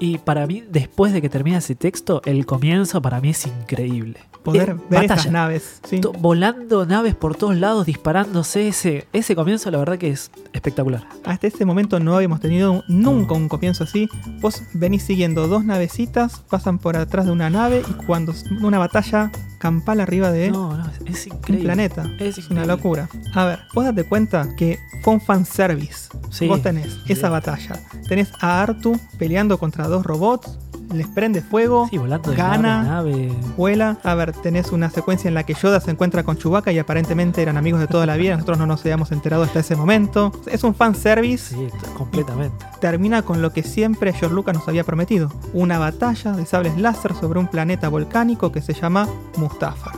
Y 0.00 0.18
para 0.18 0.46
mí, 0.46 0.64
después 0.68 1.12
de 1.12 1.22
que 1.22 1.28
termina 1.28 1.58
ese 1.58 1.74
texto, 1.74 2.22
el 2.24 2.46
comienzo 2.46 3.00
para 3.02 3.20
mí 3.20 3.30
es 3.30 3.46
increíble. 3.46 4.20
Poder 4.52 4.70
Eh, 4.70 4.74
ver 4.90 5.00
batalla. 5.02 5.14
esas 5.20 5.32
naves. 5.32 5.80
Volando 6.18 6.86
naves 6.86 7.14
por 7.14 7.36
todos 7.36 7.56
lados, 7.56 7.86
disparándose. 7.86 8.68
Ese, 8.68 9.06
ese 9.12 9.34
comienzo, 9.34 9.70
la 9.70 9.78
verdad 9.78 9.98
que 9.98 10.10
es 10.10 10.30
espectacular. 10.52 11.06
Hasta 11.24 11.46
ese 11.46 11.64
momento 11.64 12.00
no 12.00 12.14
habíamos 12.16 12.40
tenido 12.40 12.82
nunca 12.88 13.34
un 13.34 13.48
comienzo 13.48 13.84
así. 13.84 14.08
Vos 14.40 14.62
venís 14.74 15.02
siguiendo 15.02 15.48
dos 15.48 15.64
navecitas, 15.64 16.40
pasan 16.48 16.78
por 16.78 16.96
atrás 16.96 17.26
de 17.26 17.32
una 17.32 17.50
nave 17.50 17.82
y 17.88 17.92
cuando 18.04 18.34
una 18.62 18.78
batalla 18.78 19.30
campal 19.58 20.00
arriba 20.00 20.30
de 20.30 20.50
No, 20.50 20.76
no, 20.76 20.84
es, 20.86 21.00
es 21.06 21.26
un 21.26 21.36
increíble. 21.38 21.64
planeta. 21.64 22.02
Es 22.18 22.38
Es 22.38 22.50
una 22.50 22.62
increíble. 22.62 22.66
locura. 22.66 23.08
A 23.34 23.44
ver, 23.44 23.58
vos 23.74 23.84
date 23.84 24.04
cuenta 24.04 24.48
que 24.56 24.78
fue 25.02 25.14
un 25.14 25.20
fanservice. 25.20 26.08
Sí. 26.30 26.46
Vos 26.46 26.62
tenés 26.62 26.96
esa 27.08 27.28
batalla. 27.28 27.80
Tenés 28.08 28.30
a 28.40 28.62
Artu 28.62 28.98
peleando 29.18 29.58
contra 29.58 29.88
dos 29.88 30.04
robots, 30.06 30.58
les 30.92 31.06
prende 31.06 31.42
fuego, 31.42 31.86
Sí, 31.90 31.98
volando 31.98 32.30
de 32.30 32.36
Gana. 32.36 32.82
nave, 32.82 33.10
nave. 33.10 33.32
vuela. 33.56 33.98
A 34.04 34.14
ver, 34.14 34.32
tenés 34.32 34.72
una 34.72 34.90
secuencia 34.90 35.28
en 35.28 35.34
la 35.34 35.44
que 35.44 35.54
Yoda 35.54 35.80
se 35.80 35.90
encuentra 35.90 36.22
con 36.22 36.36
Chewbacca 36.36 36.72
y 36.72 36.78
aparentemente 36.78 37.42
eran 37.42 37.56
amigos 37.56 37.80
de 37.80 37.86
toda 37.86 38.06
la 38.06 38.16
vida. 38.16 38.34
Nosotros 38.34 38.58
no 38.58 38.66
nos 38.66 38.80
habíamos 38.80 39.12
enterado 39.12 39.42
hasta 39.42 39.60
ese 39.60 39.76
momento. 39.76 40.32
Es 40.46 40.64
un 40.64 40.74
fanservice 40.74 41.54
Sí, 41.54 41.68
completamente. 41.96 42.64
termina 42.80 43.22
con 43.22 43.42
lo 43.42 43.52
que 43.52 43.62
siempre 43.62 44.12
George 44.12 44.34
Lucas 44.34 44.54
nos 44.54 44.66
había 44.68 44.84
prometido: 44.84 45.30
una 45.52 45.78
batalla 45.78 46.32
de 46.32 46.46
sables 46.46 46.76
láser 46.78 47.14
sobre 47.14 47.38
un 47.38 47.48
planeta 47.48 47.88
volcánico 47.88 48.52
que 48.52 48.62
se 48.62 48.74
llama 48.74 49.08
Mustafar. 49.36 49.94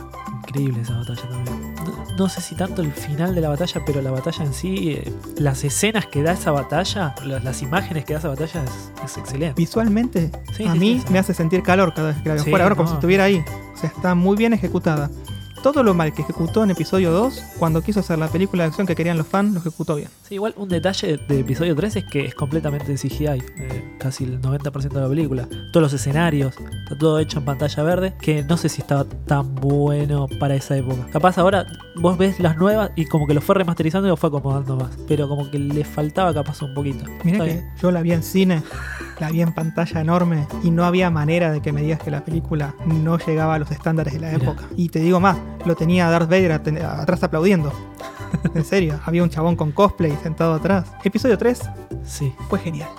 Increíble 0.47 0.81
esa 0.81 0.97
batalla 0.97 1.21
también. 1.29 1.70
No, 2.17 2.29
sé 2.29 2.41
si 2.41 2.55
tanto 2.55 2.81
el 2.81 2.91
final 2.91 3.33
de 3.35 3.41
la 3.41 3.49
batalla, 3.49 3.81
pero 3.85 4.01
la 4.01 4.11
batalla 4.11 4.43
en 4.45 4.53
sí, 4.53 4.91
eh, 4.91 5.13
las 5.37 5.63
escenas 5.63 6.05
que 6.07 6.21
da 6.23 6.33
esa 6.33 6.51
batalla, 6.51 7.15
la- 7.25 7.39
las, 7.39 7.61
imágenes 7.61 8.05
que 8.05 8.13
da 8.13 8.19
esa 8.19 8.27
batalla 8.29 8.63
es, 8.63 8.91
es 9.05 9.17
excelente. 9.17 9.53
Visualmente, 9.55 10.31
Sí, 10.55 10.65
a 10.65 10.73
sí, 10.73 10.79
mí 10.79 11.01
sí, 11.05 11.11
me 11.13 11.19
hace 11.19 11.33
sentir 11.33 11.63
calor 11.63 11.93
cada 11.93 12.09
vez 12.09 12.21
que 12.21 12.29
la 12.29 12.35
veo 12.35 12.43
fuera, 12.43 12.65
ahora 12.65 12.75
como 12.75 12.87
si 12.89 12.95
estuviera 12.95 13.23
ahí. 13.25 13.43
O 13.73 13.77
sea, 13.77 13.89
está 13.89 14.13
muy 14.15 14.35
bien 14.37 14.53
ejecutada. 14.53 15.09
Todo 15.61 15.83
lo 15.83 15.93
mal 15.93 16.13
que 16.13 16.23
ejecutó 16.23 16.63
en 16.63 16.71
episodio 16.71 17.11
2, 17.11 17.43
cuando 17.59 17.81
quiso 17.81 17.99
hacer 17.99 18.17
la 18.17 18.27
película 18.27 18.63
de 18.63 18.69
acción 18.69 18.87
que 18.87 18.95
querían 18.95 19.17
los 19.17 19.27
fans, 19.27 19.53
lo 19.53 19.59
ejecutó 19.59 19.95
bien. 19.95 20.09
Sí, 20.23 20.35
igual 20.35 20.53
un 20.57 20.69
detalle 20.69 21.17
de 21.17 21.39
episodio 21.39 21.75
3 21.75 21.97
es 21.97 22.05
que 22.05 22.25
es 22.25 22.35
completamente 22.35 22.95
CGI, 22.95 23.25
eh, 23.25 23.95
casi 23.99 24.23
el 24.23 24.41
90% 24.41 24.89
de 24.89 25.01
la 25.01 25.07
película. 25.07 25.47
Todos 25.71 25.83
los 25.83 25.93
escenarios, 25.93 26.55
está 26.83 26.97
todo 26.97 27.19
hecho 27.19 27.39
en 27.39 27.45
pantalla 27.45 27.83
verde, 27.83 28.13
que 28.19 28.43
no 28.43 28.57
sé 28.57 28.69
si 28.69 28.81
estaba 28.81 29.05
tan 29.05 29.55
bueno 29.55 30.27
para 30.39 30.55
esa 30.55 30.75
época. 30.75 31.07
Capaz 31.11 31.37
ahora 31.37 31.67
vos 31.95 32.17
ves 32.17 32.39
las 32.39 32.57
nuevas 32.57 32.91
y 32.95 33.05
como 33.05 33.27
que 33.27 33.33
lo 33.33 33.41
fue 33.41 33.55
remasterizando 33.55 34.07
y 34.07 34.09
lo 34.09 34.17
fue 34.17 34.29
acomodando 34.29 34.75
más, 34.75 34.91
pero 35.07 35.29
como 35.29 35.49
que 35.51 35.59
le 35.59 35.83
faltaba 35.83 36.33
capaz 36.33 36.61
un 36.61 36.73
poquito. 36.73 37.05
Mira 37.23 37.39
que 37.39 37.51
bien. 37.53 37.71
yo 37.81 37.91
la 37.91 38.01
vi 38.01 38.13
en 38.13 38.23
cine, 38.23 38.63
la 39.21 39.29
vi 39.29 39.41
en 39.41 39.53
pantalla 39.53 40.01
enorme 40.01 40.47
y 40.63 40.71
no 40.71 40.83
había 40.83 41.09
manera 41.11 41.51
de 41.51 41.61
que 41.61 41.71
me 41.71 41.81
digas 41.83 41.99
que 41.99 42.09
la 42.11 42.25
película 42.25 42.73
no 42.85 43.17
llegaba 43.19 43.53
a 43.55 43.59
los 43.59 43.71
estándares 43.71 44.13
de 44.13 44.19
la 44.19 44.31
época. 44.33 44.63
Y 44.75 44.89
te 44.89 44.99
digo 44.99 45.19
más, 45.19 45.37
lo 45.65 45.75
tenía 45.75 46.09
Darth 46.09 46.27
Vader 46.29 46.51
at- 46.51 46.67
atrás 47.01 47.23
aplaudiendo. 47.23 47.71
En 48.55 48.63
serio, 48.65 48.99
había 49.05 49.23
un 49.23 49.29
chabón 49.29 49.55
con 49.57 49.71
cosplay 49.73 50.17
sentado 50.23 50.53
atrás. 50.53 50.91
Episodio 51.03 51.37
3 51.37 51.61
Sí. 52.03 52.33
fue 52.49 52.59
genial. 52.59 52.89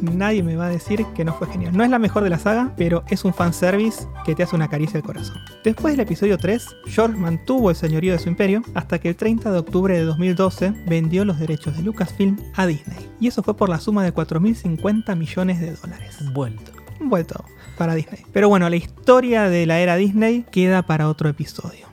Nadie 0.00 0.42
me 0.42 0.56
va 0.56 0.66
a 0.66 0.70
decir 0.70 1.04
que 1.14 1.24
no 1.24 1.34
fue 1.34 1.48
genial. 1.48 1.76
No 1.76 1.84
es 1.84 1.90
la 1.90 1.98
mejor 1.98 2.24
de 2.24 2.30
la 2.30 2.38
saga, 2.38 2.72
pero 2.76 3.04
es 3.08 3.24
un 3.24 3.34
fanservice 3.34 4.06
que 4.24 4.34
te 4.34 4.42
hace 4.42 4.56
una 4.56 4.68
caricia 4.68 4.98
al 4.98 5.06
corazón. 5.06 5.36
Después 5.64 5.94
del 5.96 6.06
episodio 6.06 6.38
3, 6.38 6.76
George 6.86 7.16
mantuvo 7.16 7.70
el 7.70 7.76
señorío 7.76 8.12
de 8.12 8.18
su 8.18 8.28
imperio 8.28 8.62
hasta 8.74 8.98
que 8.98 9.08
el 9.08 9.16
30 9.16 9.50
de 9.50 9.58
octubre 9.58 9.96
de 9.96 10.04
2012 10.04 10.72
vendió 10.86 11.24
los 11.24 11.38
derechos 11.38 11.76
de 11.76 11.82
Lucasfilm 11.82 12.36
a 12.54 12.66
Disney. 12.66 13.10
Y 13.20 13.28
eso 13.28 13.42
fue 13.42 13.56
por 13.56 13.68
la 13.68 13.80
suma 13.80 14.04
de 14.04 14.14
4.050 14.14 15.16
millones 15.16 15.60
de 15.60 15.72
dólares. 15.72 16.18
Vuelto. 16.32 16.72
Vuelto 17.00 17.44
para 17.76 17.94
Disney. 17.94 18.22
Pero 18.32 18.48
bueno, 18.48 18.68
la 18.68 18.76
historia 18.76 19.48
de 19.48 19.66
la 19.66 19.80
era 19.80 19.96
Disney 19.96 20.44
queda 20.50 20.82
para 20.82 21.08
otro 21.08 21.28
episodio. 21.28 21.86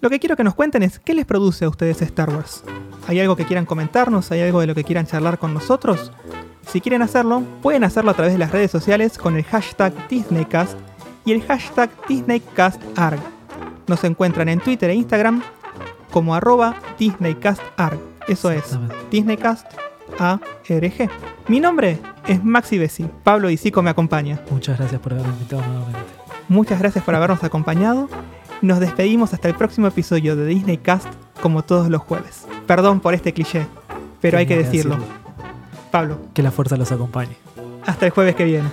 Lo 0.00 0.10
que 0.10 0.20
quiero 0.20 0.36
que 0.36 0.44
nos 0.44 0.54
cuenten 0.54 0.82
es 0.82 0.98
qué 1.00 1.12
les 1.14 1.26
produce 1.26 1.64
a 1.64 1.68
ustedes 1.68 2.00
Star 2.02 2.30
Wars. 2.30 2.62
¿Hay 3.08 3.18
algo 3.18 3.34
que 3.34 3.44
quieran 3.44 3.66
comentarnos? 3.66 4.30
¿Hay 4.30 4.40
algo 4.40 4.60
de 4.60 4.68
lo 4.68 4.74
que 4.74 4.84
quieran 4.84 5.06
charlar 5.06 5.38
con 5.38 5.52
nosotros? 5.54 6.12
Si 6.68 6.80
quieren 6.80 7.02
hacerlo, 7.02 7.42
pueden 7.62 7.82
hacerlo 7.82 8.10
a 8.10 8.14
través 8.14 8.32
de 8.32 8.38
las 8.38 8.52
redes 8.52 8.70
sociales 8.70 9.18
con 9.18 9.36
el 9.36 9.44
hashtag 9.44 10.08
DisneyCast 10.08 10.78
y 11.24 11.32
el 11.32 11.42
hashtag 11.42 11.90
DisneyCastArg. 12.06 13.18
Nos 13.86 14.04
encuentran 14.04 14.48
en 14.48 14.60
Twitter 14.60 14.90
e 14.90 14.94
Instagram 14.94 15.42
como 16.12 16.34
arroba 16.34 16.76
DisneyCastArg. 16.98 17.98
Eso 18.28 18.50
es 18.50 18.58
Exactamente. 18.58 18.96
DisneyCast 19.10 19.66
ARG. 20.18 21.10
Mi 21.48 21.58
nombre 21.58 21.98
es 22.26 22.44
Maxi 22.44 22.78
Bessi. 22.78 23.06
Pablo 23.24 23.50
Isico 23.50 23.82
me 23.82 23.90
acompaña. 23.90 24.38
Muchas 24.50 24.78
gracias 24.78 25.00
por 25.00 25.14
haberme 25.14 25.32
invitado 25.32 25.62
nuevamente. 25.62 26.00
Muchas 26.48 26.78
gracias 26.78 27.04
por 27.04 27.14
habernos 27.14 27.42
acompañado. 27.42 28.08
Nos 28.62 28.80
despedimos 28.80 29.32
hasta 29.34 29.48
el 29.48 29.54
próximo 29.54 29.86
episodio 29.86 30.34
de 30.36 30.46
Disney 30.46 30.78
Cast 30.78 31.06
como 31.40 31.62
todos 31.62 31.88
los 31.88 32.02
jueves. 32.02 32.44
Perdón 32.66 33.00
por 33.00 33.14
este 33.14 33.32
cliché, 33.32 33.66
pero 34.20 34.38
hay 34.38 34.46
que 34.46 34.56
decirlo. 34.56 34.96
Pablo, 35.90 36.18
Que 36.34 36.42
la 36.42 36.50
fuerza 36.50 36.76
los 36.76 36.90
acompañe. 36.92 37.36
hasta 37.86 38.06
el 38.06 38.12
jueves 38.12 38.34
que 38.34 38.44
viene. 38.44 38.68